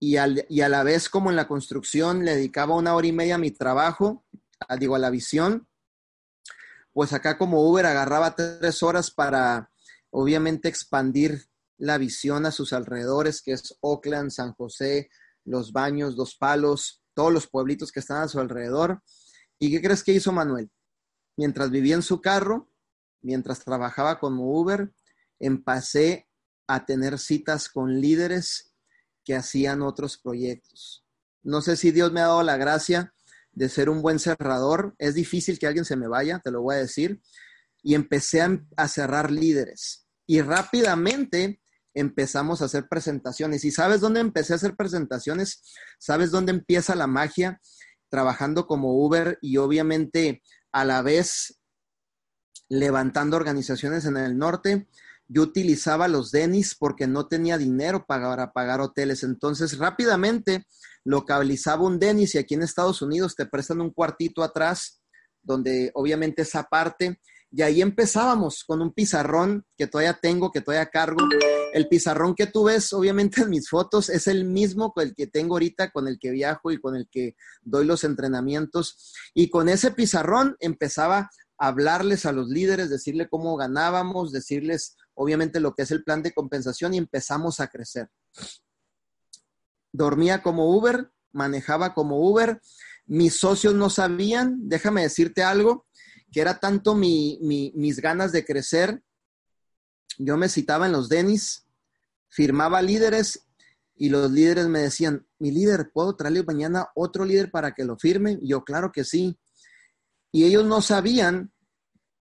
y, 0.00 0.16
y 0.48 0.60
a 0.60 0.68
la 0.68 0.82
vez 0.82 1.08
como 1.08 1.30
en 1.30 1.36
la 1.36 1.48
construcción 1.48 2.24
le 2.24 2.36
dedicaba 2.36 2.76
una 2.76 2.94
hora 2.94 3.06
y 3.06 3.12
media 3.12 3.34
a 3.34 3.38
mi 3.38 3.50
trabajo, 3.50 4.24
digo, 4.78 4.94
a 4.94 5.00
la 5.00 5.10
visión. 5.10 5.67
Pues 6.98 7.12
acá 7.12 7.38
como 7.38 7.62
Uber 7.62 7.86
agarraba 7.86 8.34
tres 8.34 8.82
horas 8.82 9.12
para 9.12 9.70
obviamente 10.10 10.68
expandir 10.68 11.46
la 11.76 11.96
visión 11.96 12.44
a 12.44 12.50
sus 12.50 12.72
alrededores, 12.72 13.40
que 13.40 13.52
es 13.52 13.78
Oakland, 13.82 14.32
San 14.32 14.52
José, 14.54 15.08
los 15.44 15.70
baños, 15.70 16.16
dos 16.16 16.34
palos, 16.34 17.04
todos 17.14 17.32
los 17.32 17.46
pueblitos 17.46 17.92
que 17.92 18.00
están 18.00 18.22
a 18.22 18.26
su 18.26 18.40
alrededor. 18.40 19.00
¿Y 19.60 19.70
qué 19.70 19.80
crees 19.80 20.02
que 20.02 20.10
hizo 20.10 20.32
Manuel? 20.32 20.72
Mientras 21.36 21.70
vivía 21.70 21.94
en 21.94 22.02
su 22.02 22.20
carro, 22.20 22.68
mientras 23.22 23.60
trabajaba 23.60 24.18
como 24.18 24.58
Uber, 24.58 24.92
empecé 25.38 26.28
a 26.66 26.84
tener 26.84 27.20
citas 27.20 27.68
con 27.68 28.00
líderes 28.00 28.74
que 29.24 29.36
hacían 29.36 29.82
otros 29.82 30.18
proyectos. 30.18 31.04
No 31.44 31.62
sé 31.62 31.76
si 31.76 31.92
Dios 31.92 32.10
me 32.10 32.22
ha 32.22 32.26
dado 32.26 32.42
la 32.42 32.56
gracia 32.56 33.14
de 33.58 33.68
ser 33.68 33.90
un 33.90 34.02
buen 34.02 34.20
cerrador. 34.20 34.94
Es 34.98 35.14
difícil 35.14 35.58
que 35.58 35.66
alguien 35.66 35.84
se 35.84 35.96
me 35.96 36.06
vaya, 36.06 36.38
te 36.38 36.52
lo 36.52 36.62
voy 36.62 36.76
a 36.76 36.78
decir. 36.78 37.20
Y 37.82 37.94
empecé 37.94 38.40
a, 38.40 38.56
a 38.76 38.86
cerrar 38.86 39.32
líderes. 39.32 40.06
Y 40.26 40.40
rápidamente 40.42 41.60
empezamos 41.92 42.62
a 42.62 42.66
hacer 42.66 42.86
presentaciones. 42.88 43.64
¿Y 43.64 43.72
sabes 43.72 44.00
dónde 44.00 44.20
empecé 44.20 44.52
a 44.52 44.56
hacer 44.56 44.76
presentaciones? 44.76 45.62
¿Sabes 45.98 46.30
dónde 46.30 46.52
empieza 46.52 46.94
la 46.94 47.08
magia? 47.08 47.60
Trabajando 48.08 48.66
como 48.66 48.94
Uber 49.04 49.38
y 49.42 49.56
obviamente 49.56 50.40
a 50.70 50.84
la 50.84 51.02
vez 51.02 51.58
levantando 52.68 53.36
organizaciones 53.36 54.04
en 54.04 54.18
el 54.18 54.38
norte. 54.38 54.86
Yo 55.28 55.42
utilizaba 55.42 56.08
los 56.08 56.30
Denis 56.30 56.74
porque 56.78 57.06
no 57.06 57.28
tenía 57.28 57.58
dinero 57.58 58.04
para 58.06 58.52
pagar 58.52 58.80
hoteles. 58.80 59.22
Entonces, 59.22 59.78
rápidamente 59.78 60.66
localizaba 61.04 61.84
un 61.84 61.98
Denis 61.98 62.34
y 62.34 62.38
aquí 62.38 62.54
en 62.54 62.62
Estados 62.62 63.02
Unidos 63.02 63.34
te 63.34 63.46
prestan 63.46 63.80
un 63.80 63.90
cuartito 63.90 64.42
atrás, 64.42 65.00
donde 65.42 65.90
obviamente 65.94 66.42
esa 66.42 66.64
parte 66.64 67.20
y 67.50 67.62
ahí 67.62 67.80
empezábamos 67.80 68.62
con 68.64 68.82
un 68.82 68.92
pizarrón 68.92 69.64
que 69.76 69.86
todavía 69.86 70.18
tengo, 70.20 70.52
que 70.52 70.60
todavía 70.60 70.90
cargo. 70.90 71.26
El 71.72 71.88
pizarrón 71.88 72.34
que 72.34 72.46
tú 72.46 72.64
ves, 72.64 72.92
obviamente, 72.92 73.40
en 73.42 73.50
mis 73.50 73.70
fotos 73.70 74.10
es 74.10 74.26
el 74.26 74.44
mismo 74.44 74.92
con 74.92 75.06
el 75.06 75.14
que 75.14 75.26
tengo 75.26 75.54
ahorita, 75.54 75.90
con 75.90 76.08
el 76.08 76.18
que 76.18 76.30
viajo 76.30 76.70
y 76.70 76.80
con 76.80 76.94
el 76.94 77.08
que 77.10 77.36
doy 77.62 77.86
los 77.86 78.04
entrenamientos. 78.04 79.14
Y 79.32 79.48
con 79.48 79.70
ese 79.70 79.90
pizarrón 79.92 80.56
empezaba 80.60 81.30
a 81.58 81.66
hablarles 81.66 82.26
a 82.26 82.32
los 82.32 82.48
líderes, 82.48 82.90
decirle 82.90 83.28
cómo 83.30 83.56
ganábamos, 83.56 84.30
decirles, 84.30 84.96
obviamente, 85.18 85.58
lo 85.58 85.74
que 85.74 85.82
es 85.82 85.90
el 85.90 86.04
plan 86.04 86.22
de 86.22 86.32
compensación 86.32 86.94
y 86.94 86.98
empezamos 86.98 87.58
a 87.58 87.66
crecer. 87.66 88.08
Dormía 89.92 90.42
como 90.42 90.70
Uber, 90.70 91.10
manejaba 91.32 91.92
como 91.92 92.20
Uber. 92.20 92.60
Mis 93.06 93.34
socios 93.34 93.74
no 93.74 93.90
sabían, 93.90 94.68
déjame 94.68 95.02
decirte 95.02 95.42
algo, 95.42 95.86
que 96.30 96.40
era 96.40 96.60
tanto 96.60 96.94
mis 96.94 98.00
ganas 98.00 98.30
de 98.30 98.44
crecer. 98.44 99.02
Yo 100.18 100.36
me 100.36 100.48
citaba 100.48 100.86
en 100.86 100.92
los 100.92 101.08
Denis, 101.08 101.66
firmaba 102.28 102.80
líderes 102.80 103.44
y 103.96 104.10
los 104.10 104.30
líderes 104.30 104.68
me 104.68 104.80
decían, 104.80 105.26
mi 105.40 105.50
líder, 105.50 105.90
¿puedo 105.92 106.14
traerle 106.14 106.44
mañana 106.44 106.88
otro 106.94 107.24
líder 107.24 107.50
para 107.50 107.74
que 107.74 107.84
lo 107.84 107.98
firme? 107.98 108.38
yo, 108.42 108.62
claro 108.62 108.92
que 108.92 109.02
sí. 109.02 109.36
Y 110.30 110.44
ellos 110.44 110.64
no 110.64 110.80
sabían 110.80 111.52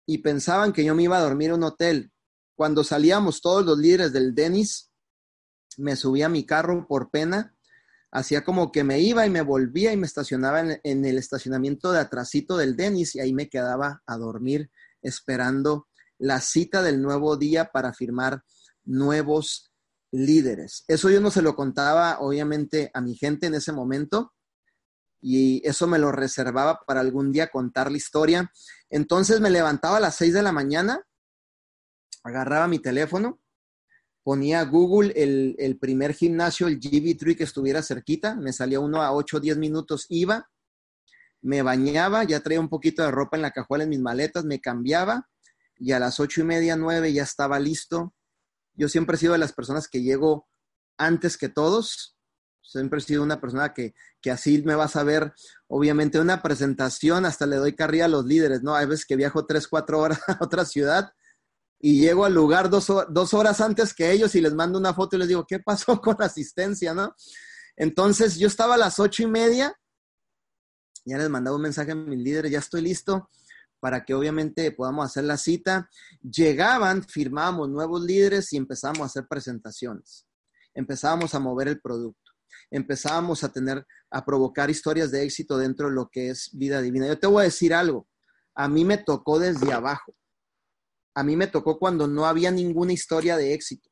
y 0.05 0.17
pensaban 0.17 0.73
que 0.73 0.83
yo 0.83 0.93
me 0.93 1.03
iba 1.03 1.17
a 1.17 1.21
dormir 1.21 1.51
en 1.51 1.55
un 1.55 1.63
hotel. 1.63 2.10
Cuando 2.61 2.83
salíamos 2.83 3.41
todos 3.41 3.65
los 3.65 3.79
líderes 3.79 4.13
del 4.13 4.35
Denis, 4.35 4.91
me 5.77 5.95
subía 5.95 6.27
a 6.27 6.29
mi 6.29 6.45
carro 6.45 6.85
por 6.87 7.09
pena 7.09 7.55
hacía 8.11 8.43
como 8.43 8.71
que 8.71 8.83
me 8.83 8.99
iba 8.99 9.25
y 9.25 9.31
me 9.31 9.41
volvía 9.41 9.91
y 9.91 9.97
me 9.97 10.05
estacionaba 10.05 10.61
en, 10.83 11.05
el 11.05 11.17
estacionamiento 11.17 11.91
de 11.91 11.97
atrasito 11.97 12.57
del 12.57 12.75
Denis 12.75 13.15
y 13.15 13.19
ahí 13.19 13.33
me 13.33 13.49
quedaba 13.49 14.03
a 14.05 14.15
dormir 14.15 14.69
esperando 15.01 15.87
la 16.19 16.39
cita 16.39 16.83
del 16.83 17.01
nuevo 17.01 17.35
día 17.35 17.71
para 17.71 17.93
firmar 17.93 18.43
nuevos 18.83 19.73
líderes. 20.11 20.83
Eso 20.87 21.09
yo 21.09 21.19
no 21.19 21.31
se 21.31 21.41
lo 21.41 21.55
contaba 21.55 22.19
obviamente 22.19 22.91
a 22.93 23.01
mi 23.01 23.15
gente 23.15 23.47
en 23.47 23.55
ese 23.55 23.71
momento 23.71 24.35
y 25.19 25.67
eso 25.67 25.87
me 25.87 25.97
lo 25.97 26.11
reservaba 26.11 26.81
para 26.85 26.99
algún 26.99 27.31
día 27.31 27.49
contar 27.49 27.89
la 27.89 27.97
historia. 27.97 28.51
Entonces 28.91 29.41
me 29.41 29.49
levantaba 29.49 29.97
a 29.97 30.01
las 30.01 30.13
seis 30.13 30.35
de 30.35 30.43
la 30.43 30.51
mañana, 30.51 31.01
agarraba 32.23 32.67
mi 32.67 32.79
teléfono 32.79 33.41
ponía 34.23 34.63
Google 34.63 35.13
el, 35.15 35.77
primer 35.79 36.13
gimnasio, 36.13 36.67
el 36.67 36.79
GB3 36.79 37.35
que 37.35 37.43
estuviera 37.43 37.81
cerquita, 37.81 38.35
me 38.35 38.53
salía 38.53 38.79
uno 38.79 39.01
a 39.01 39.13
8 39.13 39.37
o 39.37 39.39
10 39.39 39.57
minutos, 39.57 40.05
iba, 40.09 40.49
me 41.41 41.61
bañaba, 41.61 42.23
ya 42.23 42.39
traía 42.41 42.59
un 42.59 42.69
poquito 42.69 43.03
de 43.03 43.11
ropa 43.11 43.35
en 43.35 43.41
la 43.41 43.51
cajuela 43.51 43.83
en 43.83 43.89
mis 43.89 43.99
maletas, 43.99 44.45
me 44.45 44.61
cambiaba 44.61 45.27
y 45.77 45.93
a 45.93 45.99
las 45.99 46.19
ocho 46.19 46.41
y 46.41 46.43
media, 46.43 46.75
nueve 46.75 47.11
ya 47.11 47.23
estaba 47.23 47.59
listo. 47.59 48.13
Yo 48.75 48.87
siempre 48.87 49.15
he 49.15 49.19
sido 49.19 49.33
de 49.33 49.39
las 49.39 49.53
personas 49.53 49.87
que 49.87 50.03
llego 50.03 50.47
antes 50.97 51.37
que 51.37 51.49
todos. 51.49 52.15
Siempre 52.61 52.99
he 52.99 53.01
sido 53.01 53.23
una 53.23 53.41
persona 53.41 53.73
que, 53.73 53.95
que 54.21 54.29
así 54.29 54.61
me 54.61 54.75
vas 54.75 54.95
a 54.95 55.03
ver, 55.03 55.33
obviamente, 55.67 56.19
una 56.19 56.43
presentación, 56.43 57.25
hasta 57.25 57.47
le 57.47 57.55
doy 57.55 57.73
carrilla 57.73 58.05
a 58.05 58.09
los 58.09 58.25
líderes, 58.25 58.61
¿no? 58.61 58.75
Hay 58.75 58.85
veces 58.85 59.07
que 59.07 59.15
viajo 59.15 59.47
tres, 59.47 59.67
cuatro 59.67 59.99
horas 59.99 60.21
a 60.27 60.37
otra 60.39 60.65
ciudad 60.65 61.11
y 61.81 61.99
llego 61.99 62.25
al 62.25 62.33
lugar 62.33 62.69
dos, 62.69 62.89
horas 63.33 63.59
antes 63.59 63.93
que 63.93 64.11
ellos 64.11 64.35
y 64.35 64.41
les 64.41 64.53
mando 64.53 64.77
una 64.77 64.93
foto 64.93 65.15
y 65.15 65.19
les 65.19 65.27
digo, 65.27 65.45
¿qué 65.47 65.59
pasó 65.59 65.99
con 66.01 66.21
asistencia, 66.21 66.93
no? 66.93 67.15
Entonces 67.75 68.37
yo 68.37 68.47
estaba 68.47 68.75
a 68.75 68.77
las 68.77 68.99
ocho 68.99 69.23
y 69.23 69.27
media 69.27 69.73
Ya 71.05 71.17
les 71.17 71.29
mandaba 71.29 71.55
un 71.55 71.63
mensaje 71.63 71.91
a 71.91 71.95
mis 71.95 72.19
líderes, 72.19 72.51
ya 72.51 72.59
estoy 72.59 72.81
listo 72.81 73.29
para 73.79 74.05
que 74.05 74.13
obviamente 74.13 74.71
podamos 74.71 75.07
hacer 75.07 75.23
la 75.23 75.37
cita. 75.37 75.89
Llegaban, 76.21 77.03
firmábamos 77.03 77.67
nuevos 77.67 78.03
líderes 78.03 78.53
y 78.53 78.57
empezábamos 78.57 79.01
a 79.01 79.05
hacer 79.07 79.25
presentaciones. 79.27 80.27
Empezábamos 80.75 81.33
a 81.33 81.39
mover 81.39 81.67
el 81.67 81.81
producto. 81.81 82.31
Empezábamos 82.69 83.43
a 83.43 83.49
tener, 83.49 83.83
a 84.11 84.23
provocar 84.23 84.69
historias 84.69 85.09
de 85.09 85.23
éxito 85.23 85.57
dentro 85.57 85.89
de 85.89 85.95
lo 85.95 86.09
que 86.09 86.29
es 86.29 86.51
vida 86.53 86.79
divina. 86.79 87.07
Yo 87.07 87.17
te 87.17 87.25
voy 87.25 87.41
a 87.41 87.45
decir 87.45 87.73
algo. 87.73 88.07
A 88.53 88.67
mí 88.67 88.85
me 88.85 88.99
tocó 88.99 89.39
desde 89.39 89.73
abajo. 89.73 90.13
A 91.13 91.23
mí 91.23 91.35
me 91.35 91.47
tocó 91.47 91.77
cuando 91.77 92.07
no 92.07 92.25
había 92.25 92.51
ninguna 92.51 92.93
historia 92.93 93.37
de 93.37 93.53
éxito. 93.53 93.89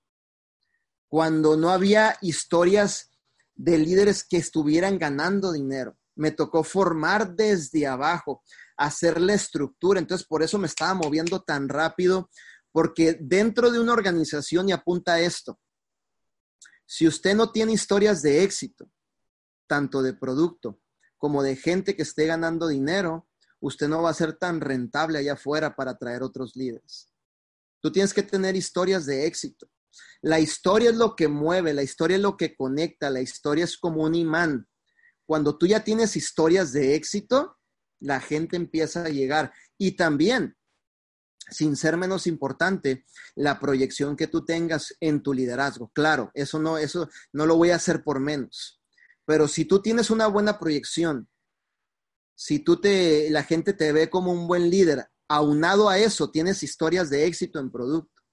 Cuando 1.07 1.57
no 1.57 1.70
había 1.70 2.17
historias 2.22 3.09
de 3.55 3.78
líderes 3.78 4.24
que 4.24 4.38
estuvieran 4.38 4.97
ganando 4.97 5.51
dinero. 5.51 5.97
Me 6.15 6.32
tocó 6.32 6.63
formar 6.63 7.36
desde 7.36 7.88
abajo 7.88 8.41
hacer 8.78 9.20
la 9.20 9.34
estructura. 9.34 9.99
Entonces, 9.99 10.26
por 10.26 10.41
eso 10.43 10.57
me 10.57 10.67
estaba 10.67 10.93
moviendo 10.93 11.41
tan 11.41 11.67
rápido, 11.67 12.30
porque 12.72 13.17
dentro 13.20 13.70
de 13.70 13.80
una 13.80 13.93
organización 13.93 14.70
y 14.70 14.72
apunta 14.72 15.20
esto, 15.20 15.59
si 16.86 17.07
usted 17.07 17.36
no 17.36 17.51
tiene 17.51 17.74
historias 17.74 18.22
de 18.22 18.43
éxito, 18.43 18.89
tanto 19.67 20.01
de 20.01 20.13
producto 20.13 20.80
como 21.17 21.43
de 21.43 21.55
gente 21.55 21.95
que 21.95 22.01
esté 22.01 22.26
ganando 22.26 22.67
dinero, 22.67 23.28
usted 23.60 23.88
no 23.88 24.01
va 24.01 24.10
a 24.10 24.14
ser 24.14 24.38
tan 24.38 24.62
rentable 24.62 25.20
allá 25.20 25.34
afuera 25.34 25.76
para 25.76 25.91
atraer 25.91 26.24
otros 26.24 26.55
líderes. 26.55 27.12
Tú 27.82 27.91
tienes 27.91 28.14
que 28.14 28.24
tener 28.24 28.55
historias 28.55 29.05
de 29.05 29.26
éxito. 29.26 29.70
La 30.22 30.39
historia 30.39 30.89
es 30.89 30.95
lo 30.95 31.16
que 31.16 31.28
mueve, 31.28 31.74
la 31.74 31.84
historia 31.84 32.18
es 32.18 32.22
lo 32.22 32.38
que 32.38 32.55
conecta, 32.55 33.10
la 33.10 33.22
historia 33.22 33.64
es 33.64 33.78
como 33.78 34.03
un 34.03 34.16
imán. 34.16 34.68
Cuando 35.26 35.57
tú 35.57 35.68
ya 35.68 35.84
tienes 35.84 36.16
historias 36.16 36.74
de 36.74 36.95
éxito, 36.95 37.57
la 37.99 38.20
gente 38.20 38.55
empieza 38.55 39.03
a 39.03 39.10
llegar. 39.10 39.53
Y 39.78 39.93
también, 39.93 40.57
sin 41.49 41.76
ser 41.76 41.97
menos 41.97 42.28
importante, 42.28 43.05
la 43.36 43.60
proyección 43.60 44.16
que 44.16 44.28
tú 44.28 44.43
tengas 44.43 44.95
en 44.99 45.22
tu 45.22 45.34
liderazgo. 45.34 45.91
Claro, 45.93 46.32
eso 46.34 46.60
no, 46.60 46.78
eso 46.78 47.10
no 47.32 47.45
lo 47.45 47.55
voy 47.55 47.72
a 47.72 47.76
hacer 47.76 48.03
por 48.03 48.20
menos. 48.20 48.82
Pero 49.26 49.47
si 49.47 49.66
tú 49.66 49.82
tienes 49.82 50.10
una 50.10 50.28
buena 50.28 50.60
proyección, 50.60 51.30
si 52.42 52.60
tú 52.60 52.80
te, 52.80 53.30
la 53.32 53.44
gente 53.44 53.74
te 53.74 53.92
ve 53.92 54.10
como 54.10 54.32
un 54.32 54.48
buen 54.48 54.70
líder, 54.70 55.10
aunado 55.28 55.90
a 55.90 55.98
eso, 55.98 56.32
tienes 56.32 56.64
historias 56.64 57.10
de 57.10 57.26
éxito 57.26 57.60
en 57.60 57.70
producto, 57.70 58.24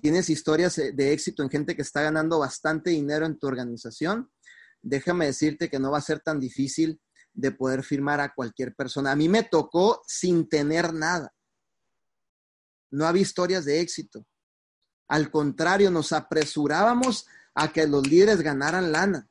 tienes 0.00 0.30
historias 0.30 0.76
de 0.76 1.12
éxito 1.12 1.42
en 1.42 1.50
gente 1.50 1.76
que 1.76 1.82
está 1.82 2.00
ganando 2.00 2.38
bastante 2.38 2.88
dinero 2.88 3.26
en 3.26 3.38
tu 3.38 3.46
organización, 3.46 4.32
déjame 4.80 5.26
decirte 5.26 5.68
que 5.68 5.78
no 5.78 5.90
va 5.90 5.98
a 5.98 6.00
ser 6.00 6.20
tan 6.20 6.40
difícil 6.40 6.98
de 7.34 7.52
poder 7.52 7.84
firmar 7.84 8.20
a 8.20 8.32
cualquier 8.32 8.74
persona. 8.74 9.12
A 9.12 9.16
mí 9.16 9.28
me 9.28 9.42
tocó 9.42 10.00
sin 10.06 10.48
tener 10.48 10.94
nada. 10.94 11.30
No 12.90 13.06
había 13.06 13.20
historias 13.20 13.66
de 13.66 13.80
éxito. 13.80 14.26
Al 15.08 15.30
contrario, 15.30 15.90
nos 15.90 16.12
apresurábamos 16.12 17.26
a 17.54 17.70
que 17.70 17.86
los 17.86 18.06
líderes 18.06 18.40
ganaran 18.40 18.92
lana, 18.92 19.28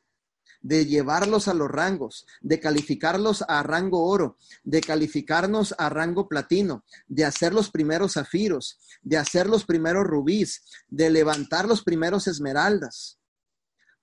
de 0.61 0.85
llevarlos 0.85 1.47
a 1.47 1.53
los 1.53 1.69
rangos, 1.69 2.25
de 2.41 2.59
calificarlos 2.59 3.43
a 3.47 3.63
rango 3.63 4.05
oro, 4.05 4.37
de 4.63 4.81
calificarnos 4.81 5.73
a 5.77 5.89
rango 5.89 6.27
platino, 6.27 6.85
de 7.07 7.25
hacer 7.25 7.53
los 7.53 7.69
primeros 7.71 8.13
zafiros, 8.13 8.79
de 9.01 9.17
hacer 9.17 9.47
los 9.47 9.65
primeros 9.65 10.05
rubíes, 10.05 10.63
de 10.87 11.09
levantar 11.09 11.67
los 11.67 11.83
primeros 11.83 12.27
esmeraldas. 12.27 13.19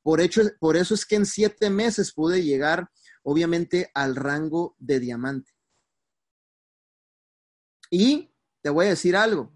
Por, 0.03 0.21
hecho, 0.21 0.43
por 0.59 0.77
eso 0.77 0.95
es 0.95 1.07
que 1.07 1.17
en 1.17 1.27
siete 1.27 1.71
meses 1.71 2.13
pude 2.13 2.43
llegar 2.43 2.91
obviamente 3.23 3.91
al 3.95 4.17
rango 4.17 4.75
de 4.79 5.01
diamante. 5.01 5.53
Y 7.91 8.33
te 8.63 8.71
voy 8.71 8.87
a 8.87 8.91
decir 8.91 9.17
algo, 9.17 9.53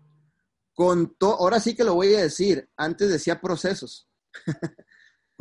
con 0.74 1.16
ahora 1.20 1.61
sí 1.61 1.74
que 1.74 1.84
lo 1.84 1.94
voy 1.94 2.14
a 2.14 2.22
decir, 2.22 2.68
antes 2.76 3.09
decía 3.09 3.40
procesos, 3.40 4.09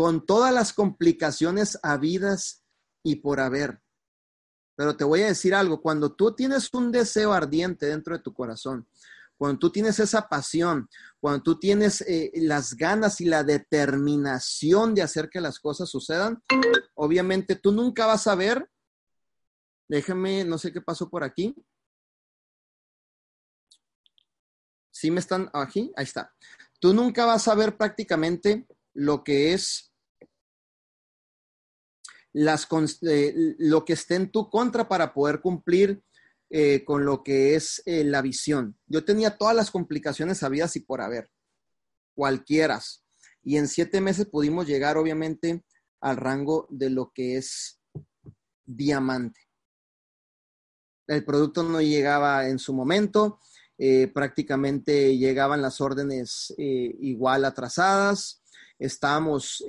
con 0.02 0.26
todas 0.26 0.52
las 0.52 0.74
complicaciones 0.74 1.78
habidas 1.84 2.64
y 3.04 3.18
por 3.18 3.40
haber. 3.40 3.84
Pero 4.76 4.98
te 4.98 5.04
voy 5.04 5.22
a 5.22 5.28
decir 5.28 5.54
algo, 5.54 5.80
cuando 5.80 6.16
tú 6.16 6.34
tienes 6.34 6.74
un 6.74 6.92
deseo 6.92 7.34
ardiente 7.34 7.86
dentro 7.86 8.18
de 8.18 8.24
tu 8.24 8.34
corazón, 8.34 8.88
cuando 9.38 9.60
tú 9.60 9.72
tienes 9.72 10.00
esa 10.00 10.28
pasión, 10.28 10.90
cuando 11.20 11.44
tú 11.44 11.60
tienes 11.60 12.02
eh, 12.02 12.32
las 12.34 12.76
ganas 12.76 13.22
y 13.22 13.26
la 13.26 13.44
determinación 13.44 14.96
de 14.96 15.04
hacer 15.04 15.30
que 15.30 15.40
las 15.40 15.60
cosas 15.60 15.88
sucedan, 15.88 16.42
obviamente 16.96 17.56
tú 17.56 17.72
nunca 17.72 18.08
vas 18.08 18.26
a 18.26 18.34
ver, 18.34 18.72
déjeme, 19.88 20.44
no 20.46 20.58
sé 20.58 20.74
qué 20.74 20.82
pasó 20.82 21.12
por 21.12 21.24
aquí. 21.24 21.56
¿Sí 24.90 25.12
me 25.12 25.20
están 25.20 25.48
aquí? 25.54 25.92
Ahí 25.96 26.06
está. 26.06 26.34
Tú 26.80 26.92
nunca 26.92 27.28
vas 27.28 27.48
a 27.48 27.54
ver 27.54 27.78
prácticamente 27.78 28.66
lo 28.96 29.24
que 29.24 29.54
es 29.54 29.91
eh, 32.34 33.56
lo 33.60 33.84
que 33.84 33.94
esté 33.94 34.16
en 34.16 34.32
tu 34.32 34.50
contra 34.50 34.88
para 34.88 35.14
poder 35.14 35.42
cumplir 35.42 36.02
eh, 36.50 36.84
con 36.86 37.06
lo 37.06 37.24
que 37.24 37.56
es 37.56 37.82
eh, 37.86 38.04
la 38.04 38.22
visión. 38.22 38.78
Yo 38.88 39.04
tenía 39.04 39.38
todas 39.38 39.56
las 39.56 39.72
complicaciones 39.72 40.44
habidas 40.44 40.76
y 40.76 40.82
por 40.82 41.02
haber, 41.02 41.30
cualquieras. 42.14 43.04
Y 43.44 43.58
en 43.58 43.68
siete 43.68 44.00
meses 44.02 44.28
pudimos 44.28 44.68
llegar, 44.68 44.98
obviamente, 44.98 45.64
al 46.00 46.18
rango 46.18 46.68
de 46.70 46.90
lo 46.90 47.12
que 47.14 47.38
es 47.38 47.80
diamante. 48.66 49.42
El 51.08 51.26
producto 51.26 51.64
no 51.64 51.82
llegaba 51.82 52.48
en 52.48 52.60
su 52.60 52.74
momento, 52.74 53.40
prácticamente 54.14 55.18
llegaban 55.18 55.62
las 55.62 55.82
órdenes 55.82 56.54
igual 56.58 57.44
atrasadas. 57.44 58.44
Estábamos 58.80 59.64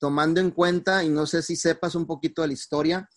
tomando 0.00 0.40
en 0.40 0.50
cuenta, 0.50 1.04
y 1.04 1.10
no 1.10 1.26
sé 1.26 1.42
si 1.42 1.54
sepas 1.54 1.94
un 1.94 2.06
poquito 2.06 2.42
de 2.42 2.48
la 2.48 2.54
historia, 2.54 3.08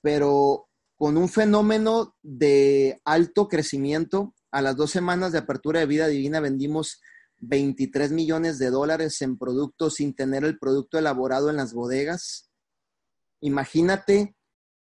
pero 0.00 0.68
con 0.96 1.16
un 1.16 1.28
fenómeno 1.28 2.16
de 2.22 3.00
alto 3.04 3.48
crecimiento. 3.48 4.34
A 4.52 4.62
las 4.62 4.76
dos 4.76 4.90
semanas 4.90 5.32
de 5.32 5.38
apertura 5.38 5.80
de 5.80 5.86
Vida 5.86 6.06
Divina 6.06 6.40
vendimos 6.40 7.00
23 7.38 8.12
millones 8.12 8.58
de 8.58 8.70
dólares 8.70 9.20
en 9.22 9.38
productos 9.38 9.94
sin 9.94 10.14
tener 10.14 10.44
el 10.44 10.58
producto 10.58 10.98
elaborado 10.98 11.50
en 11.50 11.56
las 11.56 11.72
bodegas. 11.72 12.50
Imagínate 13.40 14.36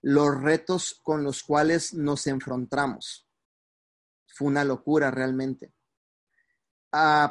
los 0.02 0.40
retos 0.40 1.00
con 1.02 1.22
los 1.22 1.42
cuales 1.42 1.94
nos 1.94 2.26
enfrentamos. 2.26 3.28
Fue 4.26 4.48
una 4.48 4.64
locura 4.64 5.10
realmente. 5.10 5.75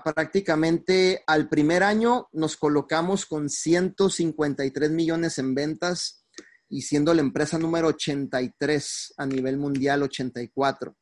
Prácticamente 0.04 1.24
al 1.26 1.50
primer 1.50 1.82
año 1.82 2.30
nos 2.34 2.56
colocamos 2.56 3.26
con 3.26 3.50
153 3.50 4.92
millones 4.92 5.40
en 5.40 5.56
ventas 5.56 6.24
y 6.70 6.84
siendo 6.84 7.14
la 7.16 7.22
empresa 7.22 7.58
número 7.58 7.88
83 7.88 9.14
a 9.18 9.26
nivel 9.26 9.58
mundial, 9.58 10.04
84. 10.04 10.96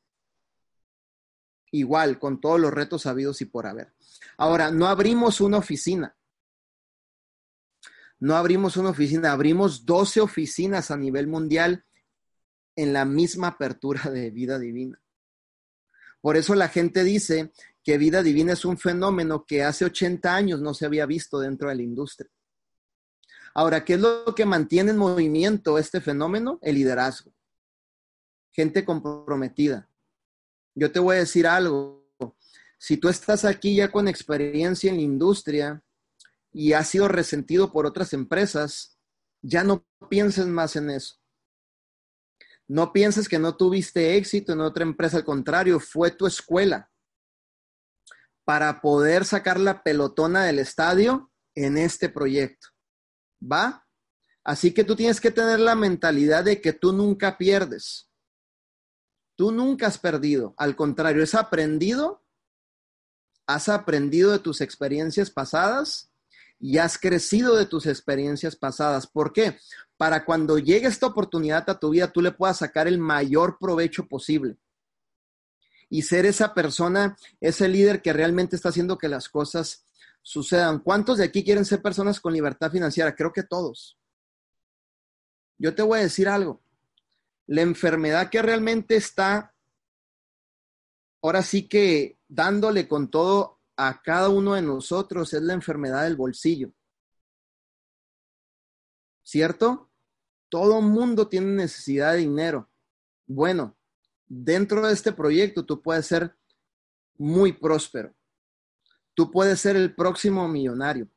Igual, 1.72 2.20
con 2.20 2.39
todos 2.39 2.59
los 2.59 2.72
retos 2.72 3.05
habidos 3.05 3.41
y 3.41 3.45
por 3.45 3.68
haber. 3.68 3.93
Ahora, 4.38 4.72
no 4.72 4.88
abrimos 4.88 5.41
una 5.41 5.57
oficina. 5.57 6.16
No 8.20 8.38
abrimos 8.38 8.78
una 8.78 8.91
oficina, 8.91 9.34
abrimos 9.34 9.86
12 9.86 10.22
oficinas 10.22 10.89
a 10.89 10.95
nivel 10.95 11.28
mundial 11.28 11.84
en 12.78 12.93
la 12.93 13.03
misma 13.03 13.47
apertura 13.47 14.09
de 14.09 14.30
vida 14.30 14.57
divina. 14.57 15.01
Por 16.22 16.38
eso 16.38 16.55
la 16.55 16.70
gente 16.70 17.03
dice 17.03 17.51
que 17.84 17.97
vida 17.97 18.23
divina 18.23 18.53
es 18.53 18.63
un 18.63 18.77
fenómeno 18.77 19.45
que 19.45 19.63
hace 19.63 19.86
80 19.86 20.34
años 20.34 20.61
no 20.61 20.73
se 20.73 20.86
había 20.86 21.05
visto 21.05 21.39
dentro 21.39 21.69
de 21.69 21.75
la 21.75 21.81
industria. 21.81 22.31
Ahora, 23.53 23.84
¿qué 23.84 23.95
es 23.95 23.99
lo 23.99 24.34
que 24.36 24.45
mantiene 24.45 24.91
en 24.91 24.97
movimiento 24.97 25.77
este 25.77 25.99
fenómeno? 25.99 26.59
El 26.61 26.75
liderazgo. 26.75 27.31
Gente 28.51 28.86
comprometida. 28.86 29.89
Yo 30.73 30.91
te 30.91 30.99
voy 30.99 31.17
a 31.17 31.19
decir 31.19 31.45
algo. 31.45 32.09
Si 32.77 32.97
tú 32.97 33.09
estás 33.09 33.45
aquí 33.45 33.75
ya 33.75 33.91
con 33.91 34.07
experiencia 34.07 34.89
en 34.89 34.97
la 34.97 35.03
industria 35.03 35.84
y 36.51 36.73
has 36.73 36.88
sido 36.88 37.07
resentido 37.07 37.71
por 37.71 37.86
otras 37.86 38.13
empresas, 38.13 38.97
ya 39.41 39.63
no 39.63 39.86
pienses 40.09 40.47
más 40.47 40.75
en 40.75 40.89
eso. 40.89 41.17
No 42.67 42.93
pienses 42.93 43.27
que 43.27 43.39
no 43.39 43.55
tuviste 43.57 44.15
éxito 44.15 44.53
en 44.53 44.61
otra 44.61 44.84
empresa, 44.84 45.17
al 45.17 45.25
contrario, 45.25 45.79
fue 45.79 46.11
tu 46.11 46.25
escuela 46.25 46.89
para 48.45 48.81
poder 48.81 49.25
sacar 49.25 49.59
la 49.59 49.83
pelotona 49.83 50.43
del 50.43 50.59
estadio 50.59 51.31
en 51.55 51.77
este 51.77 52.09
proyecto. 52.09 52.73
¿va? 53.43 53.85
Así 54.43 54.73
que 54.73 54.83
tú 54.83 54.95
tienes 54.95 55.21
que 55.21 55.31
tener 55.31 55.59
la 55.59 55.75
mentalidad 55.75 56.43
de 56.43 56.61
que 56.61 56.73
tú 56.73 56.91
nunca 56.91 57.37
pierdes. 57.37 58.09
Tú 59.35 59.51
nunca 59.51 59.87
has 59.87 59.97
perdido. 59.97 60.53
Al 60.57 60.75
contrario, 60.75 61.23
has 61.23 61.33
aprendido, 61.33 62.23
has 63.47 63.69
aprendido 63.69 64.31
de 64.31 64.39
tus 64.39 64.61
experiencias 64.61 65.31
pasadas 65.31 66.11
y 66.59 66.77
has 66.77 66.97
crecido 66.97 67.55
de 67.55 67.65
tus 67.65 67.85
experiencias 67.85 68.55
pasadas. 68.55 69.07
¿Por 69.07 69.33
qué? 69.33 69.57
Para 69.97 70.25
cuando 70.25 70.59
llegue 70.59 70.87
esta 70.87 71.07
oportunidad 71.07 71.69
a 71.69 71.79
tu 71.79 71.91
vida, 71.91 72.11
tú 72.11 72.21
le 72.21 72.31
puedas 72.31 72.57
sacar 72.57 72.87
el 72.87 72.99
mayor 72.99 73.57
provecho 73.59 74.07
posible. 74.07 74.57
Y 75.93 76.01
ser 76.01 76.25
esa 76.25 76.55
persona, 76.55 77.15
ese 77.39 77.67
líder 77.67 78.01
que 78.01 78.13
realmente 78.13 78.55
está 78.55 78.69
haciendo 78.69 78.97
que 78.97 79.07
las 79.07 79.29
cosas 79.29 79.85
sucedan. 80.23 80.79
¿Cuántos 80.79 81.19
de 81.19 81.25
aquí 81.25 81.43
quieren 81.43 81.65
ser 81.65 81.83
personas 81.83 82.19
con 82.19 82.33
libertad 82.33 82.71
financiera? 82.71 83.13
Creo 83.13 83.31
que 83.31 83.43
todos. 83.43 83.99
Yo 85.59 85.75
te 85.75 85.83
voy 85.83 85.99
a 85.99 86.01
decir 86.01 86.27
algo. 86.27 86.63
La 87.45 87.61
enfermedad 87.61 88.31
que 88.31 88.41
realmente 88.41 88.95
está, 88.95 89.53
ahora 91.21 91.43
sí 91.43 91.67
que 91.67 92.17
dándole 92.27 92.87
con 92.87 93.11
todo 93.11 93.61
a 93.77 94.01
cada 94.01 94.29
uno 94.29 94.55
de 94.55 94.63
nosotros 94.63 95.31
es 95.31 95.43
la 95.43 95.53
enfermedad 95.53 96.05
del 96.05 96.15
bolsillo. 96.15 96.73
¿Cierto? 99.21 99.91
Todo 100.49 100.81
mundo 100.81 101.27
tiene 101.27 101.51
necesidad 101.51 102.13
de 102.13 102.17
dinero. 102.17 102.71
Bueno, 103.27 103.77
dentro 104.28 104.88
de 104.88 104.93
este 104.93 105.11
proyecto 105.11 105.65
tú 105.65 105.82
puedes 105.82 106.05
ser 106.05 106.36
muy 107.17 107.53
próspero. 107.53 108.13
Tú 109.13 109.32
puedes 109.32 109.59
ser 109.59 109.76
el 109.76 109.93
próximo 109.93 110.47
millonario. 110.47 111.09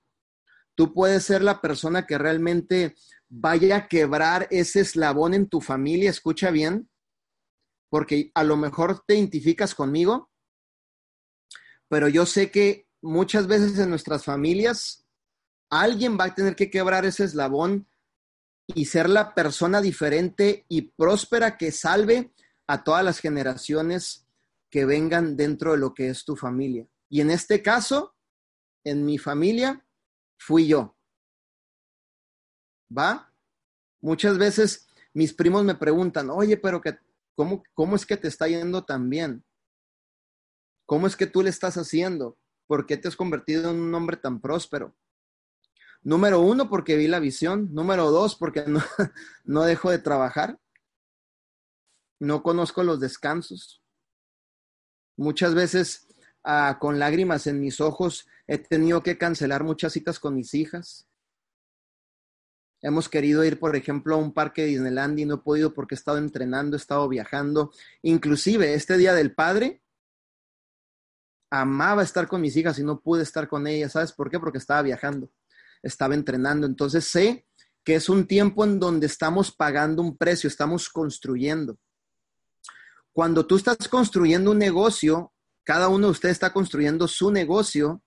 Tú 0.75 0.93
puedes 0.93 1.25
ser 1.25 1.43
la 1.43 1.61
persona 1.61 2.07
que 2.07 2.19
realmente 2.19 2.95
vaya 3.29 3.77
a 3.77 3.89
quebrar 3.89 4.47
ese 4.51 4.81
eslabón 4.81 5.33
en 5.33 5.49
tu 5.49 5.61
familia. 5.61 6.11
Escucha 6.11 6.51
bien, 6.51 6.91
porque 7.89 8.31
a 8.35 8.45
lo 8.45 8.57
mejor 8.57 9.03
te 9.07 9.15
identificas 9.15 9.75
conmigo 9.75 10.31
pero 11.89 12.09
yo 12.09 12.27
sé 12.27 12.51
que 12.51 12.89
muchas 13.01 13.47
veces 13.47 13.79
en 13.79 13.91
nuestras 13.91 14.25
familias 14.25 15.07
alguien 15.71 16.19
va 16.19 16.25
a 16.25 16.35
tener 16.35 16.57
que 16.57 16.71
quebrar 16.71 17.05
ese 17.05 17.25
eslabón 17.25 17.87
y 18.67 18.87
ser 18.87 19.09
la 19.09 19.35
persona 19.35 19.81
diferente 19.81 20.65
y 20.69 20.83
próspera 20.83 21.57
que 21.57 21.71
salve 21.71 22.33
a 22.67 22.85
todas 22.85 23.05
las 23.05 23.19
generaciones 23.19 24.27
que 24.71 24.85
vengan 24.85 25.37
dentro 25.37 25.73
de 25.73 25.79
lo 25.79 25.95
que 25.95 26.09
es 26.09 26.25
tu 26.25 26.37
familia. 26.37 26.89
Y 27.09 27.21
en 27.21 27.31
este 27.31 27.63
caso, 27.63 28.15
en 28.85 29.05
mi 29.05 29.19
familia, 29.19 29.87
fui 30.39 30.67
yo. 30.67 30.97
¿Va? 32.97 33.33
Muchas 34.01 34.39
veces 34.39 34.87
mis 35.15 35.33
primos 35.33 35.65
me 35.65 35.75
preguntan, 35.75 36.31
oye, 36.31 36.57
pero 36.57 36.81
que, 36.81 36.99
¿cómo, 37.35 37.63
¿cómo 37.75 37.97
es 37.97 38.05
que 38.05 38.17
te 38.17 38.29
está 38.29 38.49
yendo 38.49 38.85
tan 38.85 39.09
bien? 39.09 39.45
¿Cómo 40.87 41.07
es 41.07 41.17
que 41.17 41.27
tú 41.27 41.43
le 41.43 41.51
estás 41.51 41.77
haciendo? 41.77 42.39
¿Por 42.67 42.87
qué 42.87 42.97
te 42.97 43.09
has 43.09 43.17
convertido 43.17 43.71
en 43.71 43.81
un 43.81 43.95
hombre 43.95 44.17
tan 44.17 44.41
próspero? 44.41 44.97
Número 46.03 46.41
uno, 46.41 46.69
porque 46.69 46.97
vi 46.97 47.09
la 47.09 47.19
visión. 47.19 47.73
Número 47.73 48.11
dos, 48.11 48.37
porque 48.37 48.65
no, 48.67 48.81
no 49.45 49.65
dejo 49.65 49.91
de 49.91 49.99
trabajar. 49.99 50.61
No 52.21 52.43
conozco 52.43 52.83
los 52.83 53.01
descansos. 53.01 53.83
Muchas 55.17 55.55
veces, 55.55 56.07
ah, 56.45 56.79
con 56.81 56.99
lágrimas 56.99 57.47
en 57.47 57.61
mis 57.61 57.81
ojos, 57.81 58.27
he 58.47 58.59
tenido 58.59 59.03
que 59.03 59.19
cancelar 59.19 59.65
muchas 59.65 59.93
citas 59.93 60.19
con 60.19 60.35
mis 60.35 60.55
hijas. 60.55 61.09
Hemos 62.83 63.09
querido 63.09 63.43
ir, 63.45 63.59
por 63.59 63.75
ejemplo, 63.75 64.15
a 64.15 64.19
un 64.19 64.33
parque 64.33 64.63
de 64.63 64.69
Disneyland 64.69 65.19
y 65.19 65.25
no 65.25 65.37
he 65.37 65.39
podido 65.39 65.75
porque 65.75 65.95
he 65.95 65.99
estado 65.99 66.19
entrenando, 66.19 66.77
he 66.77 66.79
estado 66.79 67.09
viajando. 67.09 67.73
Inclusive, 68.03 68.75
este 68.75 68.99
Día 68.99 69.15
del 69.15 69.35
Padre, 69.35 69.83
amaba 71.51 72.03
estar 72.03 72.29
con 72.29 72.41
mis 72.41 72.57
hijas 72.57 72.79
y 72.79 72.85
no 72.85 73.01
pude 73.01 73.23
estar 73.23 73.49
con 73.49 73.67
ellas. 73.67 73.93
¿Sabes 73.93 74.13
por 74.13 74.31
qué? 74.31 74.39
Porque 74.39 74.59
estaba 74.59 74.83
viajando, 74.83 75.31
estaba 75.83 76.15
entrenando. 76.15 76.67
Entonces 76.67 77.07
sé 77.07 77.47
que 77.83 77.95
es 77.95 78.09
un 78.09 78.27
tiempo 78.27 78.65
en 78.65 78.79
donde 78.79 79.07
estamos 79.07 79.53
pagando 79.53 80.03
un 80.03 80.17
precio, 80.17 80.49
estamos 80.49 80.89
construyendo. 80.89 81.79
Cuando 83.17 83.47
tú 83.47 83.57
estás 83.57 83.89
construyendo 83.89 84.51
un 84.51 84.59
negocio, 84.59 85.33
cada 85.65 85.89
uno 85.89 86.09
de 86.09 86.11
ustedes 86.11 86.35
está 86.35 86.53
construyendo 86.53 87.09
su 87.09 87.31
negocio, 87.31 88.03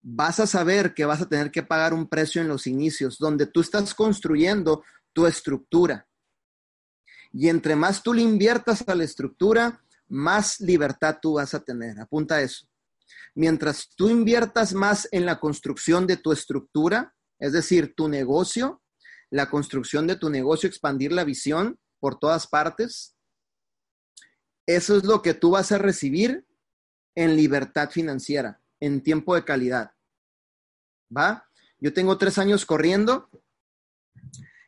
vas 0.00 0.38
a 0.38 0.46
saber 0.46 0.94
que 0.94 1.04
vas 1.04 1.20
a 1.20 1.28
tener 1.28 1.50
que 1.50 1.64
pagar 1.64 1.92
un 1.92 2.08
precio 2.08 2.40
en 2.40 2.46
los 2.46 2.68
inicios, 2.68 3.18
donde 3.18 3.46
tú 3.46 3.60
estás 3.60 3.92
construyendo 3.92 4.84
tu 5.12 5.26
estructura. 5.26 6.06
Y 7.32 7.48
entre 7.48 7.74
más 7.74 8.04
tú 8.04 8.14
le 8.14 8.22
inviertas 8.22 8.84
a 8.86 8.94
la 8.94 9.02
estructura, 9.02 9.82
más 10.06 10.60
libertad 10.60 11.18
tú 11.20 11.32
vas 11.32 11.54
a 11.54 11.64
tener. 11.64 11.98
Apunta 11.98 12.40
eso. 12.40 12.68
Mientras 13.34 13.88
tú 13.96 14.08
inviertas 14.08 14.74
más 14.74 15.08
en 15.10 15.26
la 15.26 15.40
construcción 15.40 16.06
de 16.06 16.18
tu 16.18 16.30
estructura, 16.30 17.16
es 17.40 17.52
decir, 17.52 17.94
tu 17.96 18.08
negocio, 18.08 18.80
la 19.28 19.50
construcción 19.50 20.06
de 20.06 20.14
tu 20.14 20.30
negocio, 20.30 20.68
expandir 20.68 21.10
la 21.10 21.24
visión 21.24 21.80
por 22.00 22.18
todas 22.18 22.46
partes, 22.46 23.16
eso 24.66 24.96
es 24.96 25.04
lo 25.04 25.22
que 25.22 25.34
tú 25.34 25.52
vas 25.52 25.72
a 25.72 25.78
recibir 25.78 26.46
en 27.14 27.36
libertad 27.36 27.90
financiera, 27.90 28.60
en 28.80 29.02
tiempo 29.02 29.34
de 29.34 29.44
calidad. 29.44 29.92
¿Va? 31.14 31.48
Yo 31.80 31.92
tengo 31.92 32.18
tres 32.18 32.38
años 32.38 32.66
corriendo. 32.66 33.30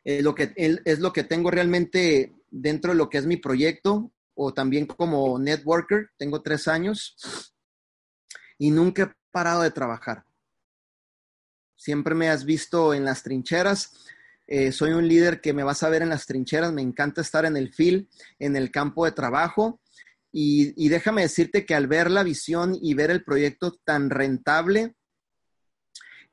Eh, 0.03 0.23
lo 0.23 0.33
que, 0.33 0.53
es 0.55 0.99
lo 0.99 1.13
que 1.13 1.23
tengo 1.23 1.51
realmente 1.51 2.33
dentro 2.49 2.91
de 2.91 2.97
lo 2.97 3.09
que 3.09 3.19
es 3.19 3.25
mi 3.27 3.37
proyecto 3.37 4.11
o 4.33 4.53
también 4.53 4.87
como 4.87 5.37
networker, 5.37 6.09
tengo 6.17 6.41
tres 6.41 6.67
años 6.67 7.15
y 8.57 8.71
nunca 8.71 9.03
he 9.03 9.15
parado 9.31 9.61
de 9.61 9.71
trabajar. 9.71 10.25
Siempre 11.75 12.15
me 12.15 12.29
has 12.29 12.45
visto 12.45 12.93
en 12.93 13.05
las 13.05 13.23
trincheras. 13.23 14.05
Eh, 14.53 14.73
soy 14.73 14.91
un 14.91 15.07
líder 15.07 15.39
que 15.39 15.53
me 15.53 15.63
vas 15.63 15.81
a 15.81 15.87
ver 15.87 16.01
en 16.01 16.09
las 16.09 16.25
trincheras. 16.25 16.73
Me 16.73 16.81
encanta 16.81 17.21
estar 17.21 17.45
en 17.45 17.55
el 17.55 17.73
field, 17.73 18.09
en 18.37 18.57
el 18.57 18.69
campo 18.69 19.05
de 19.05 19.13
trabajo. 19.13 19.79
Y, 20.29 20.73
y 20.75 20.89
déjame 20.89 21.21
decirte 21.21 21.65
que 21.65 21.73
al 21.73 21.87
ver 21.87 22.11
la 22.11 22.23
visión 22.23 22.77
y 22.81 22.93
ver 22.93 23.11
el 23.11 23.23
proyecto 23.23 23.79
tan 23.85 24.09
rentable 24.09 24.97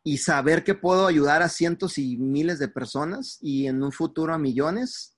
y 0.03 0.19
saber 0.19 0.65
que 0.65 0.75
puedo 0.75 1.07
ayudar 1.07 1.43
a 1.43 1.49
cientos 1.49 1.97
y 1.97 2.17
miles 2.17 2.59
de 2.59 2.67
personas 2.67 3.39
y 3.41 3.69
en 3.69 3.85
un 3.85 3.93
futuro 3.93 4.35
a 4.35 4.39
millones, 4.39 5.17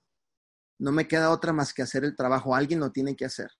no 0.79 0.93
me 0.93 1.09
queda 1.09 1.31
otra 1.31 1.55
más 1.55 1.73
que 1.73 1.81
hacer 1.81 2.05
el 2.05 2.15
trabajo. 2.15 2.55
Alguien 2.55 2.81
lo 2.81 2.93
tiene 2.93 3.17
que 3.17 3.25
hacer. 3.25 3.51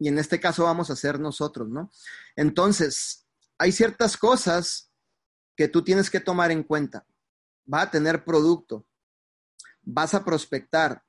Y 0.00 0.08
en 0.08 0.18
este 0.18 0.40
caso 0.40 0.64
vamos 0.64 0.90
a 0.90 0.94
hacer 0.94 1.20
nosotros, 1.20 1.68
¿no? 1.68 1.92
Entonces, 2.34 3.24
hay 3.56 3.70
ciertas 3.70 4.16
cosas 4.16 4.90
que 5.54 5.68
tú 5.68 5.84
tienes 5.84 6.10
que 6.10 6.18
tomar 6.18 6.50
en 6.50 6.64
cuenta. 6.64 7.06
Va 7.72 7.82
a 7.82 7.90
tener 7.90 8.24
producto, 8.24 8.86
vas 9.82 10.14
a 10.14 10.24
prospectar, 10.24 11.04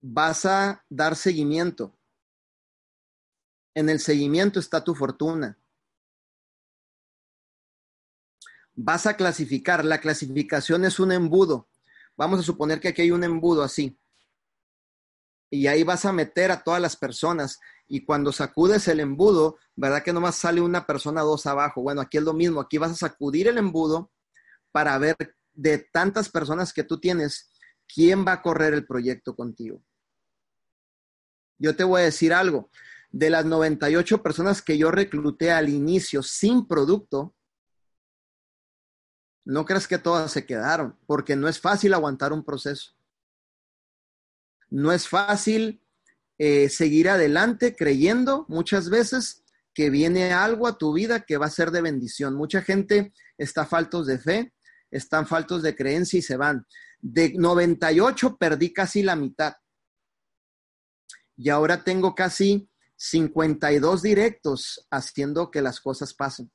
vas 0.00 0.44
a 0.44 0.84
dar 0.88 1.16
seguimiento. 1.16 1.96
En 3.74 3.88
el 3.88 4.00
seguimiento 4.00 4.58
está 4.58 4.82
tu 4.82 4.94
fortuna. 4.94 5.58
Vas 8.74 9.06
a 9.06 9.16
clasificar. 9.16 9.84
La 9.84 10.00
clasificación 10.00 10.84
es 10.84 11.00
un 11.00 11.12
embudo. 11.12 11.68
Vamos 12.16 12.40
a 12.40 12.42
suponer 12.42 12.80
que 12.80 12.88
aquí 12.88 13.02
hay 13.02 13.10
un 13.10 13.24
embudo 13.24 13.62
así. 13.62 13.98
Y 15.50 15.66
ahí 15.66 15.82
vas 15.82 16.04
a 16.04 16.12
meter 16.12 16.50
a 16.50 16.62
todas 16.62 16.80
las 16.80 16.96
personas. 16.96 17.58
Y 17.88 18.04
cuando 18.04 18.32
sacudes 18.32 18.86
el 18.88 19.00
embudo, 19.00 19.56
¿verdad 19.74 20.02
que 20.02 20.12
nomás 20.12 20.36
sale 20.36 20.60
una 20.60 20.86
persona 20.86 21.22
dos 21.22 21.46
abajo? 21.46 21.80
Bueno, 21.80 22.02
aquí 22.02 22.18
es 22.18 22.22
lo 22.22 22.34
mismo. 22.34 22.60
Aquí 22.60 22.76
vas 22.76 22.92
a 22.92 23.08
sacudir 23.08 23.48
el 23.48 23.56
embudo 23.56 24.12
para 24.70 24.96
ver 24.98 25.16
de 25.54 25.78
tantas 25.78 26.28
personas 26.28 26.72
que 26.72 26.84
tú 26.84 27.00
tienes, 27.00 27.50
quién 27.92 28.26
va 28.26 28.32
a 28.32 28.42
correr 28.42 28.74
el 28.74 28.86
proyecto 28.86 29.34
contigo. 29.34 29.82
Yo 31.58 31.74
te 31.74 31.82
voy 31.82 32.02
a 32.02 32.04
decir 32.04 32.32
algo. 32.32 32.70
De 33.10 33.30
las 33.30 33.46
98 33.46 34.22
personas 34.22 34.60
que 34.60 34.76
yo 34.76 34.90
recluté 34.90 35.50
al 35.50 35.70
inicio 35.70 36.22
sin 36.22 36.68
producto, 36.68 37.34
no 39.44 39.64
creas 39.64 39.88
que 39.88 39.98
todas 39.98 40.30
se 40.30 40.44
quedaron, 40.44 40.98
porque 41.06 41.34
no 41.34 41.48
es 41.48 41.58
fácil 41.58 41.94
aguantar 41.94 42.34
un 42.34 42.44
proceso. 42.44 42.92
No 44.68 44.92
es 44.92 45.08
fácil 45.08 45.82
eh, 46.38 46.68
seguir 46.68 47.08
adelante 47.08 47.74
creyendo 47.74 48.46
muchas 48.48 48.90
veces 48.90 49.42
que 49.74 49.90
viene 49.90 50.32
algo 50.32 50.66
a 50.66 50.78
tu 50.78 50.92
vida 50.92 51.20
que 51.20 51.36
va 51.36 51.46
a 51.46 51.50
ser 51.50 51.70
de 51.70 51.82
bendición. 51.82 52.34
Mucha 52.34 52.62
gente 52.62 53.12
está 53.36 53.66
faltos 53.66 54.06
de 54.06 54.18
fe, 54.18 54.54
están 54.90 55.26
faltos 55.26 55.62
de 55.62 55.76
creencia 55.76 56.18
y 56.18 56.22
se 56.22 56.36
van. 56.36 56.66
De 57.00 57.32
98 57.34 58.36
perdí 58.36 58.72
casi 58.72 59.02
la 59.02 59.16
mitad. 59.16 59.54
Y 61.36 61.50
ahora 61.50 61.84
tengo 61.84 62.14
casi 62.14 62.68
52 62.96 64.02
directos 64.02 64.86
haciendo 64.90 65.50
que 65.50 65.62
las 65.62 65.80
cosas 65.80 66.14
pasen. 66.14 66.50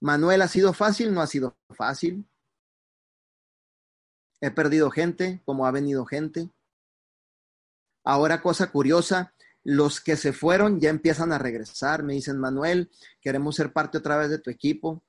Manuel, 0.00 0.42
¿ha 0.42 0.48
sido 0.48 0.72
fácil? 0.72 1.14
No 1.14 1.22
ha 1.22 1.26
sido 1.26 1.56
fácil. 1.70 2.28
He 4.40 4.50
perdido 4.50 4.90
gente, 4.90 5.40
como 5.44 5.64
ha 5.66 5.70
venido 5.70 6.04
gente. 6.04 6.50
Ahora, 8.04 8.42
cosa 8.42 8.70
curiosa, 8.70 9.32
los 9.64 10.00
que 10.00 10.16
se 10.16 10.32
fueron 10.32 10.80
ya 10.80 10.90
empiezan 10.90 11.32
a 11.32 11.38
regresar. 11.38 12.02
Me 12.02 12.14
dicen, 12.14 12.38
Manuel, 12.38 12.90
queremos 13.20 13.56
ser 13.56 13.72
parte 13.72 13.98
otra 13.98 14.16
vez 14.16 14.30
de 14.30 14.38
tu 14.38 14.50
equipo, 14.50 15.04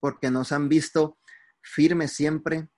porque 0.00 0.30
nos 0.30 0.52
han 0.52 0.68
visto 0.68 1.18
firmes 1.62 2.12
siempre, 2.12 2.68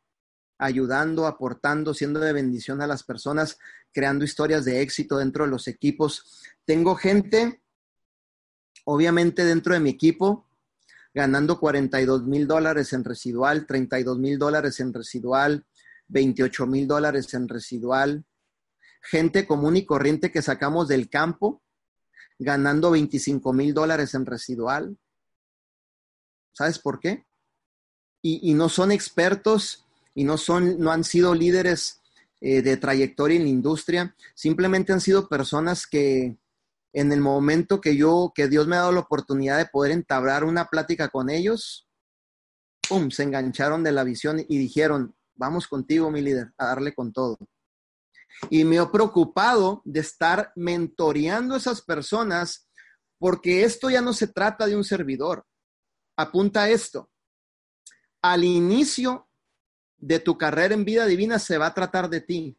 ayudando, 0.58 1.26
aportando, 1.26 1.92
siendo 1.92 2.20
de 2.20 2.32
bendición 2.32 2.80
a 2.80 2.86
las 2.86 3.02
personas, 3.02 3.58
creando 3.92 4.24
historias 4.24 4.64
de 4.64 4.80
éxito 4.80 5.18
dentro 5.18 5.44
de 5.44 5.50
los 5.50 5.68
equipos. 5.68 6.44
Tengo 6.64 6.94
gente, 6.94 7.62
obviamente 8.84 9.44
dentro 9.44 9.74
de 9.74 9.80
mi 9.80 9.90
equipo, 9.90 10.46
ganando 11.12 11.58
42 11.58 12.24
mil 12.24 12.46
dólares 12.46 12.92
en 12.92 13.02
residual, 13.02 13.66
32 13.66 14.18
mil 14.18 14.38
dólares 14.38 14.80
en 14.80 14.92
residual, 14.92 15.66
28 16.08 16.66
mil 16.66 16.86
dólares 16.86 17.32
en 17.34 17.48
residual. 17.48 18.24
Gente 19.08 19.46
común 19.46 19.76
y 19.76 19.84
corriente 19.84 20.32
que 20.32 20.42
sacamos 20.42 20.88
del 20.88 21.08
campo, 21.08 21.62
ganando 22.38 22.90
25 22.90 23.52
mil 23.52 23.72
dólares 23.72 24.14
en 24.14 24.26
residual. 24.26 24.98
¿Sabes 26.52 26.78
por 26.78 26.98
qué? 26.98 27.24
Y, 28.22 28.54
no 28.54 28.68
son 28.68 28.90
expertos 28.90 29.86
y 30.12 30.24
no, 30.24 30.36
son, 30.36 30.80
no 30.80 30.90
han 30.90 31.04
sido 31.04 31.32
líderes 31.32 32.00
eh, 32.40 32.60
de 32.60 32.76
trayectoria 32.76 33.36
en 33.36 33.44
la 33.44 33.50
industria, 33.50 34.16
simplemente 34.34 34.92
han 34.92 35.00
sido 35.00 35.28
personas 35.28 35.86
que 35.86 36.36
en 36.92 37.12
el 37.12 37.20
momento 37.20 37.80
que 37.80 37.96
yo, 37.96 38.32
que 38.34 38.48
Dios 38.48 38.66
me 38.66 38.76
ha 38.76 38.80
dado 38.80 38.92
la 38.92 39.00
oportunidad 39.00 39.58
de 39.58 39.66
poder 39.66 39.92
entablar 39.92 40.42
una 40.42 40.64
plática 40.64 41.08
con 41.08 41.30
ellos, 41.30 41.86
¡pum!, 42.88 43.10
se 43.10 43.22
engancharon 43.22 43.84
de 43.84 43.92
la 43.92 44.02
visión 44.02 44.40
y 44.40 44.58
dijeron, 44.58 45.14
vamos 45.34 45.68
contigo, 45.68 46.10
mi 46.10 46.20
líder, 46.20 46.52
a 46.58 46.66
darle 46.66 46.94
con 46.94 47.12
todo. 47.12 47.38
Y 48.50 48.64
me 48.64 48.76
he 48.76 48.86
preocupado 48.86 49.82
de 49.84 50.00
estar 50.00 50.52
mentoreando 50.56 51.54
a 51.54 51.58
esas 51.58 51.82
personas 51.82 52.68
porque 53.18 53.64
esto 53.64 53.90
ya 53.90 54.00
no 54.00 54.12
se 54.12 54.28
trata 54.28 54.66
de 54.66 54.76
un 54.76 54.84
servidor. 54.84 55.46
Apunta 56.16 56.68
esto. 56.68 57.10
Al 58.22 58.44
inicio 58.44 59.28
de 59.96 60.20
tu 60.20 60.36
carrera 60.36 60.74
en 60.74 60.84
vida 60.84 61.06
divina 61.06 61.38
se 61.38 61.58
va 61.58 61.66
a 61.66 61.74
tratar 61.74 62.10
de 62.10 62.20
ti. 62.20 62.58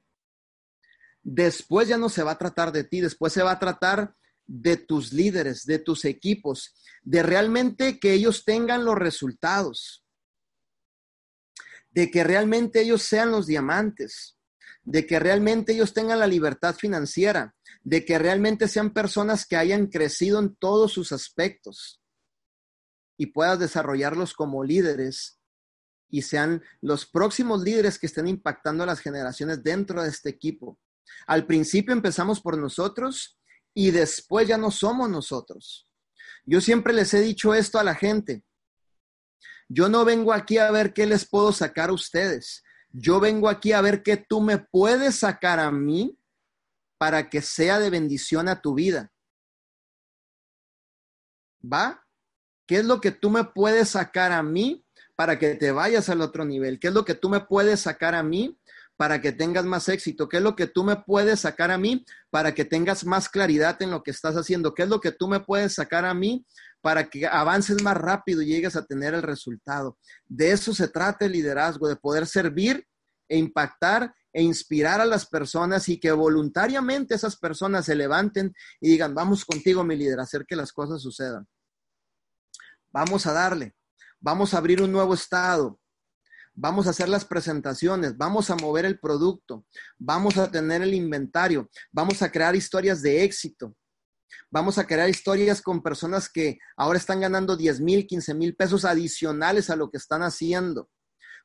Después 1.21 1.87
ya 1.87 1.97
no 1.97 2.09
se 2.09 2.23
va 2.23 2.31
a 2.31 2.37
tratar 2.37 2.71
de 2.71 2.83
ti, 2.83 3.01
después 3.01 3.33
se 3.33 3.43
va 3.43 3.51
a 3.51 3.59
tratar 3.59 4.15
de 4.45 4.77
tus 4.77 5.11
líderes, 5.11 5.65
de 5.65 5.77
tus 5.77 6.05
equipos, 6.05 6.73
de 7.03 7.21
realmente 7.21 7.99
que 7.99 8.13
ellos 8.13 8.45
tengan 8.45 8.85
los 8.85 8.95
resultados, 8.95 10.05
de 11.91 12.09
que 12.09 12.23
realmente 12.23 12.81
ellos 12.81 13.01
sean 13.01 13.31
los 13.31 13.45
diamantes, 13.45 14.36
de 14.87 15.05
que 15.05 15.19
realmente 15.19 15.73
ellos 15.73 15.93
tengan 15.93 16.19
la 16.19 16.27
libertad 16.27 16.73
financiera, 16.73 17.53
de 17.83 18.05
que 18.05 18.17
realmente 18.17 18.69
sean 18.69 18.93
personas 18.93 19.45
que 19.45 19.57
hayan 19.57 19.87
crecido 19.87 20.39
en 20.39 20.55
todos 20.55 20.93
sus 20.93 21.11
aspectos 21.11 22.01
y 23.17 23.25
puedas 23.25 23.59
desarrollarlos 23.59 24.33
como 24.33 24.63
líderes 24.63 25.41
y 26.09 26.21
sean 26.21 26.63
los 26.79 27.05
próximos 27.05 27.63
líderes 27.63 27.99
que 27.99 28.05
estén 28.05 28.29
impactando 28.29 28.83
a 28.83 28.87
las 28.87 29.01
generaciones 29.01 29.61
dentro 29.61 30.01
de 30.01 30.07
este 30.07 30.29
equipo. 30.29 30.79
Al 31.27 31.45
principio 31.45 31.91
empezamos 31.91 32.39
por 32.39 32.57
nosotros 32.57 33.37
y 33.73 33.91
después 33.91 34.47
ya 34.47 34.57
no 34.57 34.71
somos 34.71 35.09
nosotros. 35.09 35.91
Yo 36.45 36.61
siempre 36.61 36.93
les 36.93 37.13
he 37.13 37.19
dicho 37.19 37.53
esto 37.53 37.77
a 37.77 37.83
la 37.83 37.93
gente. 37.93 38.45
Yo 39.67 39.89
no 39.89 40.05
vengo 40.05 40.31
aquí 40.31 40.59
a 40.59 40.71
ver 40.71 40.93
qué 40.93 41.05
les 41.05 41.27
puedo 41.27 41.51
sacar 41.51 41.89
a 41.89 41.93
ustedes. 41.93 42.63
Yo 42.99 43.19
vengo 43.19 43.47
aquí 43.47 43.73
a 43.73 43.81
ver 43.81 44.01
qué 44.01 44.17
tú 44.17 44.41
me 44.41 44.57
puedes 44.57 45.17
sacar 45.17 45.59
a 45.59 45.69
mí 45.69 46.17
para 46.97 47.29
que 47.29 47.43
sea 47.43 47.77
de 47.77 47.91
bendición 47.91 48.49
a 48.49 48.59
tu 48.59 48.73
vida. 48.73 49.11
¿Va? 51.61 52.03
¿Qué 52.65 52.77
es 52.77 52.85
lo 52.85 52.99
que 52.99 53.11
tú 53.11 53.29
me 53.29 53.43
puedes 53.43 53.89
sacar 53.89 54.31
a 54.31 54.41
mí 54.41 54.83
para 55.15 55.37
que 55.37 55.53
te 55.53 55.71
vayas 55.71 56.09
al 56.09 56.21
otro 56.21 56.43
nivel? 56.43 56.79
¿Qué 56.79 56.87
es 56.87 56.93
lo 56.95 57.05
que 57.05 57.13
tú 57.13 57.29
me 57.29 57.41
puedes 57.41 57.81
sacar 57.81 58.15
a 58.15 58.23
mí 58.23 58.59
para 58.95 59.21
que 59.21 59.31
tengas 59.31 59.65
más 59.65 59.89
éxito? 59.89 60.27
¿Qué 60.27 60.37
es 60.37 60.43
lo 60.43 60.55
que 60.55 60.65
tú 60.65 60.83
me 60.83 60.95
puedes 60.95 61.41
sacar 61.41 61.69
a 61.69 61.77
mí 61.77 62.03
para 62.31 62.55
que 62.55 62.65
tengas 62.65 63.05
más 63.05 63.29
claridad 63.29 63.79
en 63.83 63.91
lo 63.91 64.01
que 64.01 64.09
estás 64.09 64.35
haciendo? 64.35 64.73
¿Qué 64.73 64.83
es 64.83 64.89
lo 64.89 65.01
que 65.01 65.11
tú 65.11 65.27
me 65.27 65.39
puedes 65.39 65.75
sacar 65.75 66.03
a 66.03 66.15
mí 66.15 66.47
para 66.81 67.09
que 67.09 67.25
avances 67.25 67.81
más 67.81 67.97
rápido 67.97 68.41
y 68.41 68.47
llegues 68.47 68.75
a 68.75 68.85
tener 68.85 69.13
el 69.13 69.23
resultado? 69.23 69.97
De 70.25 70.51
eso 70.51 70.73
se 70.73 70.87
trata 70.87 71.25
el 71.25 71.33
liderazgo, 71.33 71.87
de 71.87 71.95
poder 71.95 72.27
servir 72.27 72.87
e 73.29 73.37
impactar 73.37 74.13
e 74.33 74.41
inspirar 74.41 75.01
a 75.01 75.05
las 75.05 75.25
personas 75.25 75.89
y 75.89 75.99
que 75.99 76.11
voluntariamente 76.11 77.15
esas 77.15 77.37
personas 77.37 77.85
se 77.85 77.95
levanten 77.95 78.53
y 78.79 78.89
digan, 78.89 79.15
vamos 79.15 79.43
contigo, 79.43 79.83
mi 79.83 79.95
líder, 79.95 80.19
a 80.19 80.23
hacer 80.23 80.45
que 80.45 80.55
las 80.55 80.71
cosas 80.71 81.01
sucedan. 81.01 81.47
Vamos 82.91 83.25
a 83.25 83.33
darle 83.33 83.75
vamos 84.19 84.53
a 84.53 84.57
abrir 84.57 84.81
un 84.81 84.91
nuevo 84.91 85.13
estado, 85.13 85.79
vamos 86.53 86.87
a 86.87 86.91
hacer 86.91 87.09
las 87.09 87.25
presentaciones, 87.25 88.17
vamos 88.17 88.49
a 88.49 88.55
mover 88.55 88.85
el 88.85 88.99
producto, 88.99 89.65
vamos 89.97 90.37
a 90.37 90.49
tener 90.49 90.81
el 90.81 90.93
inventario, 90.93 91.69
vamos 91.91 92.21
a 92.21 92.31
crear 92.31 92.55
historias 92.55 93.01
de 93.01 93.23
éxito. 93.23 93.75
Vamos 94.49 94.77
a 94.77 94.85
crear 94.85 95.09
historias 95.09 95.61
con 95.61 95.81
personas 95.81 96.29
que 96.29 96.59
ahora 96.75 96.97
están 96.97 97.21
ganando 97.21 97.57
10 97.57 97.81
mil, 97.81 98.07
15 98.07 98.33
mil 98.33 98.55
pesos 98.55 98.85
adicionales 98.85 99.69
a 99.69 99.75
lo 99.75 99.89
que 99.89 99.97
están 99.97 100.23
haciendo. 100.23 100.89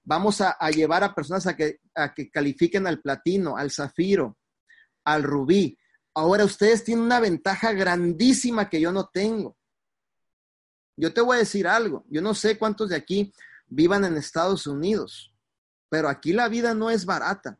Vamos 0.05 0.41
a, 0.41 0.57
llevar 0.70 1.05
a 1.05 1.14
personas 1.14 1.47
a 1.47 1.57
que, 1.57 1.80
a 1.95 2.12
que 2.12 2.30
califiquen 2.30 2.87
al 2.87 3.01
platino, 3.01 3.57
al 3.57 3.70
zafiro, 3.70 4.37
al 5.05 5.22
rubí. 5.22 5.78
Ahora 6.14 6.45
ustedes 6.45 6.85
tienen 6.85 7.05
una 7.05 7.20
ventaja 7.20 7.72
grandísima 7.72 8.68
que 8.68 8.80
yo 8.80 8.93
no 8.93 9.09
tengo. 9.12 9.57
Yo 10.97 11.14
te 11.14 11.20
voy 11.20 11.37
a 11.37 11.41
decir 11.41 11.66
algo, 11.66 12.05
yo 12.09 12.20
no 12.20 12.35
sé 12.35 12.59
cuántos 12.59 12.91
de 12.91 12.97
aquí 12.97 13.33
vivan 13.66 14.05
en 14.05 14.16
Estados 14.16 14.66
Unidos, 14.66 15.35
pero 15.89 16.09
aquí 16.09 16.33
la 16.33 16.49
vida 16.49 16.74
no 16.74 16.91
es 16.91 17.07
barata. 17.07 17.59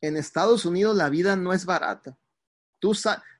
En 0.00 0.16
Estados 0.16 0.64
Unidos 0.64 0.96
la 0.96 1.08
vida 1.10 1.36
no 1.36 1.52
es 1.52 1.64
barata. 1.64 2.18
Tú 2.80 2.92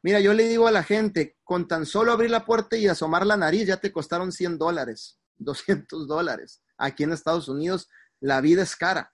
mira, 0.02 0.20
yo 0.20 0.34
le 0.34 0.46
digo 0.46 0.68
a 0.68 0.70
la 0.70 0.82
gente, 0.82 1.38
con 1.42 1.66
tan 1.66 1.86
solo 1.86 2.12
abrir 2.12 2.30
la 2.30 2.44
puerta 2.44 2.76
y 2.76 2.86
asomar 2.86 3.26
la 3.26 3.38
nariz 3.38 3.66
ya 3.66 3.78
te 3.78 3.90
costaron 3.90 4.30
100 4.30 4.58
dólares, 4.58 5.18
200 5.38 6.06
dólares. 6.06 6.62
Aquí 6.76 7.02
en 7.02 7.12
Estados 7.12 7.48
Unidos 7.48 7.88
la 8.20 8.40
vida 8.40 8.62
es 8.62 8.76
cara. 8.76 9.12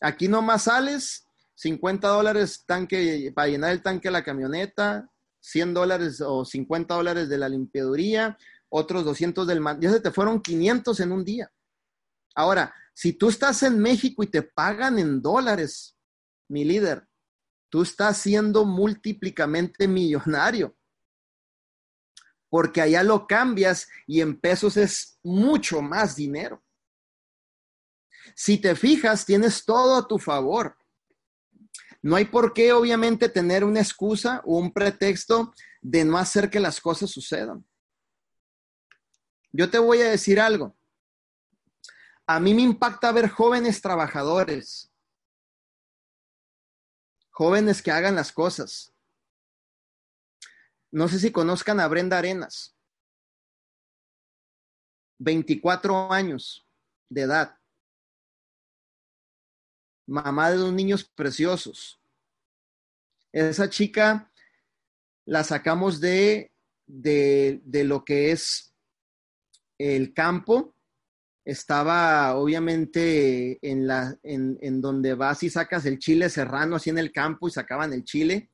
Aquí 0.00 0.28
nomás 0.28 0.64
sales, 0.64 1.24
50 1.54 2.08
dólares 2.08 2.64
tanque, 2.66 3.32
para 3.34 3.48
llenar 3.48 3.72
el 3.72 3.82
tanque 3.82 4.08
de 4.08 4.12
la 4.12 4.24
camioneta, 4.24 5.08
100 5.40 5.74
dólares 5.74 6.20
o 6.20 6.44
50 6.44 6.94
dólares 6.94 7.28
de 7.28 7.38
la 7.38 7.48
limpiaduría, 7.48 8.36
otros 8.68 9.04
200 9.04 9.46
del... 9.46 9.62
Ya 9.80 9.90
se 9.90 10.00
te 10.00 10.10
fueron 10.10 10.42
500 10.42 11.00
en 11.00 11.12
un 11.12 11.24
día. 11.24 11.50
Ahora, 12.34 12.74
si 12.92 13.12
tú 13.12 13.28
estás 13.28 13.62
en 13.62 13.78
México 13.78 14.22
y 14.22 14.26
te 14.28 14.42
pagan 14.42 14.98
en 14.98 15.22
dólares, 15.22 15.96
mi 16.48 16.64
líder, 16.64 17.06
tú 17.68 17.82
estás 17.82 18.18
siendo 18.18 18.64
múltiplicamente 18.64 19.86
millonario. 19.86 20.76
Porque 22.48 22.80
allá 22.80 23.02
lo 23.02 23.26
cambias 23.26 23.88
y 24.06 24.20
en 24.20 24.38
pesos 24.40 24.76
es 24.76 25.18
mucho 25.22 25.82
más 25.82 26.16
dinero. 26.16 26.62
Si 28.34 28.58
te 28.58 28.74
fijas, 28.74 29.24
tienes 29.26 29.64
todo 29.64 29.96
a 29.96 30.06
tu 30.06 30.18
favor. 30.18 30.76
No 32.00 32.16
hay 32.16 32.26
por 32.26 32.52
qué, 32.52 32.72
obviamente, 32.72 33.28
tener 33.28 33.64
una 33.64 33.80
excusa 33.80 34.40
o 34.44 34.58
un 34.58 34.72
pretexto 34.72 35.52
de 35.80 36.04
no 36.04 36.16
hacer 36.16 36.48
que 36.48 36.60
las 36.60 36.80
cosas 36.80 37.10
sucedan. 37.10 37.66
Yo 39.52 39.70
te 39.70 39.78
voy 39.78 40.00
a 40.02 40.10
decir 40.10 40.40
algo. 40.40 40.76
A 42.26 42.40
mí 42.40 42.54
me 42.54 42.62
impacta 42.62 43.10
ver 43.10 43.28
jóvenes 43.28 43.80
trabajadores, 43.80 44.92
jóvenes 47.38 47.82
que 47.82 47.92
hagan 47.92 48.16
las 48.16 48.32
cosas. 48.32 48.92
No 50.90 51.06
sé 51.06 51.20
si 51.20 51.30
conozcan 51.30 51.78
a 51.78 51.86
Brenda 51.86 52.18
Arenas, 52.18 52.74
24 55.18 56.12
años 56.12 56.66
de 57.08 57.22
edad 57.22 57.58
mamá 60.08 60.50
de 60.50 60.56
dos 60.56 60.72
niños 60.72 61.04
preciosos. 61.04 62.00
Esa 63.30 63.68
chica 63.68 64.32
la 65.26 65.44
sacamos 65.44 66.00
de, 66.00 66.50
de, 66.86 67.84
lo 67.84 68.04
que 68.04 68.32
es 68.32 68.74
el 69.76 70.14
campo. 70.14 70.74
Estaba 71.48 72.36
obviamente 72.36 73.58
en, 73.62 73.86
la, 73.86 74.14
en, 74.22 74.80
donde 74.82 75.14
vas 75.14 75.42
y 75.42 75.48
sacas 75.48 75.86
el 75.86 75.98
chile 75.98 76.28
serrano 76.28 76.76
así 76.76 76.90
en 76.90 76.98
el 76.98 77.10
campo 77.10 77.48
y 77.48 77.50
sacaban 77.50 77.92
el 77.92 78.04
chile, 78.04 78.50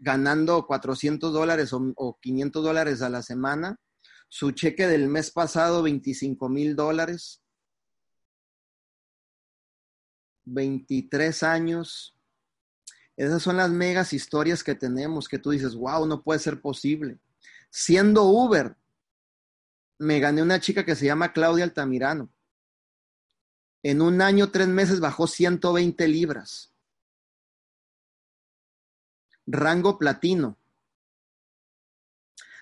ganando 0.00 0.66
400 0.66 1.32
dólares 1.32 1.72
o, 1.72 1.92
o 1.94 2.18
500 2.20 2.64
dólares 2.64 3.02
a 3.02 3.08
la 3.08 3.22
semana. 3.22 3.78
Su 4.28 4.50
cheque 4.50 4.88
del 4.88 5.08
mes 5.08 5.30
pasado, 5.30 5.82
25 5.82 6.48
mil 6.48 6.74
dólares 6.74 7.40
23 10.48 11.42
años, 11.42 12.14
Esas 13.16 13.42
son 13.42 13.56
las 13.56 13.70
megas 13.70 14.12
historias 14.12 14.62
que 14.62 14.76
tenemos, 14.76 15.28
que 15.28 15.38
tú 15.38 15.50
dices, 15.50 15.74
wow, 15.74 16.06
no 16.06 16.22
puede 16.22 16.38
ser 16.38 16.60
posible. 16.60 17.18
Siendo 17.68 18.24
Uber, 18.24 18.76
me 19.98 20.20
gané 20.20 20.42
una 20.42 20.60
chica 20.60 20.84
que 20.84 20.96
se 20.96 21.06
llama 21.06 21.32
Claudia 21.32 21.64
Altamirano. 21.64 22.30
En 23.82 24.00
un 24.00 24.22
año, 24.22 24.50
tres 24.50 24.68
meses, 24.68 25.00
bajó 25.00 25.26
120 25.26 26.08
libras. 26.08 26.72
Rango 29.46 29.98
platino. 29.98 30.58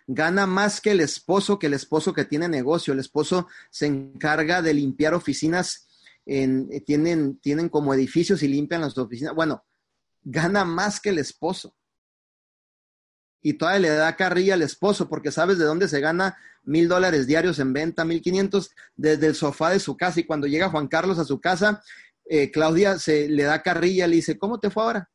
Gana 0.07 0.47
más 0.47 0.80
que 0.80 0.93
el 0.93 1.01
esposo, 1.01 1.59
que 1.59 1.66
el 1.66 1.74
esposo 1.74 2.12
que 2.12 2.24
tiene 2.24 2.49
negocio. 2.49 2.93
El 2.93 3.01
esposo 3.01 3.49
se 3.70 3.87
encarga 3.87 4.62
de 4.62 4.74
limpiar 4.74 5.14
oficinas, 5.14 5.89
en, 6.24 6.68
eh, 6.70 6.80
tienen, 6.80 7.39
tienen 7.39 7.68
como 7.68 7.93
edificios 7.93 8.43
y 8.43 8.49
limpian 8.49 8.82
las 8.82 8.97
oficinas. 8.99 9.34
Bueno, 9.34 9.64
gana 10.22 10.64
más 10.64 11.01
que 11.01 11.09
el 11.09 11.18
esposo. 11.18 11.74
Y 13.43 13.55
todavía 13.55 13.80
le 13.80 13.89
da 13.91 14.16
carrilla 14.16 14.55
al 14.55 14.62
esposo 14.62 15.09
porque 15.09 15.30
sabes 15.30 15.59
de 15.59 15.64
dónde 15.64 15.89
se 15.89 16.01
gana 16.01 16.37
mil 16.64 16.89
dólares 16.89 17.26
diarios 17.26 17.59
en 17.61 17.72
venta, 17.72 18.05
mil 18.05 18.20
quinientos, 18.20 18.72
desde 18.97 19.28
el 19.28 19.34
sofá 19.34 19.70
de 19.70 19.78
su 19.78 19.97
casa. 19.97 20.20
Y 20.20 20.24
cuando 20.24 20.47
llega 20.47 20.68
Juan 20.68 20.89
Carlos 20.89 21.18
a 21.18 21.24
su 21.24 21.41
casa, 21.41 21.82
eh, 22.24 22.51
Claudia 22.51 22.99
se 22.99 23.28
le 23.28 23.45
da 23.45 23.62
carrilla, 23.62 24.07
le 24.07 24.16
dice, 24.16 24.37
¿cómo 24.37 24.59
te 24.59 24.70
fue 24.70 24.82
ahora? 24.82 25.11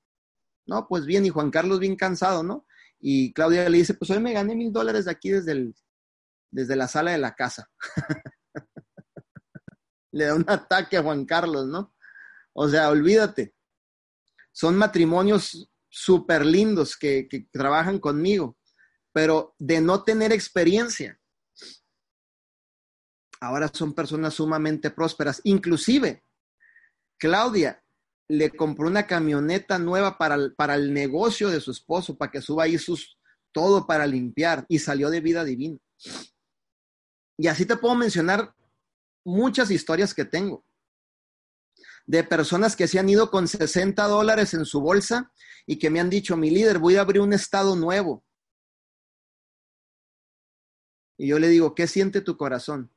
No, 0.66 0.88
pues 0.88 1.06
bien, 1.06 1.26
y 1.26 1.30
Juan 1.30 1.52
Carlos 1.52 1.80
bien 1.80 1.98
cansado, 1.98 2.42
¿no? 2.42 2.66
Y 3.00 3.34
Claudia 3.34 3.68
le 3.68 3.80
dice, 3.80 3.96
pues 3.96 4.10
hoy 4.12 4.20
me 4.20 4.32
gané 4.32 4.56
mil 4.56 4.72
dólares 4.72 5.06
de 5.06 5.12
aquí 5.12 5.32
desde, 5.32 5.52
el, 5.52 5.76
desde 6.52 6.76
la 6.76 6.88
sala 6.88 7.12
de 7.12 7.18
la 7.18 7.36
casa. 7.36 7.70
le 10.12 10.26
da 10.26 10.36
un 10.36 10.46
ataque 10.48 10.98
a 10.98 11.04
Juan 11.04 11.26
Carlos, 11.26 11.68
¿no? 11.68 11.94
O 12.54 12.70
sea, 12.70 12.90
olvídate. 12.90 13.54
Son 14.52 14.78
matrimonios 14.78 15.71
súper 15.92 16.46
lindos 16.46 16.96
que, 16.96 17.28
trabajan 17.52 18.00
conmigo, 18.00 18.58
pero 19.12 19.54
de 19.60 19.82
no 19.82 20.04
tener 20.04 20.32
experiencia, 20.32 21.20
ahora 23.42 23.70
son 23.72 23.94
personas 23.94 24.34
sumamente 24.36 24.90
prósperas. 24.90 25.42
Inclusive, 25.44 26.24
Claudia 27.18 27.84
le 28.30 28.50
compró 28.52 28.88
una 28.88 29.06
camioneta 29.06 29.78
nueva 29.78 30.18
para 30.18 30.36
el, 30.36 30.56
para 30.56 30.76
el 30.76 30.94
negocio 30.94 31.50
de 31.50 31.60
su 31.60 31.72
esposo, 31.72 32.18
para 32.18 32.32
que 32.32 32.42
suba 32.42 32.64
ahí 32.64 32.78
sus, 32.78 33.20
todo 33.52 33.86
para 33.86 34.08
limpiar 34.08 34.66
y 34.70 34.80
salió 34.80 35.10
de 35.10 35.20
vida 35.20 35.44
divina. 35.44 35.78
Y 37.38 37.48
así 37.48 37.66
te 37.66 37.76
puedo 37.76 37.96
mencionar 37.96 38.56
muchas 39.26 39.70
historias 39.70 40.14
que 40.14 40.24
tengo 40.24 40.64
de 42.06 42.24
personas 42.24 42.76
que 42.76 42.88
se 42.88 43.00
han 43.00 43.10
ido 43.10 43.32
con 43.32 43.48
60 43.48 44.04
dólares 44.08 44.54
en 44.54 44.66
su 44.66 44.82
bolsa 44.82 45.32
y 45.66 45.78
que 45.78 45.90
me 45.90 46.00
han 46.00 46.10
dicho, 46.10 46.38
mi 46.38 46.50
líder, 46.50 46.80
voy 46.80 46.96
a 46.96 47.02
abrir 47.02 47.22
un 47.22 47.34
estado 47.34 47.76
nuevo. 47.76 48.24
Y 51.18 51.28
yo 51.28 51.40
le 51.40 51.50
digo, 51.50 51.76
¿qué 51.76 51.88
siente 51.88 52.22
tu 52.22 52.36
corazón? 52.36 52.92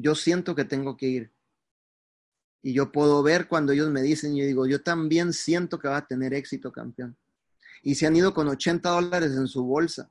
yo 0.00 0.14
siento 0.14 0.54
que 0.54 0.64
tengo 0.64 0.96
que 0.96 1.06
ir. 1.06 1.32
Y 2.62 2.72
yo 2.72 2.92
puedo 2.92 3.22
ver 3.22 3.48
cuando 3.48 3.72
ellos 3.72 3.90
me 3.90 4.00
dicen, 4.00 4.36
yo 4.36 4.44
digo, 4.44 4.66
yo 4.66 4.82
también 4.82 5.32
siento 5.32 5.78
que 5.78 5.88
va 5.88 5.98
a 5.98 6.06
tener 6.06 6.34
éxito, 6.34 6.70
campeón. 6.70 7.16
Y 7.82 7.96
se 7.96 8.06
han 8.06 8.14
ido 8.14 8.32
con 8.32 8.48
80 8.48 8.88
dólares 8.88 9.32
en 9.32 9.48
su 9.48 9.64
bolsa. 9.64 10.10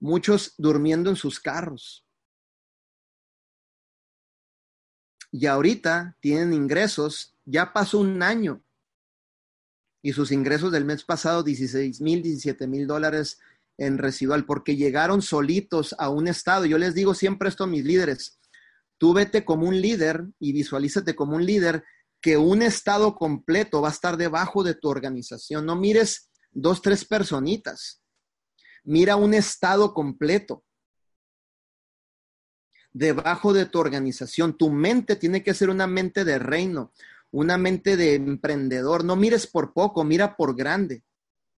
Muchos 0.00 0.54
durmiendo 0.56 1.10
en 1.10 1.16
sus 1.16 1.40
carros. 1.40 2.05
Y 5.32 5.46
ahorita 5.46 6.16
tienen 6.20 6.52
ingresos, 6.52 7.34
ya 7.44 7.72
pasó 7.72 7.98
un 7.98 8.22
año. 8.22 8.62
Y 10.02 10.12
sus 10.12 10.30
ingresos 10.30 10.72
del 10.72 10.84
mes 10.84 11.04
pasado, 11.04 11.42
16 11.42 12.00
mil, 12.00 12.22
17 12.22 12.66
mil 12.66 12.86
dólares 12.86 13.40
en 13.78 13.98
residual, 13.98 14.46
porque 14.46 14.76
llegaron 14.76 15.20
solitos 15.20 15.94
a 15.98 16.08
un 16.08 16.28
estado. 16.28 16.64
Yo 16.64 16.78
les 16.78 16.94
digo 16.94 17.14
siempre 17.14 17.48
esto 17.48 17.64
a 17.64 17.66
mis 17.66 17.84
líderes, 17.84 18.38
Tú 18.98 19.12
vete 19.12 19.44
como 19.44 19.66
un 19.68 19.80
líder 19.80 20.26
y 20.38 20.52
visualízate 20.52 21.14
como 21.14 21.36
un 21.36 21.44
líder 21.44 21.84
que 22.20 22.36
un 22.36 22.62
estado 22.62 23.14
completo 23.14 23.82
va 23.82 23.88
a 23.88 23.92
estar 23.92 24.16
debajo 24.16 24.62
de 24.62 24.74
tu 24.74 24.88
organización. 24.88 25.66
No 25.66 25.76
mires 25.76 26.30
dos, 26.50 26.80
tres 26.80 27.04
personitas. 27.04 28.02
Mira 28.84 29.16
un 29.16 29.34
estado 29.34 29.92
completo 29.92 30.64
debajo 32.96 33.52
de 33.52 33.66
tu 33.66 33.78
organización. 33.78 34.56
Tu 34.56 34.70
mente 34.70 35.16
tiene 35.16 35.42
que 35.42 35.52
ser 35.52 35.68
una 35.68 35.86
mente 35.86 36.24
de 36.24 36.38
reino, 36.38 36.92
una 37.30 37.58
mente 37.58 37.94
de 37.94 38.14
emprendedor. 38.14 39.04
No 39.04 39.16
mires 39.16 39.46
por 39.46 39.74
poco, 39.74 40.02
mira 40.02 40.34
por 40.34 40.56
grande. 40.56 41.04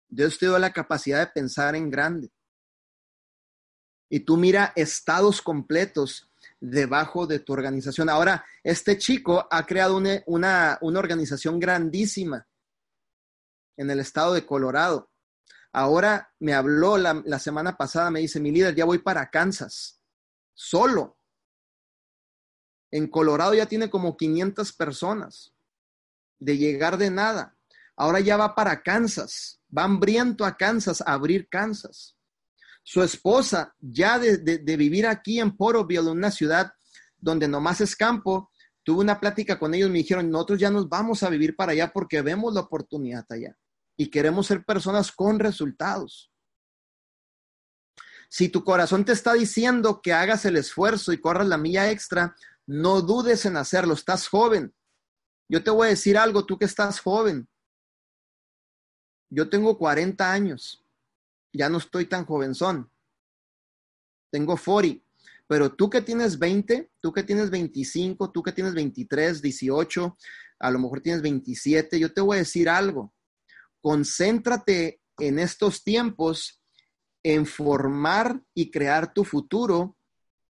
Dios 0.09 0.39
te 0.39 0.47
dio 0.47 0.57
la 0.57 0.73
capacidad 0.73 1.19
de 1.19 1.31
pensar 1.31 1.75
en 1.75 1.91
grande. 1.91 2.31
Y 4.09 4.21
tú 4.21 4.35
mira 4.35 4.73
estados 4.75 5.43
completos 5.43 6.27
debajo 6.59 7.27
de 7.27 7.37
tu 7.37 7.53
organización. 7.53 8.09
Ahora, 8.09 8.43
este 8.63 8.97
chico 8.97 9.47
ha 9.51 9.63
creado 9.67 10.01
una, 10.25 10.79
organización 10.81 11.59
grandísima 11.59 12.47
en 13.77 13.91
el 13.91 13.99
estado 13.99 14.33
de 14.33 14.43
Colorado. 14.43 15.11
Ahora 15.71 16.33
me 16.39 16.55
habló 16.55 16.97
la, 16.97 17.21
la, 17.25 17.37
semana 17.37 17.77
pasada, 17.77 18.09
me 18.09 18.21
dice, 18.21 18.39
mi 18.39 18.49
líder, 18.49 18.73
ya 18.73 18.85
voy 18.85 18.97
para 18.97 19.29
Kansas, 19.29 20.01
solo. 20.55 21.16
En 22.91 23.07
Colorado 23.07 23.53
ya 23.53 23.65
tiene 23.65 23.89
como 23.89 24.15
500 24.15 24.73
personas 24.73 25.53
de 26.39 26.57
llegar 26.57 26.97
de 26.97 27.11
nada. 27.11 27.55
Ahora 27.95 28.19
ya 28.19 28.37
va 28.37 28.55
para 28.55 28.83
Kansas, 28.83 29.59
va 29.75 29.83
hambriento 29.83 30.45
a 30.45 30.55
Kansas, 30.55 31.01
a 31.01 31.13
abrir 31.13 31.49
Kansas. 31.49 32.15
Su 32.83 33.01
esposa, 33.03 33.75
ya 33.79 34.19
de, 34.19 34.77
vivir 34.77 35.07
aquí 35.07 35.39
en 35.39 35.57
Poroville, 35.57 36.09
una 36.09 36.31
ciudad 36.31 36.71
donde 37.17 37.47
nomás 37.47 37.81
es 37.81 37.95
campo, 37.95 38.51
tuve 38.83 39.01
una 39.01 39.19
plática 39.19 39.59
con 39.59 39.73
ellos, 39.73 39.89
me 39.89 39.97
dijeron, 39.97 40.29
nosotros 40.29 40.59
ya 40.59 40.69
nos 40.69 40.87
vamos 40.87 41.23
a 41.23 41.29
vivir 41.29 41.55
para 41.55 41.73
allá 41.73 41.91
porque 41.91 42.21
vemos 42.21 42.53
la 42.53 42.61
oportunidad 42.61 43.25
allá 43.29 43.57
y 43.97 44.09
queremos 44.09 44.47
ser 44.47 44.63
personas 44.63 45.11
con 45.11 45.39
resultados. 45.39 46.31
Si 48.29 48.49
tu 48.49 48.63
corazón 48.63 49.05
te 49.05 49.13
está 49.13 49.33
diciendo 49.33 50.01
que 50.01 50.13
hagas 50.13 50.45
el 50.45 50.57
esfuerzo 50.57 51.11
y 51.11 51.19
corras 51.19 51.47
la 51.47 51.57
milla 51.57 51.89
extra, 51.89 52.35
no 52.67 53.01
dudes 53.01 53.45
en 53.45 53.57
hacerlo, 53.57 53.93
estás 53.93 54.27
joven. 54.27 54.75
Yo 55.49 55.63
te 55.63 55.71
voy 55.71 55.87
a 55.87 55.89
decir 55.91 56.17
algo, 56.17 56.45
tú 56.45 56.57
que 56.57 56.65
estás 56.65 56.99
joven. 56.99 57.49
Yo 59.29 59.49
tengo 59.49 59.77
40 59.77 60.31
años 60.31 60.83
ya 61.57 61.69
no 61.69 61.79
estoy 61.79 62.05
tan 62.05 62.25
jovenzón. 62.25 62.89
Tengo 64.31 64.57
40. 64.57 65.03
Pero 65.47 65.73
tú 65.73 65.89
que 65.89 66.01
tienes 66.01 66.37
20, 66.39 66.91
tú 66.99 67.13
que 67.13 67.23
tienes 67.23 67.49
25, 67.49 68.31
tú 68.31 68.43
que 68.43 68.51
tienes 68.51 68.73
23, 68.73 69.41
18, 69.41 70.17
a 70.59 70.71
lo 70.71 70.79
mejor 70.79 71.01
tienes 71.01 71.21
27, 71.21 71.99
yo 71.99 72.13
te 72.13 72.21
voy 72.21 72.35
a 72.35 72.39
decir 72.39 72.67
algo. 72.67 73.13
Concéntrate 73.81 75.01
en 75.17 75.39
estos 75.39 75.83
tiempos 75.83 76.61
en 77.23 77.45
formar 77.45 78.41
y 78.53 78.69
crear 78.69 79.13
tu 79.13 79.23
futuro 79.23 79.97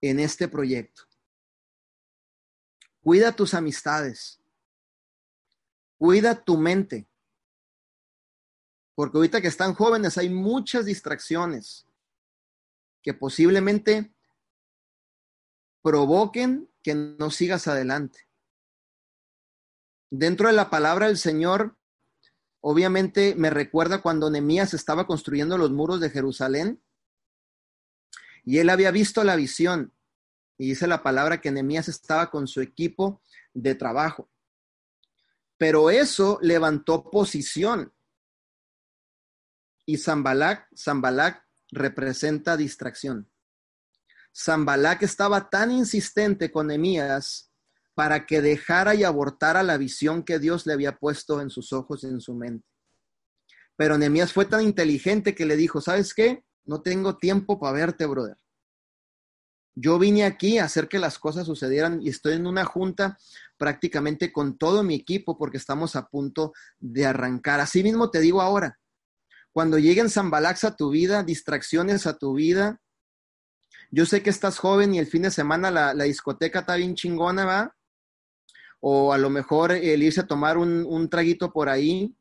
en 0.02 0.20
este 0.20 0.46
proyecto. 0.48 1.04
Cuida 3.02 3.32
tus 3.32 3.54
amistades. 3.54 4.40
Cuida 5.98 6.42
tu 6.42 6.56
mente. 6.56 7.08
Porque 8.94 9.18
ahorita 9.18 9.40
que 9.40 9.48
están 9.48 9.74
jóvenes 9.74 10.18
hay 10.18 10.30
muchas 10.30 10.84
distracciones 10.84 11.86
que 13.02 13.12
posiblemente 13.12 14.12
provoquen 15.82 16.70
que 16.82 16.94
no 16.94 17.30
sigas 17.30 17.66
adelante. 17.66 18.28
Dentro 20.10 20.46
de 20.46 20.54
la 20.54 20.70
palabra 20.70 21.06
del 21.08 21.18
Señor, 21.18 21.76
obviamente 22.60 23.34
me 23.34 23.50
recuerda 23.50 24.02
cuando 24.02 24.30
Nehemías 24.30 24.74
estaba 24.74 25.06
construyendo 25.06 25.58
los 25.58 25.72
muros 25.72 26.00
de 26.00 26.10
Jerusalén 26.10 26.80
y 28.44 28.58
él 28.58 28.70
había 28.70 28.90
visto 28.90 29.24
la 29.24 29.36
visión 29.36 29.92
y 30.58 30.68
dice 30.68 30.86
la 30.86 31.02
palabra 31.02 31.40
que 31.40 31.50
Nehemías 31.50 31.88
estaba 31.88 32.30
con 32.30 32.46
su 32.46 32.60
equipo 32.60 33.20
de 33.54 33.74
trabajo. 33.74 34.30
Pero 35.56 35.90
eso 35.90 36.38
levantó 36.42 37.10
posición 37.10 37.92
y 39.84 39.96
Zambalak, 39.96 40.68
Zambalak 40.76 41.44
representa 41.70 42.56
distracción. 42.56 43.30
Zambalak 44.34 45.02
estaba 45.02 45.50
tan 45.50 45.70
insistente 45.70 46.50
con 46.50 46.70
Emías 46.70 47.50
para 47.94 48.26
que 48.26 48.40
dejara 48.40 48.94
y 48.94 49.04
abortara 49.04 49.62
la 49.62 49.76
visión 49.76 50.22
que 50.22 50.38
Dios 50.38 50.66
le 50.66 50.72
había 50.72 50.98
puesto 50.98 51.40
en 51.40 51.50
sus 51.50 51.72
ojos 51.72 52.04
y 52.04 52.06
en 52.06 52.20
su 52.20 52.34
mente. 52.34 52.66
Pero 53.76 53.98
Nehemías 53.98 54.32
fue 54.32 54.46
tan 54.46 54.62
inteligente 54.62 55.34
que 55.34 55.44
le 55.44 55.56
dijo, 55.56 55.80
¿sabes 55.80 56.14
qué? 56.14 56.44
No 56.64 56.80
tengo 56.82 57.18
tiempo 57.18 57.58
para 57.58 57.72
verte, 57.72 58.06
brother. 58.06 58.38
Yo 59.74 59.98
vine 59.98 60.24
aquí 60.24 60.58
a 60.58 60.64
hacer 60.64 60.88
que 60.88 60.98
las 60.98 61.18
cosas 61.18 61.46
sucedieran 61.46 62.02
y 62.02 62.10
estoy 62.10 62.34
en 62.34 62.46
una 62.46 62.64
junta 62.64 63.18
prácticamente 63.56 64.32
con 64.32 64.58
todo 64.58 64.82
mi 64.82 64.94
equipo 64.94 65.38
porque 65.38 65.56
estamos 65.56 65.96
a 65.96 66.08
punto 66.08 66.52
de 66.78 67.06
arrancar. 67.06 67.60
Así 67.60 67.82
mismo 67.82 68.10
te 68.10 68.20
digo 68.20 68.42
ahora, 68.42 68.78
cuando 69.52 69.78
lleguen 69.78 70.10
Zambalax 70.10 70.64
a 70.64 70.76
tu 70.76 70.90
vida, 70.90 71.22
distracciones 71.22 72.06
a 72.06 72.18
tu 72.18 72.34
vida, 72.34 72.80
yo 73.90 74.06
sé 74.06 74.22
que 74.22 74.30
estás 74.30 74.58
joven 74.58 74.94
y 74.94 74.98
el 74.98 75.06
fin 75.06 75.22
de 75.22 75.30
semana 75.30 75.70
la, 75.70 76.04
discoteca 76.04 76.60
está 76.60 76.76
bien 76.76 76.94
chingona, 76.94 77.44
¿va? 77.44 77.76
O 78.80 79.12
a 79.12 79.18
lo 79.18 79.28
mejor 79.28 79.72
el 79.72 80.02
irse 80.02 80.20
a 80.20 80.26
tomar 80.26 80.56
un, 80.56 80.84
un 80.86 81.08
traguito 81.10 81.52
por 81.52 81.68
ahí, 81.68 82.16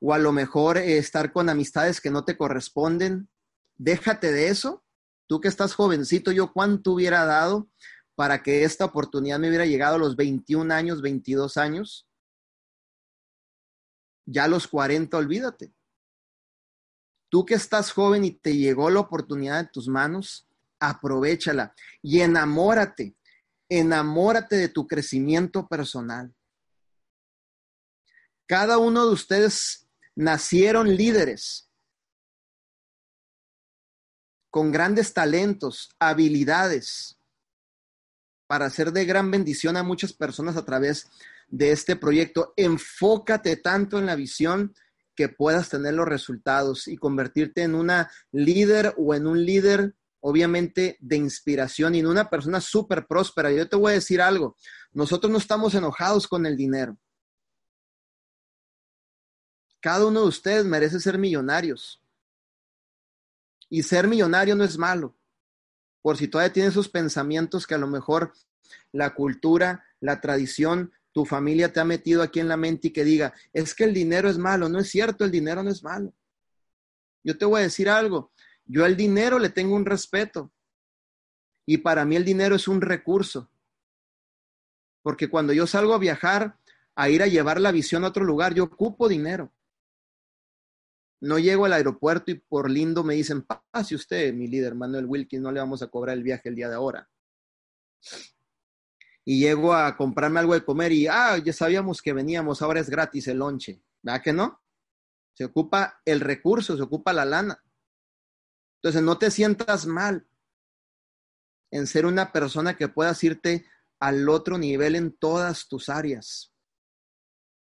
o 0.00 0.14
a 0.14 0.18
lo 0.18 0.32
mejor 0.32 0.78
estar 0.78 1.32
con 1.32 1.48
amistades 1.48 2.00
que 2.00 2.10
no 2.10 2.24
te 2.24 2.36
corresponden. 2.36 3.28
Déjate 3.76 4.32
de 4.32 4.48
eso. 4.48 4.84
Tú 5.28 5.40
que 5.40 5.48
estás 5.48 5.74
jovencito, 5.74 6.32
yo 6.32 6.52
cuánto 6.52 6.92
hubiera 6.92 7.26
dado 7.26 7.68
para 8.14 8.42
que 8.42 8.64
esta 8.64 8.86
oportunidad 8.86 9.38
me 9.38 9.48
hubiera 9.48 9.66
llegado 9.66 9.96
a 9.96 9.98
los 9.98 10.16
21 10.16 10.72
años, 10.74 11.02
22 11.02 11.58
años. 11.58 12.08
Ya 14.26 14.44
a 14.44 14.48
los 14.48 14.66
40, 14.66 15.16
olvídate. 15.16 15.72
Tú 17.28 17.44
que 17.44 17.54
estás 17.54 17.92
joven 17.92 18.24
y 18.24 18.30
te 18.32 18.56
llegó 18.56 18.88
la 18.88 19.00
oportunidad 19.00 19.60
en 19.60 19.70
tus 19.70 19.86
manos, 19.86 20.48
aprovechala 20.80 21.74
y 22.00 22.20
enamórate, 22.20 23.14
enamórate 23.68 24.56
de 24.56 24.70
tu 24.70 24.86
crecimiento 24.86 25.68
personal. 25.68 26.34
Cada 28.46 28.78
uno 28.78 29.06
de 29.06 29.12
ustedes 29.12 29.86
nacieron 30.16 30.96
líderes 30.96 31.67
con 34.50 34.72
grandes 34.72 35.12
talentos, 35.12 35.90
habilidades, 35.98 37.18
para 38.46 38.70
ser 38.70 38.92
de 38.92 39.04
gran 39.04 39.30
bendición 39.30 39.76
a 39.76 39.82
muchas 39.82 40.12
personas 40.12 40.56
a 40.56 40.64
través 40.64 41.08
de 41.48 41.70
este 41.70 41.96
proyecto. 41.96 42.54
Enfócate 42.56 43.56
tanto 43.56 43.98
en 43.98 44.06
la 44.06 44.16
visión 44.16 44.74
que 45.14 45.28
puedas 45.28 45.68
tener 45.68 45.94
los 45.94 46.08
resultados 46.08 46.88
y 46.88 46.96
convertirte 46.96 47.62
en 47.62 47.74
una 47.74 48.10
líder 48.32 48.94
o 48.96 49.14
en 49.14 49.26
un 49.26 49.44
líder, 49.44 49.94
obviamente, 50.20 50.96
de 51.00 51.16
inspiración 51.16 51.94
y 51.94 51.98
en 51.98 52.06
una 52.06 52.30
persona 52.30 52.60
súper 52.60 53.06
próspera. 53.06 53.52
Yo 53.52 53.68
te 53.68 53.76
voy 53.76 53.92
a 53.92 53.96
decir 53.96 54.22
algo, 54.22 54.56
nosotros 54.92 55.30
no 55.30 55.38
estamos 55.38 55.74
enojados 55.74 56.26
con 56.26 56.46
el 56.46 56.56
dinero. 56.56 56.96
Cada 59.80 60.06
uno 60.06 60.22
de 60.22 60.28
ustedes 60.28 60.64
merece 60.64 61.00
ser 61.00 61.18
millonarios. 61.18 62.02
Y 63.68 63.82
ser 63.82 64.08
millonario 64.08 64.54
no 64.54 64.64
es 64.64 64.78
malo. 64.78 65.16
Por 66.02 66.16
si 66.16 66.28
todavía 66.28 66.52
tienes 66.52 66.72
esos 66.72 66.88
pensamientos 66.88 67.66
que 67.66 67.74
a 67.74 67.78
lo 67.78 67.86
mejor 67.86 68.32
la 68.92 69.14
cultura, 69.14 69.84
la 70.00 70.20
tradición, 70.20 70.92
tu 71.12 71.24
familia 71.24 71.72
te 71.72 71.80
ha 71.80 71.84
metido 71.84 72.22
aquí 72.22 72.40
en 72.40 72.48
la 72.48 72.56
mente 72.56 72.88
y 72.88 72.90
que 72.92 73.04
diga, 73.04 73.34
es 73.52 73.74
que 73.74 73.84
el 73.84 73.92
dinero 73.92 74.28
es 74.30 74.38
malo. 74.38 74.68
No 74.68 74.78
es 74.78 74.88
cierto, 74.88 75.24
el 75.24 75.30
dinero 75.30 75.62
no 75.62 75.70
es 75.70 75.82
malo. 75.82 76.12
Yo 77.24 77.36
te 77.36 77.44
voy 77.44 77.60
a 77.60 77.64
decir 77.64 77.88
algo. 77.88 78.32
Yo 78.64 78.84
al 78.84 78.96
dinero 78.96 79.38
le 79.38 79.48
tengo 79.48 79.74
un 79.74 79.84
respeto. 79.84 80.52
Y 81.66 81.78
para 81.78 82.04
mí 82.04 82.16
el 82.16 82.24
dinero 82.24 82.56
es 82.56 82.68
un 82.68 82.80
recurso. 82.80 83.50
Porque 85.02 85.28
cuando 85.28 85.52
yo 85.52 85.66
salgo 85.66 85.94
a 85.94 85.98
viajar, 85.98 86.56
a 86.94 87.08
ir 87.08 87.22
a 87.22 87.26
llevar 87.26 87.60
la 87.60 87.72
visión 87.72 88.04
a 88.04 88.08
otro 88.08 88.24
lugar, 88.24 88.54
yo 88.54 88.64
ocupo 88.64 89.08
dinero. 89.08 89.52
No 91.20 91.38
llego 91.38 91.64
al 91.64 91.72
aeropuerto 91.72 92.30
y 92.30 92.34
por 92.34 92.70
lindo 92.70 93.02
me 93.02 93.14
dicen, 93.14 93.46
pase 93.72 93.94
usted, 93.94 94.32
mi 94.32 94.46
líder 94.46 94.74
Manuel 94.74 95.06
Wilkins, 95.06 95.42
no 95.42 95.50
le 95.50 95.60
vamos 95.60 95.82
a 95.82 95.88
cobrar 95.88 96.16
el 96.16 96.22
viaje 96.22 96.48
el 96.48 96.54
día 96.54 96.68
de 96.68 96.76
ahora. 96.76 97.08
Y 99.24 99.40
llego 99.40 99.74
a 99.74 99.96
comprarme 99.96 100.40
algo 100.40 100.54
de 100.54 100.64
comer 100.64 100.92
y, 100.92 101.06
ah, 101.06 101.36
ya 101.38 101.52
sabíamos 101.52 102.00
que 102.00 102.12
veníamos, 102.12 102.62
ahora 102.62 102.80
es 102.80 102.88
gratis 102.88 103.26
el 103.28 103.38
lonche. 103.38 103.82
¿Verdad 104.02 104.22
que 104.22 104.32
no? 104.32 104.62
Se 105.34 105.44
ocupa 105.44 106.00
el 106.04 106.20
recurso, 106.20 106.76
se 106.76 106.82
ocupa 106.82 107.12
la 107.12 107.24
lana. 107.24 107.62
Entonces, 108.76 109.02
no 109.02 109.18
te 109.18 109.30
sientas 109.30 109.86
mal 109.86 110.26
en 111.70 111.86
ser 111.86 112.06
una 112.06 112.32
persona 112.32 112.76
que 112.76 112.88
puedas 112.88 113.22
irte 113.24 113.66
al 114.00 114.28
otro 114.28 114.56
nivel 114.56 114.94
en 114.94 115.16
todas 115.16 115.68
tus 115.68 115.88
áreas. 115.88 116.54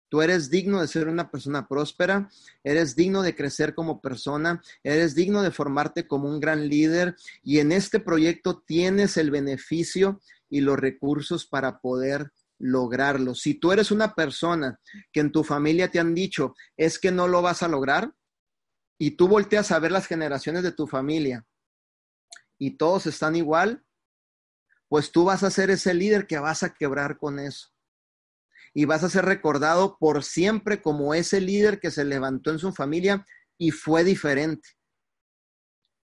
Tú 0.09 0.23
eres 0.23 0.49
digno 0.49 0.81
de 0.81 0.87
ser 0.87 1.07
una 1.07 1.29
persona 1.29 1.67
próspera, 1.67 2.29
eres 2.63 2.95
digno 2.95 3.21
de 3.21 3.35
crecer 3.35 3.75
como 3.75 4.01
persona, 4.01 4.61
eres 4.83 5.13
digno 5.13 5.43
de 5.43 5.51
formarte 5.51 6.07
como 6.07 6.27
un 6.27 6.39
gran 6.39 6.67
líder 6.67 7.15
y 7.43 7.59
en 7.59 7.71
este 7.71 7.99
proyecto 7.99 8.59
tienes 8.59 9.17
el 9.17 9.29
beneficio 9.29 10.19
y 10.49 10.61
los 10.61 10.79
recursos 10.79 11.45
para 11.45 11.79
poder 11.79 12.31
lograrlo. 12.57 13.35
Si 13.35 13.53
tú 13.53 13.71
eres 13.71 13.91
una 13.91 14.15
persona 14.15 14.79
que 15.11 15.19
en 15.19 15.31
tu 15.31 15.43
familia 15.43 15.91
te 15.91 15.99
han 15.99 16.15
dicho 16.15 16.55
es 16.75 16.97
que 16.97 17.11
no 17.11 17.27
lo 17.27 17.43
vas 17.43 17.61
a 17.61 17.67
lograr 17.67 18.11
y 18.97 19.11
tú 19.11 19.27
volteas 19.27 19.71
a 19.71 19.79
ver 19.79 19.91
las 19.91 20.07
generaciones 20.07 20.63
de 20.63 20.71
tu 20.71 20.87
familia 20.87 21.45
y 22.57 22.71
todos 22.77 23.05
están 23.05 23.35
igual, 23.35 23.85
pues 24.87 25.11
tú 25.11 25.23
vas 25.23 25.43
a 25.43 25.51
ser 25.51 25.69
ese 25.69 25.93
líder 25.93 26.25
que 26.25 26.39
vas 26.39 26.63
a 26.63 26.73
quebrar 26.73 27.19
con 27.19 27.37
eso 27.37 27.69
y 28.73 28.85
vas 28.85 29.03
a 29.03 29.09
ser 29.09 29.25
recordado 29.25 29.97
por 29.97 30.23
siempre 30.23 30.81
como 30.81 31.13
ese 31.13 31.41
líder 31.41 31.79
que 31.79 31.91
se 31.91 32.05
levantó 32.05 32.51
en 32.51 32.59
su 32.59 32.71
familia 32.71 33.25
y 33.57 33.71
fue 33.71 34.03
diferente. 34.03 34.69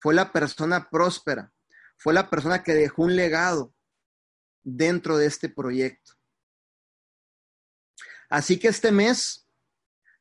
Fue 0.00 0.14
la 0.14 0.32
persona 0.32 0.88
próspera, 0.90 1.52
fue 1.96 2.12
la 2.12 2.28
persona 2.28 2.62
que 2.62 2.74
dejó 2.74 3.02
un 3.02 3.16
legado 3.16 3.74
dentro 4.62 5.16
de 5.16 5.26
este 5.26 5.48
proyecto. 5.48 6.12
Así 8.28 8.58
que 8.58 8.68
este 8.68 8.90
mes 8.90 9.48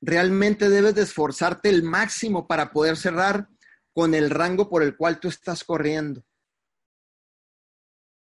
realmente 0.02 0.70
debes 0.70 0.96
de 0.96 1.02
esforzarte 1.04 1.70
el 1.70 1.84
máximo 1.84 2.48
para 2.48 2.72
poder 2.72 2.98
cerrar 2.98 3.50
con 3.94 4.14
el 4.14 4.30
rango 4.30 4.70
por 4.70 4.84
el 4.84 4.98
cual 4.98 5.20
tú 5.20 5.30
estás 5.30 5.64
corriendo. 5.64 6.26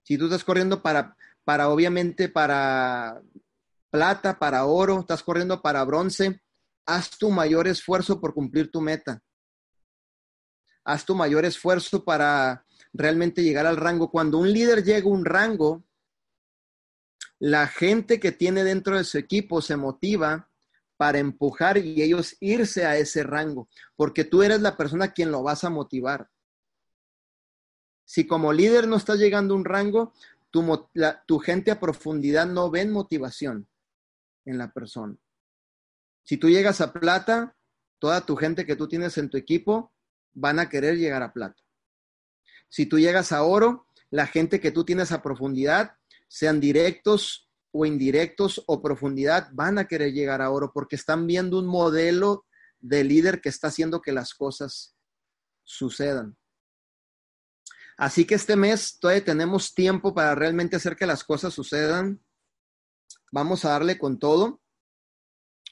Si 0.04 0.18
tú 0.18 0.26
estás 0.26 0.44
corriendo 0.44 0.82
para, 0.82 1.16
para 1.44 1.70
obviamente, 1.70 2.30
para 2.30 3.22
plata, 3.90 4.40
para 4.40 4.66
oro, 4.66 5.00
estás 5.00 5.24
corriendo 5.24 5.62
para 5.62 5.84
bronce, 5.84 6.42
haz 6.86 7.12
tu 7.18 7.30
mayor 7.30 7.68
esfuerzo 7.68 8.20
por 8.20 8.34
cumplir 8.34 8.72
tu 8.72 8.82
meta. 8.82 9.22
Haz 10.84 11.06
tu 11.06 11.16
mayor 11.16 11.46
esfuerzo 11.46 12.04
para 12.04 12.66
realmente 12.94 13.44
llegar 13.44 13.66
al 13.66 13.78
rango. 13.78 14.10
Cuando 14.10 14.38
un 14.38 14.52
líder 14.52 14.84
llega 14.84 15.06
a 15.06 15.12
un 15.12 15.26
rango, 15.26 15.84
la 17.38 17.68
gente 17.68 18.20
que 18.20 18.32
tiene 18.32 18.64
dentro 18.64 18.98
de 18.98 19.04
su 19.04 19.18
equipo 19.18 19.62
se 19.62 19.78
motiva 19.78 20.50
para 20.98 21.20
empujar 21.20 21.78
y 21.78 22.02
ellos 22.02 22.36
irse 22.42 22.86
a 22.86 22.98
ese 22.98 23.24
rango, 23.24 23.70
porque 23.96 24.26
tú 24.26 24.44
eres 24.44 24.62
la 24.62 24.76
persona 24.76 25.14
quien 25.14 25.32
lo 25.32 25.44
vas 25.44 25.64
a 25.64 25.70
motivar. 25.70 26.30
Si 28.04 28.28
como 28.28 28.52
líder 28.52 28.88
no 28.88 28.98
estás 28.98 29.20
llegando 29.20 29.54
a 29.54 29.58
un 29.58 29.64
rango, 29.64 30.14
tu, 30.50 30.90
tu 31.26 31.40
gente 31.40 31.72
a 31.72 31.80
profundidad 31.80 32.48
no 32.48 32.70
ven 32.70 32.92
motivación 32.92 33.69
en 34.46 34.58
la 34.58 34.72
persona. 34.72 35.16
Si 36.24 36.38
tú 36.38 36.50
llegas 36.50 36.82
a 36.82 36.94
plata, 36.94 37.56
toda 38.00 38.22
tu 38.22 38.36
gente 38.36 38.66
que 38.66 38.76
tú 38.76 38.88
tienes 38.88 39.18
en 39.18 39.30
tu 39.30 39.38
equipo 39.38 39.94
van 40.34 40.60
a 40.60 40.70
querer 40.70 40.98
llegar 40.98 41.24
a 41.24 41.34
plata. 41.34 41.62
Si 42.70 42.86
tú 42.86 43.00
llegas 43.00 43.32
a 43.32 43.44
oro, 43.44 43.88
la 44.12 44.28
gente 44.28 44.60
que 44.60 44.72
tú 44.72 44.86
tienes 44.86 45.12
a 45.12 45.22
profundidad, 45.22 45.94
sean 46.28 46.60
directos 46.60 47.50
o 47.72 47.86
indirectos 47.86 48.64
o 48.68 48.82
profundidad, 48.82 49.50
van 49.54 49.78
a 49.80 49.88
querer 49.88 50.14
llegar 50.14 50.42
a 50.42 50.52
oro 50.52 50.72
porque 50.74 50.96
están 50.96 51.28
viendo 51.28 51.60
un 51.60 51.68
modelo 51.68 52.46
de 52.80 53.04
líder 53.04 53.42
que 53.42 53.50
está 53.50 53.68
haciendo 53.68 54.02
que 54.02 54.12
las 54.12 54.34
cosas 54.34 54.96
sucedan. 55.64 56.38
Así 57.98 58.26
que 58.26 58.36
este 58.36 58.56
mes 58.56 58.98
todavía 58.98 59.26
tenemos 59.26 59.74
tiempo 59.74 60.14
para 60.14 60.34
realmente 60.34 60.78
hacer 60.78 60.96
que 60.96 61.06
las 61.06 61.24
cosas 61.24 61.54
sucedan. 61.54 62.24
Vamos 63.32 63.66
a 63.66 63.70
darle 63.70 63.98
con 63.98 64.20
todo. 64.20 64.62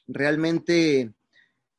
Realmente 0.07 1.01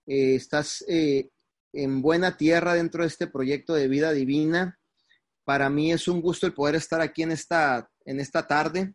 eh, 0.06 0.34
estás 0.34 0.84
eh, 0.88 1.30
en 1.72 2.02
buena 2.02 2.36
tierra 2.36 2.74
dentro 2.74 3.02
de 3.02 3.08
este 3.08 3.26
proyecto 3.26 3.74
de 3.74 3.88
vida 3.88 4.12
divina. 4.12 4.78
Para 5.44 5.70
mí 5.70 5.92
es 5.92 6.08
un 6.08 6.20
gusto 6.20 6.46
el 6.46 6.54
poder 6.54 6.74
estar 6.74 7.00
aquí 7.00 7.22
en 7.22 7.32
esta, 7.32 7.90
en 8.04 8.20
esta 8.20 8.46
tarde. 8.46 8.94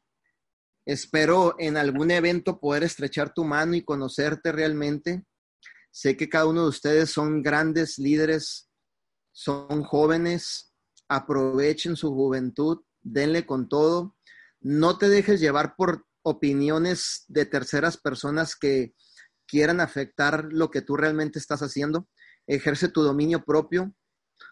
Espero 0.86 1.56
en 1.58 1.78
algún 1.78 2.12
evento 2.12 2.60
poder 2.60 2.84
estrechar 2.84 3.34
tu 3.34 3.46
mano 3.46 3.76
y 3.76 3.84
conocerte 3.84 4.52
realmente. 4.52 5.24
Sé 5.92 6.18
que 6.18 6.28
cada 6.28 6.46
uno 6.46 6.64
de 6.64 6.70
ustedes 6.70 7.12
son 7.12 7.42
grandes 7.42 7.98
líderes, 7.98 8.70
son 9.32 9.84
jóvenes. 9.84 10.74
Aprovechen 11.08 11.96
su 11.96 12.12
juventud, 12.14 12.82
denle 13.02 13.46
con 13.46 13.70
todo. 13.70 14.16
No 14.60 14.98
te 14.98 15.08
dejes 15.08 15.40
llevar 15.40 15.76
por 15.76 16.06
opiniones 16.24 17.26
de 17.28 17.46
terceras 17.46 17.98
personas 17.98 18.56
que 18.56 18.94
quieran 19.46 19.80
afectar 19.80 20.48
lo 20.52 20.72
que 20.72 20.82
tú 20.82 20.96
realmente 20.96 21.40
estás 21.40 21.62
haciendo. 21.62 22.10
Ejerce 22.48 22.88
tu 22.88 23.04
dominio 23.04 23.44
propio. 23.46 23.94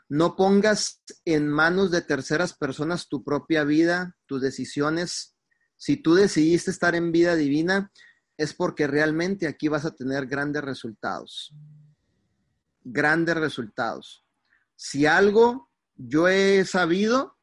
No 0.09 0.35
pongas 0.35 1.01
en 1.25 1.47
manos 1.47 1.89
de 1.91 2.01
terceras 2.01 2.53
personas 2.53 3.07
tu 3.07 3.23
propia 3.23 3.63
vida, 3.63 4.15
tus 4.25 4.41
decisiones. 4.41 5.35
Si 5.77 5.97
tú 5.97 6.15
decidiste 6.15 6.69
estar 6.69 6.95
en 6.95 7.11
vida 7.11 7.35
divina, 7.35 7.91
es 8.37 8.53
porque 8.53 8.87
realmente 8.87 9.47
aquí 9.47 9.67
vas 9.67 9.85
a 9.85 9.95
tener 9.95 10.27
grandes 10.27 10.63
resultados. 10.63 11.53
Grandes 12.83 13.35
resultados. 13.35 14.25
Si 14.75 15.05
algo 15.05 15.69
yo 15.95 16.27
he 16.27 16.65
sabido 16.65 17.37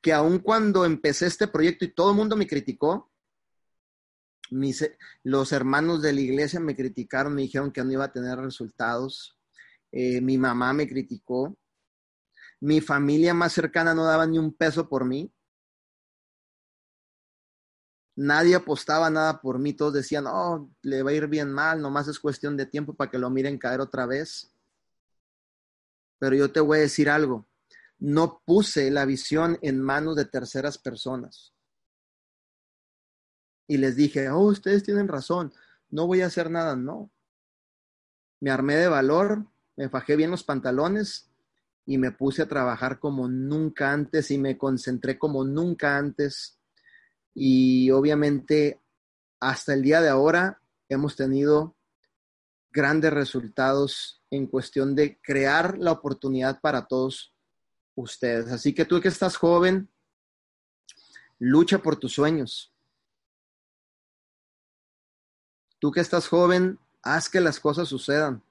que 0.00 0.12
aun 0.12 0.38
cuando 0.38 0.84
empecé 0.84 1.26
este 1.26 1.46
proyecto 1.46 1.84
y 1.84 1.94
todo 1.94 2.10
el 2.10 2.16
mundo 2.16 2.36
me 2.36 2.46
criticó, 2.46 3.09
los 5.22 5.52
hermanos 5.52 6.02
de 6.02 6.12
la 6.12 6.20
iglesia 6.20 6.60
me 6.60 6.76
criticaron, 6.76 7.34
me 7.34 7.42
dijeron 7.42 7.72
que 7.72 7.84
no 7.84 7.92
iba 7.92 8.04
a 8.04 8.12
tener 8.12 8.38
resultados. 8.38 9.38
Eh, 9.92 10.20
mi 10.20 10.38
mamá 10.38 10.72
me 10.72 10.88
criticó, 10.88 11.56
mi 12.60 12.80
familia 12.80 13.32
más 13.34 13.52
cercana 13.52 13.94
no 13.94 14.04
daba 14.04 14.26
ni 14.26 14.38
un 14.38 14.52
peso 14.52 14.88
por 14.88 15.04
mí. 15.04 15.32
Nadie 18.16 18.54
apostaba 18.54 19.08
nada 19.08 19.40
por 19.40 19.58
mí, 19.58 19.72
todos 19.72 19.94
decían, 19.94 20.26
oh, 20.26 20.70
le 20.82 21.02
va 21.02 21.10
a 21.10 21.14
ir 21.14 21.26
bien 21.26 21.50
mal, 21.50 21.80
nomás 21.80 22.06
es 22.06 22.20
cuestión 22.20 22.56
de 22.56 22.66
tiempo 22.66 22.94
para 22.94 23.10
que 23.10 23.18
lo 23.18 23.30
miren 23.30 23.58
caer 23.58 23.80
otra 23.80 24.04
vez. 24.04 24.54
Pero 26.18 26.36
yo 26.36 26.52
te 26.52 26.60
voy 26.60 26.78
a 26.78 26.82
decir 26.82 27.08
algo, 27.08 27.48
no 27.98 28.42
puse 28.44 28.90
la 28.90 29.06
visión 29.06 29.58
en 29.62 29.80
manos 29.80 30.16
de 30.16 30.26
terceras 30.26 30.76
personas. 30.76 31.54
Y 33.70 33.76
les 33.76 33.94
dije, 33.94 34.28
oh, 34.30 34.46
ustedes 34.46 34.82
tienen 34.82 35.06
razón, 35.06 35.52
no 35.90 36.08
voy 36.08 36.22
a 36.22 36.26
hacer 36.26 36.50
nada, 36.50 36.74
no. 36.74 37.08
Me 38.40 38.50
armé 38.50 38.74
de 38.74 38.88
valor, 38.88 39.46
me 39.76 39.88
fajé 39.88 40.16
bien 40.16 40.32
los 40.32 40.42
pantalones 40.42 41.30
y 41.86 41.96
me 41.96 42.10
puse 42.10 42.42
a 42.42 42.48
trabajar 42.48 42.98
como 42.98 43.28
nunca 43.28 43.92
antes 43.92 44.32
y 44.32 44.38
me 44.38 44.58
concentré 44.58 45.20
como 45.20 45.44
nunca 45.44 45.96
antes. 45.96 46.58
Y 47.32 47.92
obviamente 47.92 48.80
hasta 49.38 49.74
el 49.74 49.82
día 49.82 50.00
de 50.00 50.08
ahora 50.08 50.60
hemos 50.88 51.14
tenido 51.14 51.76
grandes 52.72 53.12
resultados 53.12 54.20
en 54.30 54.48
cuestión 54.48 54.96
de 54.96 55.20
crear 55.22 55.78
la 55.78 55.92
oportunidad 55.92 56.60
para 56.60 56.88
todos 56.88 57.36
ustedes. 57.94 58.50
Así 58.50 58.74
que 58.74 58.84
tú 58.84 59.00
que 59.00 59.06
estás 59.06 59.36
joven, 59.36 59.88
lucha 61.38 61.78
por 61.78 61.94
tus 62.00 62.14
sueños. 62.14 62.69
Tú 65.80 65.90
que 65.90 66.00
estás 66.00 66.28
joven, 66.28 66.78
haz 67.02 67.28
que 67.28 67.40
las 67.40 67.58
cosas 67.58 67.88
sucedan 67.88 68.42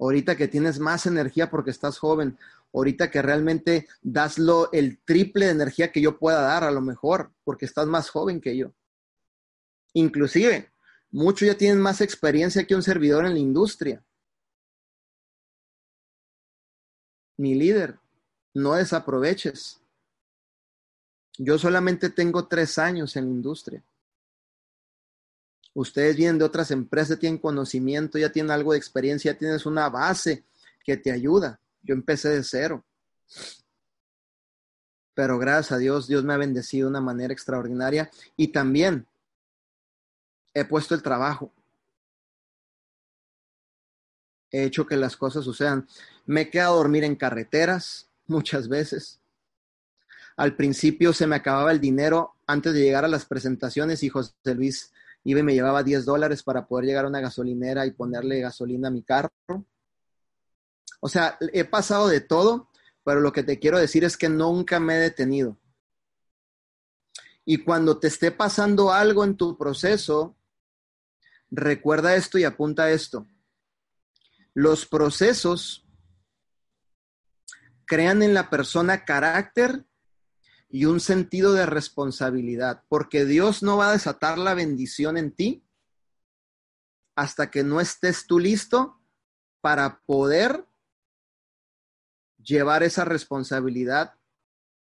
ahorita 0.00 0.36
que 0.36 0.48
tienes 0.48 0.78
más 0.78 1.06
energía 1.06 1.50
porque 1.50 1.70
estás 1.70 1.98
joven, 1.98 2.38
ahorita 2.72 3.10
que 3.10 3.22
realmente 3.22 3.86
das 4.02 4.38
lo, 4.38 4.72
el 4.72 4.98
triple 5.04 5.46
de 5.46 5.52
energía 5.52 5.92
que 5.92 6.00
yo 6.00 6.18
pueda 6.18 6.40
dar 6.40 6.64
a 6.64 6.70
lo 6.70 6.80
mejor, 6.80 7.30
porque 7.44 7.66
estás 7.66 7.86
más 7.86 8.08
joven 8.08 8.40
que 8.40 8.56
yo. 8.56 8.72
Inclusive, 9.92 10.70
muchos 11.10 11.46
ya 11.46 11.56
tienen 11.56 11.80
más 11.80 12.00
experiencia 12.00 12.66
que 12.66 12.74
un 12.74 12.82
servidor 12.82 13.26
en 13.26 13.34
la 13.34 13.38
industria. 13.38 14.02
Mi 17.36 17.54
líder, 17.54 17.98
no 18.54 18.74
desaproveches. 18.74 19.80
Yo 21.36 21.58
solamente 21.58 22.10
tengo 22.10 22.46
tres 22.46 22.78
años 22.78 23.16
en 23.16 23.24
la 23.24 23.30
industria. 23.30 23.82
Ustedes 25.72 26.16
vienen 26.16 26.38
de 26.38 26.44
otras 26.44 26.70
empresas, 26.70 27.18
tienen 27.18 27.38
conocimiento, 27.38 28.18
ya 28.18 28.32
tienen 28.32 28.50
algo 28.50 28.72
de 28.72 28.78
experiencia, 28.78 29.32
ya 29.32 29.38
tienes 29.38 29.66
una 29.66 29.88
base 29.88 30.44
que 30.84 30.96
te 30.96 31.12
ayuda. 31.12 31.60
Yo 31.82 31.94
empecé 31.94 32.30
de 32.30 32.42
cero. 32.42 32.84
Pero 35.14 35.38
gracias 35.38 35.72
a 35.72 35.78
Dios, 35.78 36.08
Dios 36.08 36.24
me 36.24 36.32
ha 36.32 36.38
bendecido 36.38 36.86
de 36.86 36.90
una 36.90 37.00
manera 37.00 37.32
extraordinaria 37.32 38.10
y 38.36 38.48
también 38.48 39.06
he 40.54 40.64
puesto 40.64 40.94
el 40.94 41.02
trabajo. 41.02 41.52
He 44.50 44.64
hecho 44.64 44.86
que 44.86 44.96
las 44.96 45.16
cosas 45.16 45.44
sucedan. 45.44 45.86
Me 46.26 46.42
he 46.42 46.50
quedado 46.50 46.74
a 46.74 46.78
dormir 46.78 47.04
en 47.04 47.14
carreteras 47.14 48.08
muchas 48.26 48.68
veces. 48.68 49.20
Al 50.36 50.56
principio 50.56 51.12
se 51.12 51.26
me 51.26 51.36
acababa 51.36 51.70
el 51.70 51.80
dinero 51.80 52.34
antes 52.46 52.72
de 52.72 52.80
llegar 52.80 53.04
a 53.04 53.08
las 53.08 53.26
presentaciones 53.26 54.02
y 54.02 54.08
José 54.08 54.34
Luis 54.54 54.92
iba 55.24 55.40
y 55.40 55.42
me 55.42 55.54
llevaba 55.54 55.82
10 55.82 56.04
dólares 56.04 56.42
para 56.42 56.66
poder 56.66 56.86
llegar 56.86 57.04
a 57.04 57.08
una 57.08 57.20
gasolinera 57.20 57.86
y 57.86 57.92
ponerle 57.92 58.40
gasolina 58.40 58.88
a 58.88 58.92
mi 58.92 59.02
carro. 59.02 59.30
O 61.00 61.08
sea, 61.08 61.38
he 61.52 61.64
pasado 61.64 62.08
de 62.08 62.20
todo, 62.20 62.70
pero 63.04 63.20
lo 63.20 63.32
que 63.32 63.42
te 63.42 63.58
quiero 63.58 63.78
decir 63.78 64.04
es 64.04 64.16
que 64.16 64.28
nunca 64.28 64.80
me 64.80 64.96
he 64.96 64.98
detenido. 64.98 65.58
Y 67.44 67.58
cuando 67.58 67.98
te 67.98 68.08
esté 68.08 68.30
pasando 68.30 68.92
algo 68.92 69.24
en 69.24 69.36
tu 69.36 69.56
proceso, 69.56 70.36
recuerda 71.50 72.14
esto 72.14 72.38
y 72.38 72.44
apunta 72.44 72.90
esto. 72.90 73.26
Los 74.54 74.86
procesos 74.86 75.86
crean 77.86 78.22
en 78.22 78.34
la 78.34 78.50
persona 78.50 79.04
carácter 79.04 79.84
y 80.70 80.84
un 80.84 81.00
sentido 81.00 81.52
de 81.52 81.66
responsabilidad, 81.66 82.84
porque 82.88 83.24
Dios 83.24 83.62
no 83.62 83.76
va 83.76 83.88
a 83.88 83.92
desatar 83.92 84.38
la 84.38 84.54
bendición 84.54 85.16
en 85.16 85.32
ti 85.32 85.64
hasta 87.16 87.50
que 87.50 87.64
no 87.64 87.80
estés 87.80 88.26
tú 88.26 88.38
listo 88.38 89.02
para 89.60 90.00
poder 90.06 90.64
llevar 92.38 92.82
esa 92.84 93.04
responsabilidad 93.04 94.14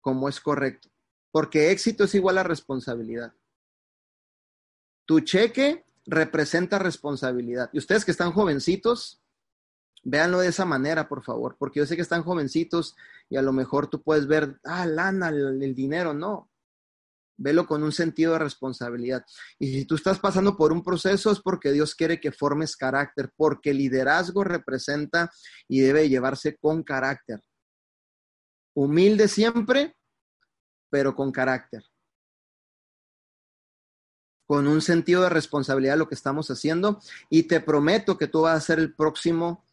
como 0.00 0.28
es 0.28 0.40
correcto, 0.40 0.90
porque 1.32 1.72
éxito 1.72 2.04
es 2.04 2.14
igual 2.14 2.38
a 2.38 2.44
responsabilidad. 2.44 3.34
Tu 5.06 5.20
cheque 5.20 5.84
representa 6.06 6.78
responsabilidad. 6.78 7.68
Y 7.72 7.78
ustedes 7.78 8.04
que 8.04 8.12
están 8.12 8.32
jovencitos, 8.32 9.23
Véanlo 10.06 10.40
de 10.40 10.48
esa 10.48 10.66
manera, 10.66 11.08
por 11.08 11.24
favor, 11.24 11.56
porque 11.58 11.80
yo 11.80 11.86
sé 11.86 11.96
que 11.96 12.02
están 12.02 12.22
jovencitos 12.22 12.94
y 13.30 13.36
a 13.36 13.42
lo 13.42 13.54
mejor 13.54 13.88
tú 13.88 14.02
puedes 14.02 14.26
ver, 14.26 14.60
ah, 14.64 14.84
lana, 14.84 15.30
el, 15.30 15.74
dinero, 15.74 16.12
no. 16.12 16.50
Velo 17.38 17.66
con 17.66 17.82
un 17.82 17.90
sentido 17.90 18.34
de 18.34 18.38
responsabilidad. 18.38 19.24
Y 19.58 19.72
si 19.72 19.84
tú 19.86 19.94
estás 19.94 20.20
pasando 20.20 20.56
por 20.56 20.72
un 20.72 20.84
proceso 20.84 21.32
es 21.32 21.40
porque 21.40 21.72
Dios 21.72 21.94
quiere 21.94 22.20
que 22.20 22.32
formes 22.32 22.76
carácter, 22.76 23.32
porque 23.34 23.72
liderazgo 23.72 24.44
representa 24.44 25.30
y 25.66 25.80
debe 25.80 26.08
llevarse 26.08 26.56
con 26.58 26.82
carácter. 26.82 27.40
Humilde 28.74 29.26
siempre, 29.26 29.96
pero 30.90 31.16
con 31.16 31.32
carácter. 31.32 31.82
Con 34.46 34.68
un 34.68 34.82
sentido 34.82 35.22
de 35.22 35.30
responsabilidad 35.30 35.96
lo 35.96 36.08
que 36.08 36.14
estamos 36.14 36.50
haciendo. 36.50 37.00
Y 37.30 37.44
te 37.44 37.60
prometo 37.60 38.18
que 38.18 38.28
tú 38.28 38.42
vas 38.42 38.58
a 38.58 38.66
ser 38.66 38.78
el 38.78 38.94
próximo 38.94 39.64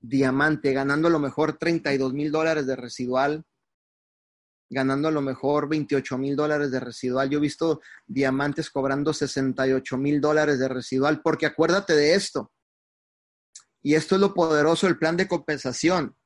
diamante, 0.00 0.72
ganando 0.72 1.08
a 1.08 1.10
lo 1.10 1.18
mejor 1.18 1.58
32 1.58 2.12
mil 2.12 2.30
dólares 2.30 2.66
de 2.66 2.76
residual, 2.76 3.44
ganando 4.70 5.08
a 5.08 5.10
lo 5.10 5.22
mejor 5.22 5.68
28 5.68 6.18
mil 6.18 6.36
dólares 6.36 6.70
de 6.70 6.80
residual. 6.80 7.28
Yo 7.30 7.38
he 7.38 7.42
visto 7.42 7.80
diamantes 8.06 8.70
cobrando 8.70 9.12
68 9.12 9.96
mil 9.96 10.20
dólares 10.20 10.58
de 10.58 10.68
residual, 10.68 11.20
porque 11.22 11.46
acuérdate 11.46 11.94
de 11.94 12.14
esto. 12.14 12.52
Y 13.82 13.94
esto 13.94 14.16
es 14.16 14.20
lo 14.20 14.34
poderoso 14.34 14.86
del 14.86 14.98
plan 14.98 15.16
de 15.16 15.28
compensación. 15.28 16.16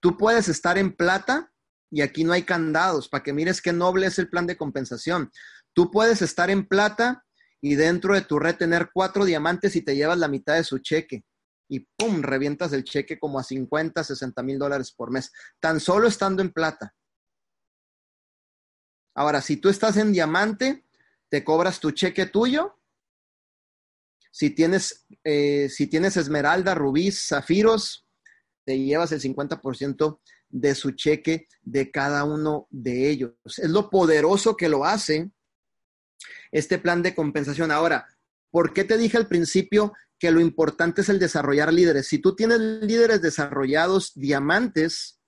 Tú 0.00 0.16
puedes 0.16 0.48
estar 0.48 0.78
en 0.78 0.94
plata 0.94 1.50
y 1.90 2.00
aquí 2.00 2.24
no 2.24 2.32
hay 2.32 2.42
candados, 2.42 3.08
para 3.08 3.22
que 3.22 3.32
mires 3.32 3.62
qué 3.62 3.72
noble 3.72 4.06
es 4.06 4.18
el 4.18 4.28
plan 4.28 4.46
de 4.46 4.56
compensación. 4.56 5.30
Tú 5.72 5.90
puedes 5.90 6.22
estar 6.22 6.50
en 6.50 6.66
plata 6.66 7.24
y 7.60 7.76
dentro 7.76 8.14
de 8.14 8.22
tu 8.22 8.38
red 8.38 8.56
tener 8.56 8.90
cuatro 8.92 9.24
diamantes 9.24 9.76
y 9.76 9.82
te 9.82 9.94
llevas 9.94 10.18
la 10.18 10.28
mitad 10.28 10.54
de 10.54 10.64
su 10.64 10.78
cheque 10.78 11.24
y 11.68 11.80
¡pum! 11.80 12.22
revientas 12.22 12.72
el 12.72 12.84
cheque 12.84 13.18
como 13.18 13.38
a 13.38 13.44
50, 13.44 14.04
60 14.04 14.42
mil 14.42 14.58
dólares 14.58 14.92
por 14.92 15.10
mes, 15.10 15.32
tan 15.60 15.80
solo 15.80 16.08
estando 16.08 16.42
en 16.42 16.52
plata. 16.52 16.94
Ahora, 19.14 19.40
si 19.40 19.56
tú 19.56 19.68
estás 19.68 19.96
en 19.96 20.12
diamante, 20.12 20.84
te 21.28 21.44
cobras 21.44 21.80
tu 21.80 21.92
cheque 21.92 22.26
tuyo. 22.26 22.78
Si 24.30 24.50
tienes, 24.50 25.06
eh, 25.22 25.68
si 25.68 25.86
tienes 25.86 26.16
esmeralda, 26.16 26.74
rubí, 26.74 27.12
zafiros, 27.12 28.06
te 28.64 28.78
llevas 28.78 29.12
el 29.12 29.20
50% 29.20 30.20
de 30.48 30.74
su 30.74 30.92
cheque 30.92 31.46
de 31.62 31.90
cada 31.90 32.24
uno 32.24 32.66
de 32.70 33.10
ellos. 33.10 33.32
Es 33.44 33.70
lo 33.70 33.90
poderoso 33.90 34.56
que 34.56 34.68
lo 34.68 34.84
hace 34.84 35.30
este 36.50 36.78
plan 36.78 37.02
de 37.02 37.14
compensación. 37.14 37.70
Ahora, 37.70 38.06
¿por 38.50 38.72
qué 38.72 38.84
te 38.84 38.96
dije 38.96 39.16
al 39.16 39.28
principio 39.28 39.92
que 40.24 40.30
lo 40.30 40.40
importante 40.40 41.02
es 41.02 41.10
el 41.10 41.18
desarrollar 41.18 41.70
líderes. 41.70 42.06
Si 42.08 42.18
tú 42.18 42.34
tienes 42.34 42.58
líderes 42.58 43.20
desarrollados, 43.20 44.14
diamantes, 44.14 45.20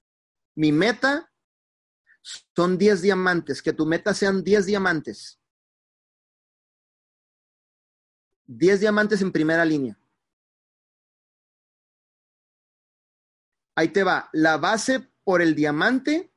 mi 0.55 0.73
meta 0.73 1.31
son 2.23 2.79
10 2.79 3.03
diamantes, 3.03 3.61
que 3.61 3.75
tu 3.75 3.85
meta 3.85 4.15
sean 4.15 4.43
10 4.43 4.65
diamantes. 4.65 5.39
10 8.47 8.81
diamantes 8.81 9.21
en 9.21 9.33
primera 9.33 9.67
línea. 9.67 9.99
Ahí 13.75 13.89
te 13.89 14.03
va. 14.03 14.31
La 14.33 14.57
base 14.57 15.13
por 15.25 15.43
el 15.43 15.55
diamante 15.55 16.33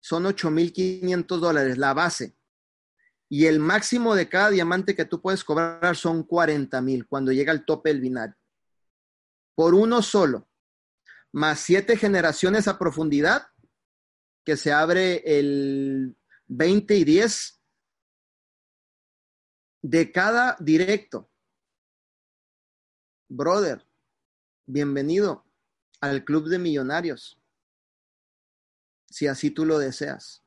son 0.00 0.24
8.500 0.24 1.38
dólares, 1.38 1.76
la 1.76 1.92
base. 1.92 2.37
Y 3.28 3.46
el 3.46 3.58
máximo 3.58 4.14
de 4.14 4.28
cada 4.28 4.50
diamante 4.50 4.94
que 4.94 5.04
tú 5.04 5.20
puedes 5.20 5.44
cobrar 5.44 5.96
son 5.96 6.26
40.000 6.26 7.06
cuando 7.06 7.32
llega 7.32 7.52
al 7.52 7.64
tope 7.64 7.90
del 7.90 8.00
binario. 8.00 8.36
Por 9.54 9.74
uno 9.74 10.02
solo, 10.02 10.48
más 11.32 11.60
siete 11.60 11.96
generaciones 11.96 12.68
a 12.68 12.78
profundidad, 12.78 13.48
que 14.44 14.56
se 14.56 14.72
abre 14.72 15.22
el 15.26 16.16
20 16.46 16.96
y 16.96 17.04
10 17.04 17.60
de 19.82 20.10
cada 20.10 20.56
directo. 20.58 21.30
Brother, 23.28 23.86
bienvenido 24.66 25.44
al 26.00 26.24
Club 26.24 26.48
de 26.48 26.58
Millonarios, 26.58 27.38
si 29.10 29.26
así 29.26 29.50
tú 29.50 29.66
lo 29.66 29.78
deseas. 29.78 30.42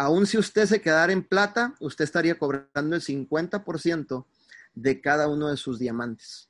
Aún 0.00 0.26
si 0.26 0.38
usted 0.38 0.64
se 0.64 0.80
quedara 0.80 1.12
en 1.12 1.22
plata, 1.22 1.74
usted 1.78 2.04
estaría 2.04 2.38
cobrando 2.38 2.96
el 2.96 3.02
50% 3.02 4.24
de 4.72 4.98
cada 5.02 5.28
uno 5.28 5.48
de 5.48 5.58
sus 5.58 5.78
diamantes. 5.78 6.48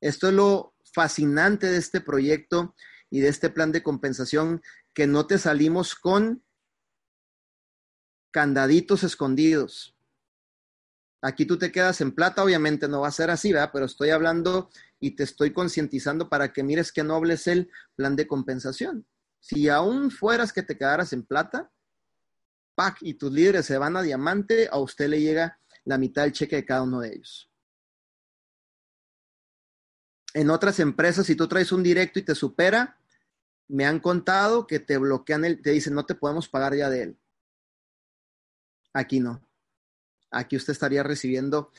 Esto 0.00 0.28
es 0.28 0.32
lo 0.32 0.74
fascinante 0.94 1.66
de 1.66 1.76
este 1.76 2.00
proyecto 2.00 2.74
y 3.10 3.20
de 3.20 3.28
este 3.28 3.50
plan 3.50 3.72
de 3.72 3.82
compensación, 3.82 4.62
que 4.94 5.06
no 5.06 5.26
te 5.26 5.36
salimos 5.36 5.94
con 5.94 6.42
candaditos 8.30 9.04
escondidos. 9.04 9.94
Aquí 11.20 11.44
tú 11.44 11.58
te 11.58 11.70
quedas 11.70 12.00
en 12.00 12.12
plata, 12.12 12.42
obviamente 12.42 12.88
no 12.88 13.02
va 13.02 13.08
a 13.08 13.12
ser 13.12 13.28
así, 13.28 13.52
¿verdad? 13.52 13.68
Pero 13.70 13.84
estoy 13.84 14.08
hablando 14.08 14.70
y 14.98 15.10
te 15.10 15.24
estoy 15.24 15.52
concientizando 15.52 16.30
para 16.30 16.54
que 16.54 16.62
mires 16.62 16.90
qué 16.90 17.04
noble 17.04 17.34
es 17.34 17.46
el 17.48 17.70
plan 17.96 18.16
de 18.16 18.26
compensación. 18.26 19.04
Si 19.40 19.68
aún 19.68 20.10
fueras 20.10 20.54
que 20.54 20.62
te 20.62 20.78
quedaras 20.78 21.12
en 21.12 21.24
plata, 21.24 21.70
pack 22.74 22.98
y 23.02 23.14
tus 23.14 23.32
líderes 23.32 23.66
se 23.66 23.78
van 23.78 23.96
a 23.96 24.02
diamante, 24.02 24.68
a 24.70 24.78
usted 24.78 25.08
le 25.08 25.20
llega 25.20 25.58
la 25.84 25.98
mitad 25.98 26.22
del 26.22 26.32
cheque 26.32 26.56
de 26.56 26.64
cada 26.64 26.82
uno 26.82 27.00
de 27.00 27.14
ellos. 27.14 27.50
En 30.34 30.50
otras 30.50 30.80
empresas, 30.80 31.26
si 31.26 31.36
tú 31.36 31.46
traes 31.46 31.72
un 31.72 31.82
directo 31.82 32.18
y 32.18 32.22
te 32.22 32.34
supera, 32.34 32.98
me 33.68 33.84
han 33.84 34.00
contado 34.00 34.66
que 34.66 34.80
te 34.80 34.96
bloquean 34.96 35.44
el, 35.44 35.60
te 35.60 35.70
dicen, 35.70 35.94
no 35.94 36.06
te 36.06 36.14
podemos 36.14 36.48
pagar 36.48 36.74
ya 36.74 36.88
de 36.88 37.02
él. 37.02 37.18
Aquí 38.94 39.20
no 39.20 39.42
aquí 40.32 40.56
usted 40.56 40.72
estaría 40.72 41.02
recibiendo 41.02 41.70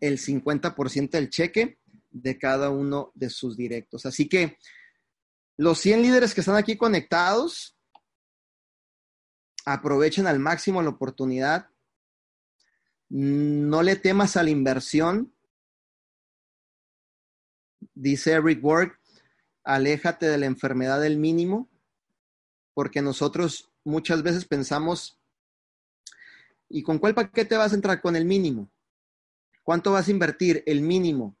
el 0.00 0.18
50% 0.18 1.10
del 1.10 1.30
cheque 1.30 1.78
de 2.10 2.38
cada 2.38 2.70
uno 2.70 3.10
de 3.14 3.30
sus 3.30 3.56
directos. 3.56 4.06
Así 4.06 4.28
que 4.28 4.58
los 5.56 5.78
100 5.78 6.02
líderes 6.02 6.34
que 6.34 6.40
están 6.40 6.56
aquí 6.56 6.76
conectados, 6.76 7.74
aprovechen 9.64 10.26
al 10.26 10.38
máximo 10.38 10.82
la 10.82 10.90
oportunidad. 10.90 11.68
No 13.08 13.82
le 13.82 13.96
temas 13.96 14.36
a 14.36 14.42
la 14.42 14.50
inversión. 14.50 15.34
Dice 17.94 18.32
Eric 18.32 18.64
Ward, 18.64 18.92
aléjate 19.64 20.26
de 20.26 20.38
la 20.38 20.46
enfermedad 20.46 21.00
del 21.00 21.18
mínimo, 21.18 21.68
porque 22.74 23.02
nosotros 23.02 23.70
muchas 23.84 24.22
veces 24.22 24.44
pensamos 24.44 25.22
¿Y 26.74 26.82
con 26.82 26.98
cuál 26.98 27.14
paquete 27.14 27.54
vas 27.58 27.72
a 27.72 27.74
entrar? 27.74 28.00
Con 28.00 28.16
el 28.16 28.24
mínimo. 28.24 28.70
¿Cuánto 29.62 29.92
vas 29.92 30.08
a 30.08 30.10
invertir? 30.10 30.62
El 30.64 30.80
mínimo. 30.80 31.36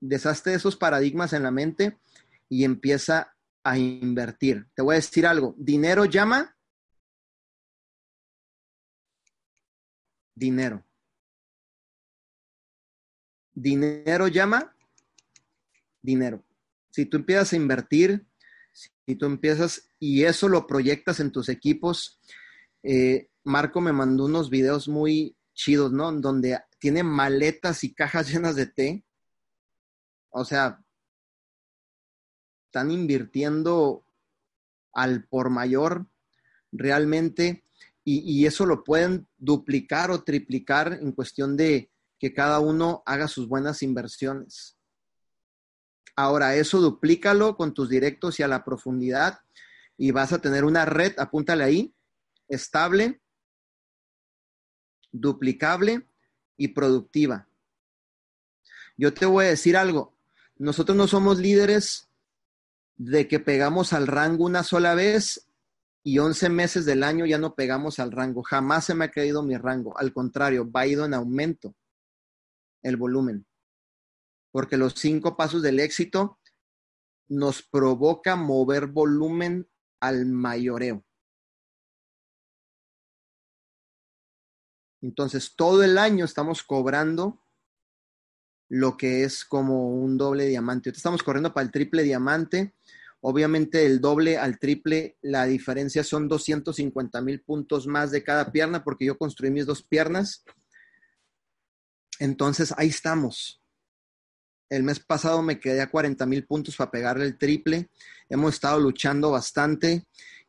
Deshazte 0.00 0.54
esos 0.54 0.74
paradigmas 0.74 1.34
en 1.34 1.42
la 1.42 1.50
mente 1.50 1.98
y 2.48 2.64
empieza 2.64 3.35
a 3.66 3.76
invertir. 3.76 4.68
Te 4.74 4.82
voy 4.82 4.94
a 4.94 4.96
decir 4.96 5.26
algo. 5.26 5.56
Dinero 5.58 6.04
llama. 6.04 6.56
Dinero. 10.36 10.86
Dinero 13.52 14.28
llama. 14.28 14.72
Dinero. 16.00 16.44
Si 16.90 17.06
tú 17.06 17.16
empiezas 17.16 17.52
a 17.52 17.56
invertir, 17.56 18.24
si 18.72 19.16
tú 19.16 19.26
empiezas 19.26 19.90
y 19.98 20.22
eso 20.22 20.48
lo 20.48 20.68
proyectas 20.68 21.18
en 21.18 21.32
tus 21.32 21.48
equipos, 21.48 22.20
eh, 22.84 23.30
Marco 23.42 23.80
me 23.80 23.92
mandó 23.92 24.26
unos 24.26 24.48
videos 24.48 24.86
muy 24.86 25.36
chidos, 25.54 25.90
¿no? 25.90 26.12
Donde 26.12 26.60
tiene 26.78 27.02
maletas 27.02 27.82
y 27.82 27.92
cajas 27.92 28.28
llenas 28.32 28.54
de 28.54 28.66
té. 28.66 29.04
O 30.30 30.44
sea, 30.44 30.85
están 32.76 32.90
invirtiendo 32.90 34.04
al 34.92 35.24
por 35.24 35.48
mayor 35.48 36.04
realmente 36.72 37.64
y, 38.04 38.44
eso 38.44 38.66
lo 38.66 38.84
pueden 38.84 39.26
duplicar 39.38 40.10
o 40.10 40.24
triplicar 40.24 40.92
en 40.92 41.12
cuestión 41.12 41.56
de 41.56 41.90
que 42.20 42.34
cada 42.34 42.60
uno 42.60 43.02
haga 43.06 43.28
sus 43.28 43.48
buenas 43.48 43.82
inversiones. 43.82 44.76
Ahora, 46.16 46.54
eso 46.54 46.82
duplícalo 46.82 47.56
con 47.56 47.72
tus 47.72 47.88
directos 47.88 48.38
y 48.38 48.42
a 48.42 48.48
la 48.48 48.62
profundidad 48.62 49.40
y 49.96 50.10
vas 50.10 50.34
a 50.34 50.40
tener 50.42 50.66
una 50.66 50.84
red, 50.84 51.14
apúntale 51.18 51.64
ahí, 51.64 51.94
estable, 52.46 53.22
duplicable 55.10 56.06
y 56.58 56.68
productiva. 56.68 57.48
Yo 58.98 59.14
te 59.14 59.24
voy 59.24 59.46
a 59.46 59.48
decir 59.48 59.78
algo, 59.78 60.14
nosotros 60.58 60.94
no 60.94 61.08
somos 61.08 61.38
líderes 61.38 62.05
de 62.96 63.28
que 63.28 63.40
pegamos 63.40 63.92
al 63.92 64.06
rango 64.06 64.44
una 64.44 64.62
sola 64.62 64.94
vez 64.94 65.48
y 66.02 66.18
11 66.18 66.48
meses 66.48 66.86
del 66.86 67.02
año 67.02 67.26
ya 67.26 67.38
no 67.38 67.54
pegamos 67.54 67.98
al 67.98 68.12
rango. 68.12 68.42
Jamás 68.42 68.84
se 68.84 68.94
me 68.94 69.06
ha 69.06 69.10
caído 69.10 69.42
mi 69.42 69.56
rango. 69.56 69.98
Al 69.98 70.12
contrario, 70.12 70.70
va 70.70 70.86
ido 70.86 71.04
en 71.04 71.14
aumento 71.14 71.74
el 72.82 72.96
volumen. 72.96 73.46
Porque 74.52 74.76
los 74.76 74.94
cinco 74.94 75.36
pasos 75.36 75.62
del 75.62 75.80
éxito 75.80 76.38
nos 77.28 77.62
provoca 77.62 78.36
mover 78.36 78.86
volumen 78.86 79.68
al 80.00 80.26
mayoreo. 80.26 81.04
Entonces, 85.02 85.54
todo 85.56 85.82
el 85.82 85.98
año 85.98 86.24
estamos 86.24 86.62
cobrando 86.62 87.45
lo 88.68 88.96
que 88.96 89.24
es 89.24 89.44
como 89.44 89.90
un 89.90 90.16
doble 90.18 90.46
diamante. 90.46 90.90
estamos 90.90 91.22
corriendo 91.22 91.52
para 91.52 91.64
el 91.64 91.72
triple 91.72 92.02
diamante. 92.02 92.74
Obviamente, 93.20 93.86
el 93.86 94.00
doble 94.00 94.38
al 94.38 94.58
triple, 94.58 95.16
la 95.22 95.46
diferencia 95.46 96.04
son 96.04 96.28
250 96.28 97.20
mil 97.20 97.40
puntos 97.42 97.86
más 97.86 98.10
de 98.10 98.22
cada 98.22 98.52
pierna, 98.52 98.84
porque 98.84 99.06
yo 99.06 99.18
construí 99.18 99.50
mis 99.50 99.66
dos 99.66 99.82
piernas. 99.82 100.44
Entonces, 102.18 102.72
ahí 102.76 102.88
estamos. 102.88 103.62
El 104.68 104.82
mes 104.82 105.00
pasado 105.00 105.42
me 105.42 105.60
quedé 105.60 105.80
a 105.80 105.90
40 105.90 106.26
mil 106.26 106.44
puntos 106.44 106.76
para 106.76 106.90
pegarle 106.90 107.24
el 107.24 107.38
triple. 107.38 107.90
Hemos 108.28 108.54
estado 108.54 108.80
luchando 108.80 109.30
bastante 109.30 110.06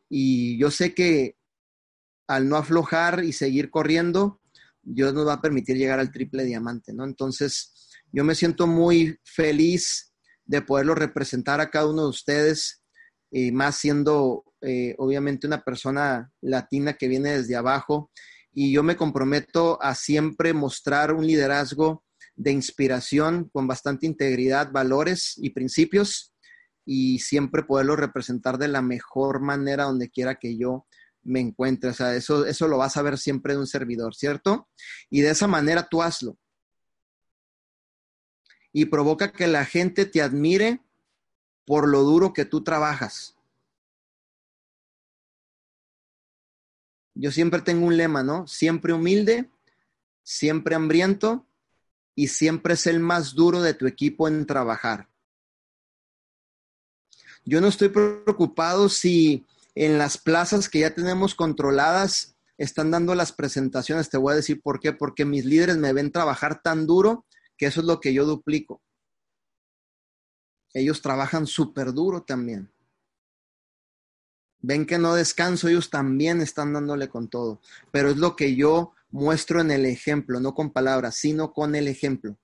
y 0.08 0.58
yo 0.58 0.70
sé 0.70 0.94
que 0.94 1.36
al 2.26 2.48
no 2.48 2.56
aflojar 2.56 3.24
y 3.24 3.32
seguir 3.32 3.70
corriendo, 3.70 4.40
Dios 4.82 5.14
nos 5.14 5.26
va 5.26 5.34
a 5.34 5.40
permitir 5.40 5.76
llegar 5.76 6.00
al 6.00 6.10
triple 6.10 6.44
diamante, 6.44 6.92
¿no? 6.92 7.04
Entonces, 7.04 7.77
yo 8.12 8.24
me 8.24 8.34
siento 8.34 8.66
muy 8.66 9.18
feliz 9.24 10.12
de 10.44 10.62
poderlo 10.62 10.94
representar 10.94 11.60
a 11.60 11.70
cada 11.70 11.88
uno 11.88 12.04
de 12.04 12.08
ustedes, 12.08 12.82
y 13.30 13.52
más 13.52 13.76
siendo 13.76 14.44
eh, 14.60 14.94
obviamente 14.98 15.46
una 15.46 15.62
persona 15.62 16.30
latina 16.40 16.94
que 16.94 17.08
viene 17.08 17.38
desde 17.38 17.56
abajo. 17.56 18.10
Y 18.52 18.72
yo 18.72 18.82
me 18.82 18.96
comprometo 18.96 19.80
a 19.82 19.94
siempre 19.94 20.52
mostrar 20.52 21.12
un 21.12 21.26
liderazgo 21.26 22.04
de 22.34 22.52
inspiración 22.52 23.48
con 23.52 23.66
bastante 23.66 24.06
integridad, 24.06 24.72
valores 24.72 25.34
y 25.36 25.50
principios 25.50 26.34
y 26.84 27.18
siempre 27.18 27.64
poderlo 27.64 27.96
representar 27.96 28.56
de 28.58 28.68
la 28.68 28.80
mejor 28.80 29.40
manera 29.40 29.84
donde 29.84 30.08
quiera 30.08 30.36
que 30.36 30.56
yo 30.56 30.86
me 31.22 31.40
encuentre. 31.40 31.90
O 31.90 31.92
sea, 31.92 32.14
eso, 32.14 32.46
eso 32.46 32.66
lo 32.66 32.78
vas 32.78 32.96
a 32.96 33.02
ver 33.02 33.18
siempre 33.18 33.52
de 33.52 33.60
un 33.60 33.66
servidor, 33.66 34.14
¿cierto? 34.14 34.68
Y 35.10 35.20
de 35.20 35.30
esa 35.30 35.46
manera 35.46 35.86
tú 35.88 36.02
hazlo. 36.02 36.38
Y 38.72 38.86
provoca 38.86 39.32
que 39.32 39.46
la 39.46 39.64
gente 39.64 40.06
te 40.06 40.22
admire 40.22 40.80
por 41.64 41.88
lo 41.88 42.02
duro 42.02 42.32
que 42.32 42.44
tú 42.44 42.62
trabajas. 42.62 43.36
Yo 47.14 47.32
siempre 47.32 47.60
tengo 47.62 47.86
un 47.86 47.96
lema, 47.96 48.22
¿no? 48.22 48.46
Siempre 48.46 48.92
humilde, 48.92 49.50
siempre 50.22 50.76
hambriento 50.76 51.46
y 52.14 52.28
siempre 52.28 52.74
es 52.74 52.86
el 52.86 53.00
más 53.00 53.34
duro 53.34 53.60
de 53.60 53.74
tu 53.74 53.86
equipo 53.86 54.28
en 54.28 54.46
trabajar. 54.46 55.08
Yo 57.44 57.60
no 57.60 57.68
estoy 57.68 57.88
preocupado 57.88 58.88
si 58.88 59.46
en 59.74 59.98
las 59.98 60.18
plazas 60.18 60.68
que 60.68 60.80
ya 60.80 60.94
tenemos 60.94 61.34
controladas 61.34 62.36
están 62.56 62.90
dando 62.90 63.14
las 63.14 63.32
presentaciones. 63.32 64.10
Te 64.10 64.18
voy 64.18 64.32
a 64.32 64.36
decir 64.36 64.60
por 64.60 64.80
qué. 64.80 64.92
Porque 64.92 65.24
mis 65.24 65.44
líderes 65.44 65.76
me 65.76 65.92
ven 65.92 66.12
trabajar 66.12 66.60
tan 66.62 66.86
duro 66.86 67.24
que 67.58 67.66
eso 67.66 67.80
es 67.80 67.86
lo 67.86 68.00
que 68.00 68.14
yo 68.14 68.24
duplico. 68.24 68.80
Ellos 70.72 71.02
trabajan 71.02 71.46
súper 71.46 71.92
duro 71.92 72.22
también. 72.22 72.70
Ven 74.60 74.86
que 74.86 74.98
no 74.98 75.14
descanso, 75.14 75.68
ellos 75.68 75.90
también 75.90 76.40
están 76.40 76.72
dándole 76.72 77.08
con 77.08 77.28
todo. 77.28 77.60
Pero 77.90 78.10
es 78.10 78.16
lo 78.16 78.36
que 78.36 78.54
yo 78.54 78.94
muestro 79.10 79.60
en 79.60 79.70
el 79.70 79.86
ejemplo, 79.86 80.40
no 80.40 80.54
con 80.54 80.72
palabras, 80.72 81.16
sino 81.16 81.52
con 81.52 81.74
el 81.74 81.88
ejemplo. 81.88 82.38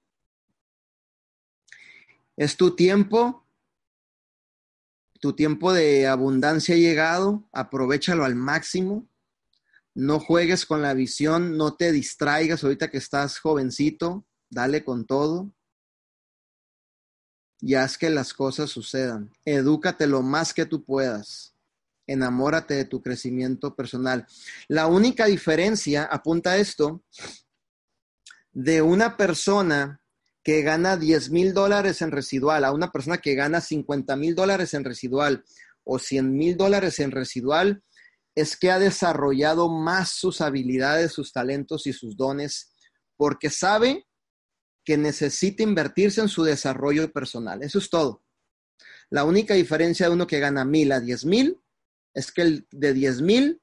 Es 2.36 2.56
tu 2.56 2.74
tiempo, 2.74 3.44
tu 5.20 5.34
tiempo 5.34 5.72
de 5.72 6.08
abundancia 6.08 6.74
ha 6.74 6.78
llegado, 6.78 7.48
aprovechalo 7.52 8.24
al 8.24 8.34
máximo. 8.34 9.06
No 9.94 10.18
juegues 10.18 10.66
con 10.66 10.82
la 10.82 10.94
visión, 10.94 11.56
no 11.56 11.74
te 11.76 11.92
distraigas 11.92 12.64
ahorita 12.64 12.90
que 12.90 12.98
estás 12.98 13.38
jovencito, 13.38 14.24
dale 14.54 14.84
con 14.84 15.04
todo 15.04 15.52
y 17.60 17.74
haz 17.74 17.98
que 17.98 18.08
las 18.08 18.32
cosas 18.32 18.70
sucedan. 18.70 19.32
Edúcate 19.44 20.06
lo 20.06 20.22
más 20.22 20.54
que 20.54 20.64
tú 20.64 20.84
puedas. 20.84 21.54
Enamórate 22.06 22.74
de 22.74 22.84
tu 22.84 23.02
crecimiento 23.02 23.74
personal. 23.74 24.26
La 24.68 24.86
única 24.86 25.26
diferencia, 25.26 26.04
apunta 26.04 26.56
esto, 26.56 27.02
de 28.52 28.82
una 28.82 29.16
persona 29.16 30.00
que 30.42 30.62
gana 30.62 30.96
10 30.96 31.30
mil 31.30 31.54
dólares 31.54 32.02
en 32.02 32.12
residual 32.12 32.64
a 32.64 32.72
una 32.72 32.92
persona 32.92 33.18
que 33.18 33.34
gana 33.34 33.60
50 33.60 34.14
mil 34.16 34.34
dólares 34.34 34.74
en 34.74 34.84
residual 34.84 35.42
o 35.84 35.98
100 35.98 36.36
mil 36.36 36.56
dólares 36.56 37.00
en 37.00 37.10
residual, 37.10 37.82
es 38.34 38.56
que 38.56 38.70
ha 38.70 38.78
desarrollado 38.78 39.70
más 39.70 40.10
sus 40.10 40.40
habilidades, 40.40 41.12
sus 41.12 41.32
talentos 41.32 41.86
y 41.86 41.92
sus 41.92 42.16
dones, 42.16 42.74
porque 43.16 43.48
sabe 43.48 44.06
que 44.84 44.96
necesita 44.98 45.62
invertirse 45.62 46.20
en 46.20 46.28
su 46.28 46.44
desarrollo 46.44 47.10
personal. 47.12 47.62
Eso 47.62 47.78
es 47.78 47.88
todo. 47.88 48.22
La 49.10 49.24
única 49.24 49.54
diferencia 49.54 50.06
de 50.06 50.14
uno 50.14 50.26
que 50.26 50.40
gana 50.40 50.64
mil 50.64 50.92
a 50.92 51.00
diez 51.00 51.24
mil 51.24 51.60
es 52.12 52.32
que 52.32 52.42
el 52.42 52.68
de 52.70 52.92
diez 52.92 53.20
mil 53.20 53.62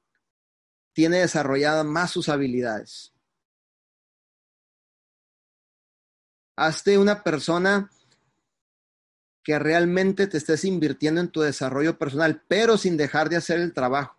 tiene 0.92 1.18
desarrolladas 1.18 1.84
más 1.84 2.10
sus 2.10 2.28
habilidades. 2.28 3.12
Hazte 6.56 6.98
una 6.98 7.22
persona 7.22 7.90
que 9.42 9.58
realmente 9.58 10.26
te 10.26 10.38
estés 10.38 10.64
invirtiendo 10.64 11.20
en 11.20 11.30
tu 11.30 11.40
desarrollo 11.40 11.98
personal, 11.98 12.44
pero 12.46 12.76
sin 12.76 12.96
dejar 12.96 13.28
de 13.28 13.36
hacer 13.36 13.58
el 13.58 13.72
trabajo. 13.72 14.18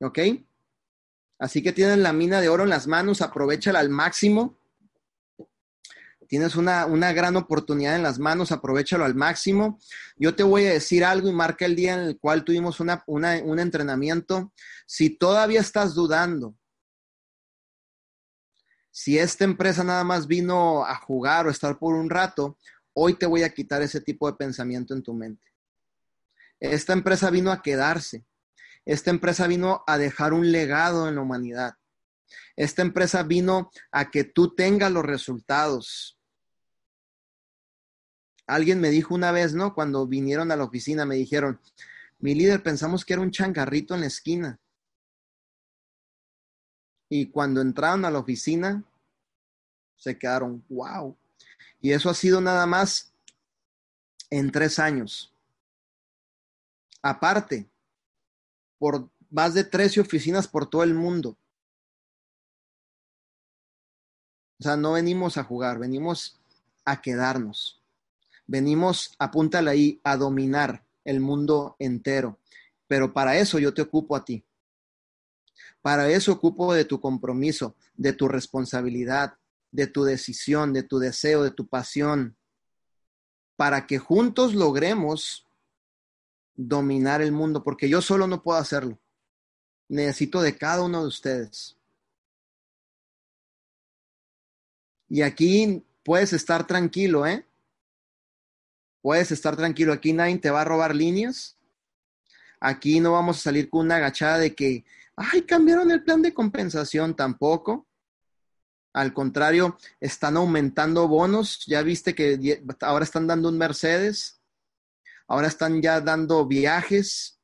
¿Ok? 0.00 0.18
Así 1.38 1.62
que 1.62 1.72
tienes 1.72 1.98
la 1.98 2.12
mina 2.12 2.40
de 2.40 2.48
oro 2.48 2.64
en 2.64 2.70
las 2.70 2.86
manos, 2.86 3.20
aprovechala 3.20 3.80
al 3.80 3.90
máximo. 3.90 4.58
Tienes 6.28 6.56
una, 6.56 7.12
gran 7.12 7.36
oportunidad 7.36 7.96
en 7.96 8.02
las 8.02 8.18
manos, 8.18 8.50
aprovechalo 8.50 9.04
al 9.04 9.14
máximo. 9.14 9.78
Yo 10.16 10.34
te 10.34 10.42
voy 10.42 10.64
a 10.64 10.72
decir 10.72 11.04
algo 11.04 11.28
y 11.28 11.32
marca 11.32 11.66
el 11.66 11.76
día 11.76 11.94
en 11.94 12.00
el 12.00 12.18
cual 12.18 12.44
tuvimos 12.44 12.80
un 12.80 13.58
entrenamiento. 13.58 14.52
Si 14.86 15.10
todavía 15.10 15.60
estás 15.60 15.94
dudando, 15.94 16.56
si 18.90 19.18
esta 19.18 19.44
empresa 19.44 19.82
nada 19.82 20.04
más 20.04 20.28
vino 20.28 20.84
a 20.84 20.94
jugar 20.94 21.46
o 21.46 21.50
estar 21.50 21.78
por 21.78 21.94
un 21.94 22.08
rato, 22.08 22.56
hoy 22.92 23.14
te 23.14 23.26
voy 23.26 23.42
a 23.42 23.52
quitar 23.52 23.82
ese 23.82 24.00
tipo 24.00 24.30
de 24.30 24.36
pensamiento 24.36 24.94
en 24.94 25.02
tu 25.02 25.12
mente. 25.12 25.44
Esta 26.60 26.92
empresa 26.92 27.28
vino 27.28 27.50
a 27.50 27.60
quedarse. 27.60 28.24
Esta 28.84 29.10
empresa 29.10 29.46
vino 29.46 29.82
a 29.86 29.98
dejar 29.98 30.32
un 30.32 30.52
legado 30.52 31.08
en 31.08 31.14
la 31.14 31.22
humanidad. 31.22 31.74
Esta 32.56 32.82
empresa 32.82 33.22
vino 33.22 33.70
a 33.90 34.10
que 34.10 34.24
tú 34.24 34.54
tengas 34.54 34.92
los 34.92 35.04
resultados. 35.04 36.18
Alguien 38.46 38.80
me 38.80 38.90
dijo 38.90 39.14
una 39.14 39.32
vez, 39.32 39.54
¿no? 39.54 39.74
Cuando 39.74 40.06
vinieron 40.06 40.52
a 40.52 40.56
la 40.56 40.64
oficina, 40.64 41.06
me 41.06 41.16
dijeron, 41.16 41.60
mi 42.18 42.34
líder, 42.34 42.62
pensamos 42.62 43.04
que 43.04 43.14
era 43.14 43.22
un 43.22 43.30
changarrito 43.30 43.94
en 43.94 44.00
la 44.00 44.06
esquina. 44.06 44.60
Y 47.08 47.30
cuando 47.30 47.60
entraron 47.60 48.04
a 48.04 48.10
la 48.10 48.18
oficina, 48.18 48.84
se 49.96 50.18
quedaron, 50.18 50.64
wow. 50.68 51.16
Y 51.80 51.92
eso 51.92 52.10
ha 52.10 52.14
sido 52.14 52.40
nada 52.40 52.66
más 52.66 53.12
en 54.30 54.50
tres 54.50 54.78
años. 54.78 55.32
Aparte, 57.02 57.68
por 58.78 59.08
más 59.30 59.54
de 59.54 59.64
13 59.64 60.00
oficinas 60.00 60.48
por 60.48 60.68
todo 60.68 60.82
el 60.82 60.94
mundo. 60.94 61.36
O 64.60 64.62
sea, 64.62 64.76
no 64.76 64.92
venimos 64.92 65.36
a 65.36 65.44
jugar, 65.44 65.78
venimos 65.78 66.38
a 66.84 67.00
quedarnos. 67.00 67.82
Venimos, 68.46 69.14
apúntale 69.18 69.70
ahí, 69.70 70.00
a 70.04 70.16
dominar 70.16 70.84
el 71.04 71.20
mundo 71.20 71.76
entero. 71.78 72.38
Pero 72.86 73.12
para 73.12 73.36
eso 73.36 73.58
yo 73.58 73.74
te 73.74 73.82
ocupo 73.82 74.16
a 74.16 74.24
ti. 74.24 74.44
Para 75.82 76.08
eso 76.08 76.32
ocupo 76.32 76.72
de 76.72 76.84
tu 76.84 77.00
compromiso, 77.00 77.74
de 77.94 78.12
tu 78.12 78.28
responsabilidad, 78.28 79.36
de 79.70 79.86
tu 79.86 80.04
decisión, 80.04 80.72
de 80.72 80.82
tu 80.82 80.98
deseo, 80.98 81.42
de 81.42 81.50
tu 81.50 81.66
pasión, 81.66 82.36
para 83.56 83.86
que 83.86 83.98
juntos 83.98 84.54
logremos 84.54 85.46
dominar 86.54 87.22
el 87.22 87.32
mundo, 87.32 87.62
porque 87.62 87.88
yo 87.88 88.00
solo 88.00 88.26
no 88.26 88.42
puedo 88.42 88.58
hacerlo. 88.58 88.98
Necesito 89.88 90.40
de 90.40 90.56
cada 90.56 90.82
uno 90.82 91.02
de 91.02 91.08
ustedes. 91.08 91.76
Y 95.08 95.22
aquí 95.22 95.84
puedes 96.02 96.32
estar 96.32 96.66
tranquilo, 96.66 97.26
¿eh? 97.26 97.46
Puedes 99.02 99.30
estar 99.32 99.56
tranquilo. 99.56 99.92
Aquí 99.92 100.12
nadie 100.12 100.38
te 100.38 100.50
va 100.50 100.62
a 100.62 100.64
robar 100.64 100.94
líneas. 100.94 101.58
Aquí 102.58 103.00
no 103.00 103.12
vamos 103.12 103.36
a 103.36 103.42
salir 103.42 103.68
con 103.68 103.86
una 103.86 103.96
agachada 103.96 104.38
de 104.38 104.54
que, 104.54 104.84
ay, 105.16 105.42
cambiaron 105.42 105.90
el 105.90 106.02
plan 106.02 106.22
de 106.22 106.32
compensación 106.32 107.14
tampoco. 107.14 107.86
Al 108.94 109.12
contrario, 109.12 109.76
están 110.00 110.36
aumentando 110.36 111.06
bonos. 111.06 111.64
Ya 111.66 111.82
viste 111.82 112.14
que 112.14 112.64
ahora 112.80 113.04
están 113.04 113.26
dando 113.26 113.50
un 113.50 113.58
Mercedes. 113.58 114.40
Ahora 115.26 115.48
están 115.48 115.80
ya 115.80 116.00
dando 116.00 116.46
viajes. 116.46 117.40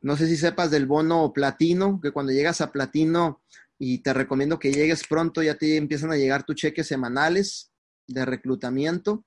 No 0.00 0.16
sé 0.16 0.26
si 0.26 0.36
sepas 0.36 0.70
del 0.70 0.86
bono 0.86 1.32
platino, 1.32 2.00
que 2.00 2.10
cuando 2.10 2.32
llegas 2.32 2.60
a 2.60 2.72
platino 2.72 3.42
y 3.78 3.98
te 3.98 4.12
recomiendo 4.12 4.58
que 4.58 4.72
llegues 4.72 5.06
pronto, 5.06 5.42
ya 5.42 5.56
te 5.56 5.76
empiezan 5.76 6.12
a 6.12 6.16
llegar 6.16 6.44
tus 6.44 6.56
cheques 6.56 6.86
semanales 6.86 7.72
de 8.06 8.24
reclutamiento. 8.24 9.24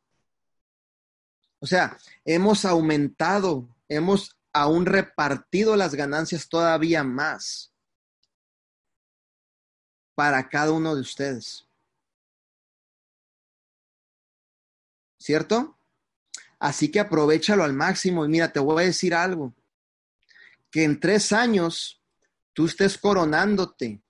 O 1.60 1.66
sea, 1.66 1.98
hemos 2.26 2.66
aumentado, 2.66 3.68
hemos 3.88 4.38
aún 4.54 4.86
repartido 4.86 5.76
las 5.76 5.96
ganancias 5.96 6.50
todavía 6.50 7.04
más 7.04 7.74
para 10.16 10.50
cada 10.50 10.72
uno 10.72 10.96
de 10.96 11.02
ustedes. 11.02 11.68
¿Cierto? 15.20 15.77
Así 16.60 16.90
que 16.90 17.00
aprovechalo 17.00 17.64
al 17.64 17.74
máximo 17.74 18.26
y 18.26 18.30
mira, 18.30 18.52
te 18.52 18.60
voy 18.60 18.84
a 18.84 18.88
decir 18.88 19.14
algo, 19.14 19.54
que 20.72 20.84
en 20.84 21.00
tres 21.00 21.32
años 21.32 22.02
tú 22.54 22.66
estés 22.66 22.98
coronándote 22.98 24.02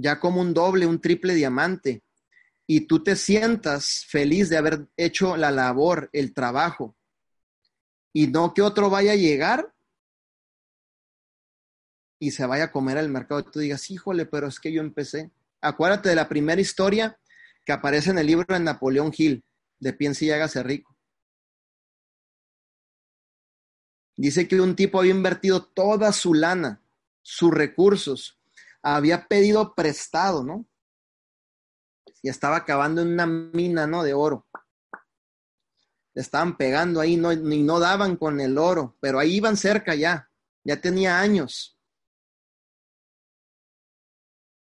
ya 0.00 0.18
como 0.18 0.40
un 0.40 0.54
doble, 0.54 0.86
un 0.86 1.00
triple 1.00 1.34
diamante, 1.34 2.02
y 2.66 2.82
tú 2.82 3.02
te 3.02 3.16
sientas 3.16 4.06
feliz 4.08 4.48
de 4.48 4.56
haber 4.56 4.86
hecho 4.96 5.36
la 5.36 5.50
labor, 5.50 6.08
el 6.12 6.32
trabajo, 6.32 6.96
y 8.12 8.28
no 8.28 8.54
que 8.54 8.62
otro 8.62 8.90
vaya 8.90 9.12
a 9.12 9.16
llegar 9.16 9.74
y 12.18 12.30
se 12.32 12.46
vaya 12.46 12.64
a 12.64 12.72
comer 12.72 12.98
al 12.98 13.08
mercado 13.08 13.40
y 13.40 13.50
tú 13.50 13.60
digas, 13.60 13.90
híjole, 13.90 14.26
pero 14.26 14.46
es 14.46 14.60
que 14.60 14.72
yo 14.72 14.80
empecé. 14.82 15.30
Acuérdate 15.60 16.10
de 16.10 16.14
la 16.14 16.28
primera 16.28 16.60
historia 16.60 17.18
que 17.64 17.72
aparece 17.72 18.10
en 18.10 18.18
el 18.18 18.26
libro 18.26 18.46
de 18.48 18.60
Napoleón 18.60 19.12
Hill, 19.16 19.42
de 19.78 19.92
Piense 19.92 20.26
y 20.26 20.30
hágase 20.30 20.62
rico. 20.62 20.89
Dice 24.20 24.46
que 24.46 24.60
un 24.60 24.76
tipo 24.76 24.98
había 24.98 25.12
invertido 25.12 25.64
toda 25.64 26.12
su 26.12 26.34
lana, 26.34 26.82
sus 27.22 27.54
recursos, 27.54 28.38
había 28.82 29.26
pedido 29.26 29.74
prestado, 29.74 30.44
¿no? 30.44 30.66
Y 32.22 32.28
estaba 32.28 32.56
acabando 32.56 33.00
en 33.00 33.14
una 33.14 33.24
mina, 33.24 33.86
¿no? 33.86 34.02
De 34.02 34.12
oro. 34.12 34.46
Le 36.12 36.20
estaban 36.20 36.58
pegando 36.58 37.00
ahí, 37.00 37.16
no, 37.16 37.32
ni 37.32 37.62
no 37.62 37.80
daban 37.80 38.16
con 38.16 38.42
el 38.42 38.58
oro, 38.58 38.94
pero 39.00 39.18
ahí 39.18 39.36
iban 39.36 39.56
cerca 39.56 39.94
ya, 39.94 40.30
ya 40.64 40.78
tenía 40.82 41.18
años. 41.18 41.78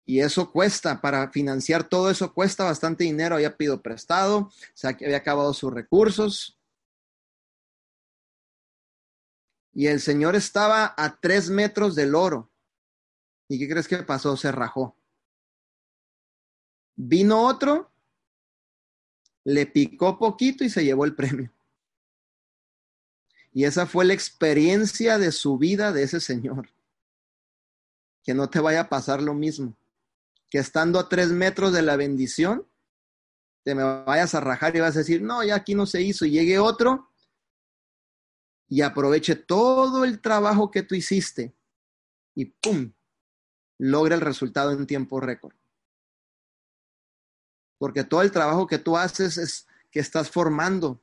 Y 0.04 0.20
eso 0.20 0.52
cuesta, 0.52 1.00
para 1.00 1.30
financiar 1.30 1.88
todo 1.88 2.10
eso 2.10 2.34
cuesta 2.34 2.64
bastante 2.64 3.04
dinero, 3.04 3.36
había 3.36 3.56
pedido 3.56 3.80
prestado, 3.80 4.52
se 4.74 4.88
había 4.88 5.16
acabado 5.16 5.54
sus 5.54 5.72
recursos, 5.72 6.55
Y 9.76 9.88
el 9.88 10.00
señor 10.00 10.34
estaba 10.34 10.94
a 10.96 11.20
tres 11.20 11.50
metros 11.50 11.94
del 11.94 12.14
oro. 12.14 12.50
¿Y 13.46 13.58
qué 13.58 13.68
crees 13.68 13.86
que 13.86 13.98
pasó? 13.98 14.34
Se 14.34 14.50
rajó. 14.50 14.96
Vino 16.96 17.42
otro 17.42 17.92
le 19.44 19.66
picó 19.66 20.18
poquito 20.18 20.64
y 20.64 20.70
se 20.70 20.82
llevó 20.82 21.04
el 21.04 21.14
premio. 21.14 21.52
Y 23.52 23.64
esa 23.64 23.84
fue 23.86 24.06
la 24.06 24.14
experiencia 24.14 25.18
de 25.18 25.30
su 25.30 25.58
vida 25.58 25.92
de 25.92 26.04
ese 26.04 26.20
señor. 26.20 26.70
Que 28.24 28.32
no 28.32 28.48
te 28.48 28.60
vaya 28.60 28.80
a 28.80 28.88
pasar 28.88 29.20
lo 29.20 29.34
mismo. 29.34 29.76
Que 30.48 30.56
estando 30.56 30.98
a 30.98 31.10
tres 31.10 31.28
metros 31.28 31.74
de 31.74 31.82
la 31.82 31.96
bendición, 31.96 32.66
te 33.62 33.74
me 33.74 33.82
vayas 33.82 34.34
a 34.34 34.40
rajar 34.40 34.74
y 34.74 34.80
vas 34.80 34.96
a 34.96 35.00
decir, 35.00 35.20
no, 35.20 35.44
ya 35.44 35.56
aquí 35.56 35.74
no 35.74 35.84
se 35.84 36.00
hizo. 36.00 36.24
Y 36.24 36.30
llegue 36.30 36.58
otro 36.58 37.10
y 38.68 38.82
aproveche 38.82 39.36
todo 39.36 40.04
el 40.04 40.20
trabajo 40.20 40.70
que 40.70 40.82
tú 40.82 40.94
hiciste 40.94 41.54
y 42.34 42.46
¡pum! 42.46 42.92
logra 43.78 44.14
el 44.14 44.20
resultado 44.20 44.72
en 44.72 44.86
tiempo 44.86 45.20
récord. 45.20 45.54
Porque 47.78 48.04
todo 48.04 48.22
el 48.22 48.32
trabajo 48.32 48.66
que 48.66 48.78
tú 48.78 48.96
haces 48.96 49.36
es 49.36 49.66
que 49.90 50.00
estás 50.00 50.30
formando 50.30 51.02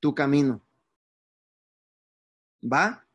tu 0.00 0.14
camino. 0.14 0.62
¿Va? 2.62 3.06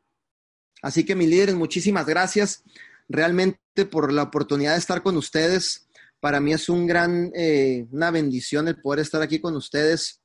Así 0.82 1.04
que 1.04 1.14
mis 1.14 1.28
líderes, 1.28 1.54
muchísimas 1.54 2.06
gracias 2.06 2.62
realmente 3.08 3.86
por 3.90 4.12
la 4.12 4.24
oportunidad 4.24 4.72
de 4.72 4.78
estar 4.78 5.02
con 5.02 5.16
ustedes. 5.16 5.88
Para 6.20 6.40
mí 6.40 6.52
es 6.52 6.68
un 6.68 6.86
gran, 6.86 7.32
eh, 7.34 7.86
una 7.90 8.10
bendición 8.10 8.68
el 8.68 8.80
poder 8.80 9.00
estar 9.00 9.22
aquí 9.22 9.40
con 9.40 9.56
ustedes. 9.56 10.20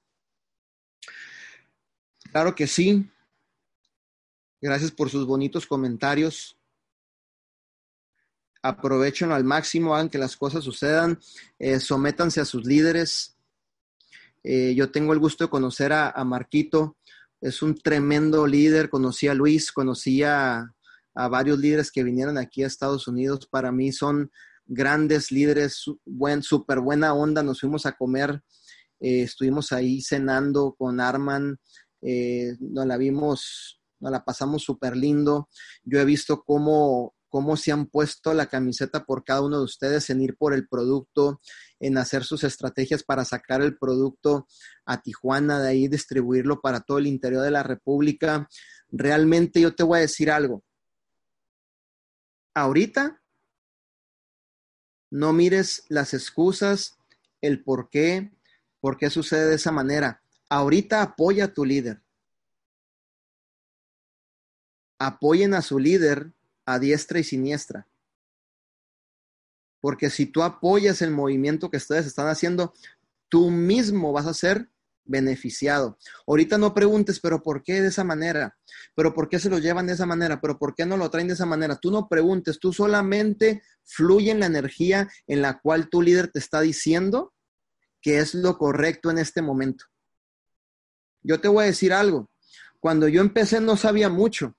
Claro 2.32 2.56
que 2.56 2.66
sí. 2.66 3.10
Gracias 4.62 4.92
por 4.92 5.10
sus 5.10 5.26
bonitos 5.26 5.66
comentarios. 5.66 6.58
Aprovechenlo 8.64 9.36
al 9.36 9.44
máximo, 9.44 9.96
hagan 9.96 10.10
que 10.10 10.20
las 10.20 10.38
cosas 10.38 10.64
sucedan, 10.64 11.20
eh, 11.58 11.80
sométanse 11.80 12.40
a 12.40 12.46
sus 12.46 12.64
líderes. 12.66 13.36
Eh, 14.44 14.74
yo 14.76 14.92
tengo 14.92 15.14
el 15.14 15.20
gusto 15.20 15.44
de 15.44 15.50
conocer 15.50 15.92
a, 15.92 16.24
Marquito, 16.24 16.96
es 17.42 17.62
un 17.62 17.76
tremendo 17.76 18.48
líder. 18.48 18.90
Conocí 18.90 19.28
a 19.28 19.34
Luis, 19.34 19.72
conocí 19.72 20.24
a, 20.24 20.72
varios 21.14 21.60
líderes 21.60 21.92
que 21.92 22.04
vinieron 22.04 22.38
aquí 22.38 22.64
a 22.64 22.68
Estados 22.68 23.08
Unidos. 23.08 23.48
Para 23.48 23.72
mí 23.72 23.92
son 23.92 24.32
grandes 24.66 25.32
líderes, 25.32 25.84
buen, 26.06 26.44
súper 26.44 26.80
buena 26.80 27.14
onda. 27.14 27.44
Nos 27.44 27.60
fuimos 27.60 27.86
a 27.86 27.92
comer, 27.94 28.42
eh, 29.00 29.24
estuvimos 29.24 29.72
ahí 29.74 30.02
cenando 30.02 30.76
con 30.78 31.02
Arman, 31.02 31.60
eh, 32.02 32.56
nos 32.60 32.86
la 32.86 32.98
vimos, 32.98 33.82
nos 34.00 34.12
la 34.12 34.24
pasamos 34.24 34.64
súper 34.64 34.96
lindo. 34.96 35.50
Yo 35.84 36.00
he 36.00 36.06
visto 36.06 36.44
cómo, 36.44 37.16
cómo 37.30 37.56
se 37.56 37.72
han 37.72 37.86
puesto 37.88 38.34
la 38.34 38.48
camiseta 38.48 39.06
por 39.06 39.24
cada 39.24 39.42
uno 39.42 39.60
de 39.60 39.64
ustedes 39.64 40.10
en 40.10 40.22
ir 40.22 40.36
por 40.38 40.54
el 40.54 40.68
producto, 40.68 41.40
en 41.80 41.98
hacer 41.98 42.24
sus 42.24 42.44
estrategias 42.44 43.04
para 43.04 43.26
sacar 43.26 43.62
el 43.62 43.78
producto 43.78 44.48
a 44.86 45.02
Tijuana, 45.02 45.62
de 45.62 45.70
ahí 45.70 45.88
distribuirlo 45.88 46.62
para 46.62 46.82
todo 46.82 46.98
el 46.98 47.08
interior 47.08 47.44
de 47.44 47.52
la 47.52 47.64
República. 47.64 48.48
Realmente 48.90 49.62
yo 49.62 49.74
te 49.74 49.84
voy 49.84 50.00
a 50.00 50.02
decir 50.02 50.30
algo. 50.30 50.64
Ahorita, 52.54 53.22
no 55.10 55.32
mires 55.34 55.86
las 55.90 56.14
excusas, 56.14 56.98
el 57.42 57.64
por 57.64 57.90
qué, 57.90 58.32
por 58.80 58.98
qué 58.98 59.10
sucede 59.10 59.48
de 59.48 59.56
esa 59.56 59.72
manera. 59.72 60.21
Ahorita 60.52 61.02
apoya 61.02 61.46
a 61.46 61.54
tu 61.54 61.64
líder. 61.64 62.04
Apoyen 65.00 65.54
a 65.54 65.62
su 65.62 65.80
líder 65.80 66.34
a 66.66 66.78
diestra 66.78 67.20
y 67.20 67.24
siniestra. 67.24 67.88
Porque 69.80 70.10
si 70.10 70.26
tú 70.26 70.44
apoyas 70.44 71.02
el 71.02 71.12
movimiento 71.12 71.72
que 71.72 71.78
ustedes 71.78 72.06
están 72.06 72.28
haciendo, 72.28 72.74
tú 73.30 73.50
mismo 73.50 74.12
vas 74.12 74.28
a 74.28 74.34
ser 74.34 74.70
beneficiado. 75.06 75.98
Ahorita 76.28 76.58
no 76.58 76.74
preguntes, 76.74 77.22
pero 77.22 77.42
¿por 77.42 77.64
qué 77.64 77.82
de 77.82 77.88
esa 77.88 78.04
manera? 78.04 78.58
¿Pero 78.94 79.14
por 79.14 79.30
qué 79.30 79.40
se 79.40 79.50
lo 79.50 79.58
llevan 79.58 79.88
de 79.88 79.94
esa 79.94 80.06
manera? 80.06 80.42
¿Pero 80.42 80.60
por 80.60 80.76
qué 80.76 80.86
no 80.86 80.98
lo 80.98 81.10
traen 81.10 81.28
de 81.28 81.36
esa 81.36 81.46
manera? 81.46 81.78
Tú 81.78 81.92
no 81.92 82.10
preguntes, 82.10 82.60
tú 82.60 82.74
solamente 82.74 83.64
fluye 83.86 84.32
en 84.32 84.42
la 84.42 84.48
energía 84.48 85.10
en 85.28 85.42
la 85.42 85.62
cual 85.62 85.88
tu 85.90 86.02
líder 86.02 86.28
te 86.30 86.40
está 86.40 86.60
diciendo 86.60 87.34
que 88.02 88.20
es 88.20 88.34
lo 88.34 88.58
correcto 88.58 89.10
en 89.12 89.18
este 89.18 89.42
momento. 89.42 89.86
Yo 91.24 91.40
te 91.40 91.48
voy 91.48 91.64
a 91.64 91.68
decir 91.68 91.94
algo. 91.94 92.30
Cuando 92.80 93.08
yo 93.08 93.22
empecé 93.22 93.62
no 93.62 93.78
sabía 93.78 94.10
mucho, 94.10 94.56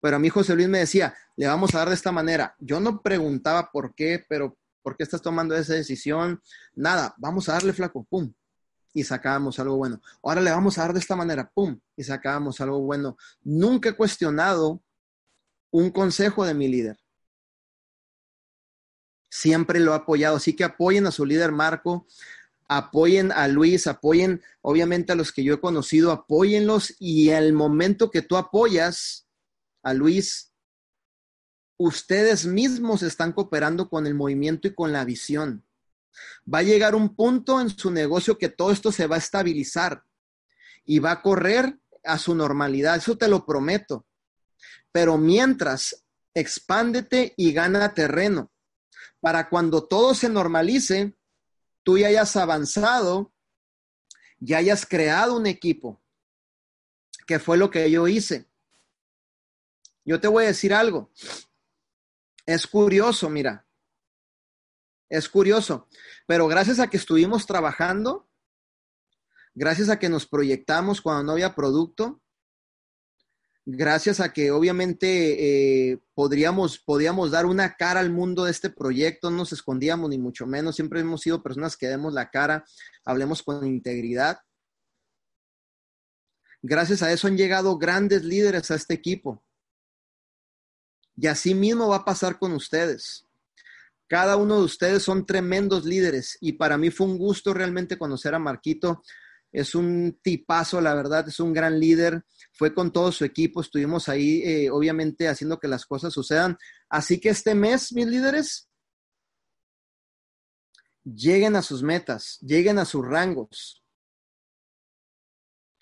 pero 0.00 0.16
a 0.16 0.18
mi 0.18 0.28
José 0.28 0.54
Luis 0.54 0.68
me 0.68 0.78
decía, 0.78 1.14
le 1.36 1.46
vamos 1.46 1.74
a 1.74 1.78
dar 1.78 1.88
de 1.88 1.94
esta 1.94 2.12
manera. 2.12 2.54
Yo 2.58 2.80
no 2.80 3.02
preguntaba 3.02 3.70
por 3.72 3.94
qué, 3.94 4.24
pero 4.28 4.56
¿por 4.82 4.96
qué 4.96 5.02
estás 5.02 5.20
tomando 5.20 5.56
esa 5.56 5.74
decisión? 5.74 6.40
Nada, 6.74 7.14
vamos 7.18 7.48
a 7.48 7.54
darle 7.54 7.72
flaco, 7.72 8.06
pum, 8.08 8.32
y 8.92 9.02
sacábamos 9.02 9.58
algo 9.58 9.76
bueno. 9.76 10.00
Ahora 10.22 10.40
le 10.40 10.50
vamos 10.50 10.78
a 10.78 10.82
dar 10.82 10.92
de 10.92 11.00
esta 11.00 11.16
manera, 11.16 11.50
pum, 11.52 11.78
y 11.96 12.04
sacábamos 12.04 12.60
algo 12.60 12.80
bueno. 12.80 13.16
Nunca 13.42 13.90
he 13.90 13.96
cuestionado 13.96 14.82
un 15.70 15.90
consejo 15.90 16.44
de 16.44 16.54
mi 16.54 16.68
líder. 16.68 16.96
Siempre 19.30 19.80
lo 19.80 19.92
he 19.92 19.96
apoyado, 19.96 20.36
así 20.36 20.56
que 20.56 20.64
apoyen 20.64 21.06
a 21.06 21.10
su 21.10 21.26
líder 21.26 21.52
Marco, 21.52 22.06
apoyen 22.68 23.32
a 23.32 23.48
Luis, 23.48 23.86
apoyen 23.86 24.42
obviamente 24.60 25.12
a 25.12 25.16
los 25.16 25.32
que 25.32 25.42
yo 25.42 25.54
he 25.54 25.60
conocido, 25.60 26.12
apóyenlos 26.12 26.94
y 26.98 27.30
al 27.30 27.52
momento 27.54 28.10
que 28.10 28.22
tú 28.22 28.36
apoyas 28.36 29.26
a 29.82 29.94
Luis, 29.94 30.52
ustedes 31.78 32.44
mismos 32.44 33.02
están 33.02 33.32
cooperando 33.32 33.88
con 33.88 34.06
el 34.06 34.14
movimiento 34.14 34.68
y 34.68 34.74
con 34.74 34.92
la 34.92 35.04
visión. 35.04 35.64
Va 36.52 36.58
a 36.58 36.62
llegar 36.62 36.94
un 36.94 37.14
punto 37.14 37.60
en 37.60 37.70
su 37.70 37.90
negocio 37.90 38.36
que 38.36 38.48
todo 38.48 38.70
esto 38.70 38.92
se 38.92 39.06
va 39.06 39.16
a 39.16 39.20
estabilizar 39.20 40.04
y 40.84 40.98
va 40.98 41.12
a 41.12 41.22
correr 41.22 41.78
a 42.04 42.18
su 42.18 42.34
normalidad, 42.34 42.96
eso 42.96 43.16
te 43.16 43.28
lo 43.28 43.46
prometo. 43.46 44.06
Pero 44.92 45.16
mientras, 45.16 46.04
expándete 46.34 47.34
y 47.36 47.52
gana 47.52 47.94
terreno 47.94 48.50
para 49.20 49.48
cuando 49.48 49.86
todo 49.86 50.14
se 50.14 50.28
normalice, 50.28 51.17
tú 51.88 51.96
ya 51.96 52.08
hayas 52.08 52.36
avanzado, 52.36 53.32
ya 54.38 54.58
hayas 54.58 54.84
creado 54.84 55.34
un 55.34 55.46
equipo, 55.46 56.04
que 57.26 57.38
fue 57.38 57.56
lo 57.56 57.70
que 57.70 57.90
yo 57.90 58.06
hice. 58.06 58.46
Yo 60.04 60.20
te 60.20 60.28
voy 60.28 60.44
a 60.44 60.48
decir 60.48 60.74
algo. 60.74 61.10
Es 62.44 62.66
curioso, 62.66 63.30
mira. 63.30 63.66
Es 65.08 65.30
curioso. 65.30 65.88
Pero 66.26 66.46
gracias 66.46 66.78
a 66.78 66.90
que 66.90 66.98
estuvimos 66.98 67.46
trabajando, 67.46 68.28
gracias 69.54 69.88
a 69.88 69.98
que 69.98 70.10
nos 70.10 70.26
proyectamos 70.26 71.00
cuando 71.00 71.22
no 71.22 71.32
había 71.32 71.54
producto, 71.54 72.20
gracias 73.70 74.18
a 74.20 74.32
que 74.32 74.50
obviamente 74.50 75.90
eh, 75.90 75.98
podríamos, 76.14 76.78
podíamos 76.78 77.30
dar 77.30 77.44
una 77.44 77.76
cara 77.76 78.00
al 78.00 78.10
mundo 78.10 78.44
de 78.44 78.50
este 78.50 78.70
proyecto, 78.70 79.30
no 79.30 79.38
nos 79.38 79.52
escondíamos 79.52 80.08
ni 80.08 80.16
mucho 80.16 80.46
menos, 80.46 80.74
siempre 80.74 81.00
hemos 81.00 81.20
sido 81.20 81.42
personas 81.42 81.76
que 81.76 81.86
demos 81.86 82.14
la 82.14 82.30
cara, 82.30 82.64
hablemos 83.04 83.42
con 83.42 83.66
integridad. 83.66 84.38
Gracias 86.62 87.02
a 87.02 87.12
eso 87.12 87.26
han 87.26 87.36
llegado 87.36 87.76
grandes 87.76 88.24
líderes 88.24 88.70
a 88.70 88.74
este 88.74 88.94
equipo. 88.94 89.44
Y 91.14 91.26
así 91.26 91.54
mismo 91.54 91.88
va 91.88 91.96
a 91.96 92.04
pasar 92.06 92.38
con 92.38 92.52
ustedes. 92.52 93.26
Cada 94.06 94.36
uno 94.36 94.60
de 94.60 94.64
ustedes 94.64 95.02
son 95.02 95.26
tremendos 95.26 95.84
líderes 95.84 96.38
y 96.40 96.52
para 96.52 96.78
mí 96.78 96.90
fue 96.90 97.06
un 97.06 97.18
gusto 97.18 97.52
realmente 97.52 97.98
conocer 97.98 98.34
a 98.34 98.38
Marquito 98.38 99.02
es 99.52 99.74
un 99.74 100.18
tipazo, 100.22 100.80
la 100.80 100.94
verdad, 100.94 101.26
es 101.28 101.40
un 101.40 101.52
gran 101.52 101.78
líder, 101.80 102.24
fue 102.52 102.74
con 102.74 102.92
todo 102.92 103.12
su 103.12 103.24
equipo, 103.24 103.60
estuvimos 103.60 104.08
ahí 104.08 104.42
eh, 104.42 104.70
obviamente 104.70 105.28
haciendo 105.28 105.58
que 105.58 105.68
las 105.68 105.86
cosas 105.86 106.12
sucedan. 106.12 106.56
Así 106.88 107.20
que 107.20 107.30
este 107.30 107.54
mes, 107.54 107.92
mis 107.92 108.06
líderes, 108.06 108.68
lleguen 111.04 111.56
a 111.56 111.62
sus 111.62 111.82
metas, 111.82 112.38
lleguen 112.40 112.78
a 112.78 112.84
sus 112.84 113.04
rangos, 113.06 113.84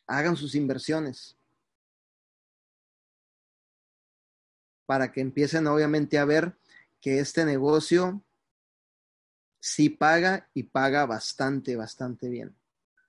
hagan 0.07 0.37
sus 0.37 0.55
inversiones 0.55 1.37
para 4.87 5.11
que 5.11 5.21
empiecen 5.21 5.67
obviamente 5.67 6.19
a 6.19 6.25
ver 6.25 6.57
que 7.01 7.19
este 7.19 7.45
negocio 7.45 8.25
sí 9.61 9.91
paga 9.91 10.49
y 10.55 10.63
paga 10.65 11.07
bastante, 11.07 11.75
bastante 11.77 12.29
bien. 12.29 12.57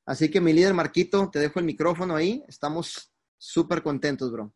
Así 0.08 0.32
que 0.32 0.40
mi 0.40 0.54
líder 0.54 0.74
Marquito, 0.74 1.30
te 1.30 1.38
dejo 1.38 1.60
el 1.60 1.66
micrófono 1.66 2.16
ahí. 2.16 2.42
Estamos 2.48 3.12
súper 3.38 3.84
contentos, 3.84 4.32
bro. 4.32 4.54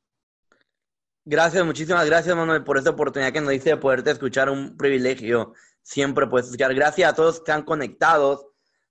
Gracias, 1.25 1.65
muchísimas 1.65 2.05
gracias, 2.05 2.33
Manuel, 2.35 2.63
por 2.63 2.77
esta 2.77 2.91
oportunidad 2.91 3.33
que 3.33 3.41
nos 3.41 3.49
dice 3.49 3.71
de 3.71 3.77
poderte 3.77 4.11
escuchar. 4.11 4.49
Un 4.49 4.77
privilegio 4.77 5.53
siempre 5.81 6.25
puedes 6.25 6.47
escuchar. 6.47 6.73
Gracias 6.73 7.11
a 7.11 7.13
todos 7.13 7.35
que 7.35 7.39
están 7.51 7.63
conectados. 7.63 8.45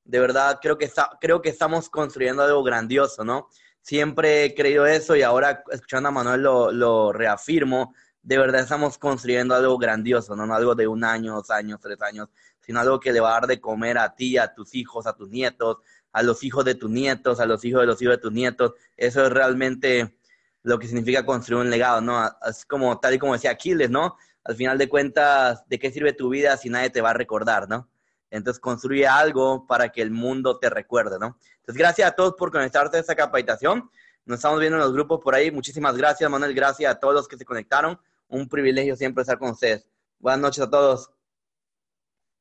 De 0.04 0.20
verdad, 0.20 0.58
creo 0.60 0.76
que, 0.76 0.92
creo 1.18 1.40
que 1.40 1.48
estamos 1.48 1.88
construyendo 1.88 2.42
algo 2.42 2.62
grandioso, 2.62 3.24
¿no? 3.24 3.48
Siempre 3.80 4.44
he 4.44 4.54
creído 4.54 4.84
eso 4.84 5.16
y 5.16 5.22
ahora 5.22 5.64
escuchando 5.72 6.10
a 6.10 6.12
Manuel 6.12 6.42
lo, 6.42 6.70
lo 6.70 7.10
reafirmo. 7.10 7.94
De 8.20 8.36
verdad 8.36 8.60
estamos 8.60 8.98
construyendo 8.98 9.54
algo 9.54 9.78
grandioso, 9.78 10.36
¿no? 10.36 10.46
no 10.46 10.54
algo 10.54 10.74
de 10.74 10.86
un 10.86 11.04
año, 11.04 11.36
dos 11.36 11.50
años, 11.50 11.80
tres 11.80 12.02
años, 12.02 12.28
sino 12.60 12.80
algo 12.80 13.00
que 13.00 13.12
le 13.12 13.20
va 13.20 13.30
a 13.30 13.40
dar 13.40 13.46
de 13.46 13.60
comer 13.62 13.96
a 13.96 14.14
ti, 14.14 14.36
a 14.36 14.52
tus 14.52 14.74
hijos, 14.74 15.06
a 15.06 15.14
tus 15.14 15.30
nietos, 15.30 15.78
a 16.12 16.22
los 16.22 16.42
hijos 16.42 16.64
de 16.64 16.74
tus 16.74 16.90
nietos, 16.90 17.40
a 17.40 17.46
los 17.46 17.64
hijos 17.64 17.80
de 17.82 17.86
los 17.86 18.00
hijos 18.02 18.16
de 18.16 18.22
tus 18.22 18.32
nietos. 18.32 18.74
Eso 18.96 19.26
es 19.26 19.32
realmente 19.32 20.16
lo 20.62 20.78
que 20.78 20.86
significa 20.86 21.24
construir 21.24 21.62
un 21.62 21.70
legado, 21.70 22.00
¿no? 22.00 22.28
Es 22.46 22.64
como 22.64 22.98
tal 23.00 23.14
y 23.14 23.18
como 23.18 23.32
decía 23.32 23.52
Aquiles, 23.52 23.90
¿no? 23.90 24.16
Al 24.44 24.56
final 24.56 24.78
de 24.78 24.88
cuentas, 24.88 25.66
¿de 25.68 25.78
qué 25.78 25.90
sirve 25.90 26.12
tu 26.12 26.28
vida 26.28 26.56
si 26.56 26.70
nadie 26.70 26.90
te 26.90 27.00
va 27.00 27.10
a 27.10 27.14
recordar, 27.14 27.68
¿no? 27.68 27.88
Entonces 28.30 28.60
construye 28.60 29.06
algo 29.06 29.66
para 29.66 29.90
que 29.90 30.02
el 30.02 30.10
mundo 30.10 30.58
te 30.58 30.70
recuerde, 30.70 31.18
¿no? 31.18 31.36
Entonces, 31.56 31.76
gracias 31.76 32.10
a 32.10 32.14
todos 32.14 32.34
por 32.34 32.50
conectarte 32.50 32.96
a 32.96 33.00
esta 33.00 33.14
capacitación. 33.14 33.90
Nos 34.24 34.38
estamos 34.38 34.60
viendo 34.60 34.76
en 34.76 34.84
los 34.84 34.92
grupos 34.92 35.20
por 35.20 35.34
ahí. 35.34 35.50
Muchísimas 35.50 35.96
gracias, 35.96 36.30
Manuel. 36.30 36.54
Gracias 36.54 36.94
a 36.94 36.98
todos 36.98 37.14
los 37.14 37.28
que 37.28 37.36
se 37.36 37.44
conectaron. 37.44 37.98
Un 38.28 38.48
privilegio 38.48 38.94
siempre 38.96 39.22
estar 39.22 39.38
con 39.38 39.50
ustedes. 39.50 39.88
Buenas 40.18 40.40
noches 40.40 40.62
a 40.64 40.70
todos. 40.70 41.10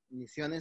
Misiones. 0.09 0.57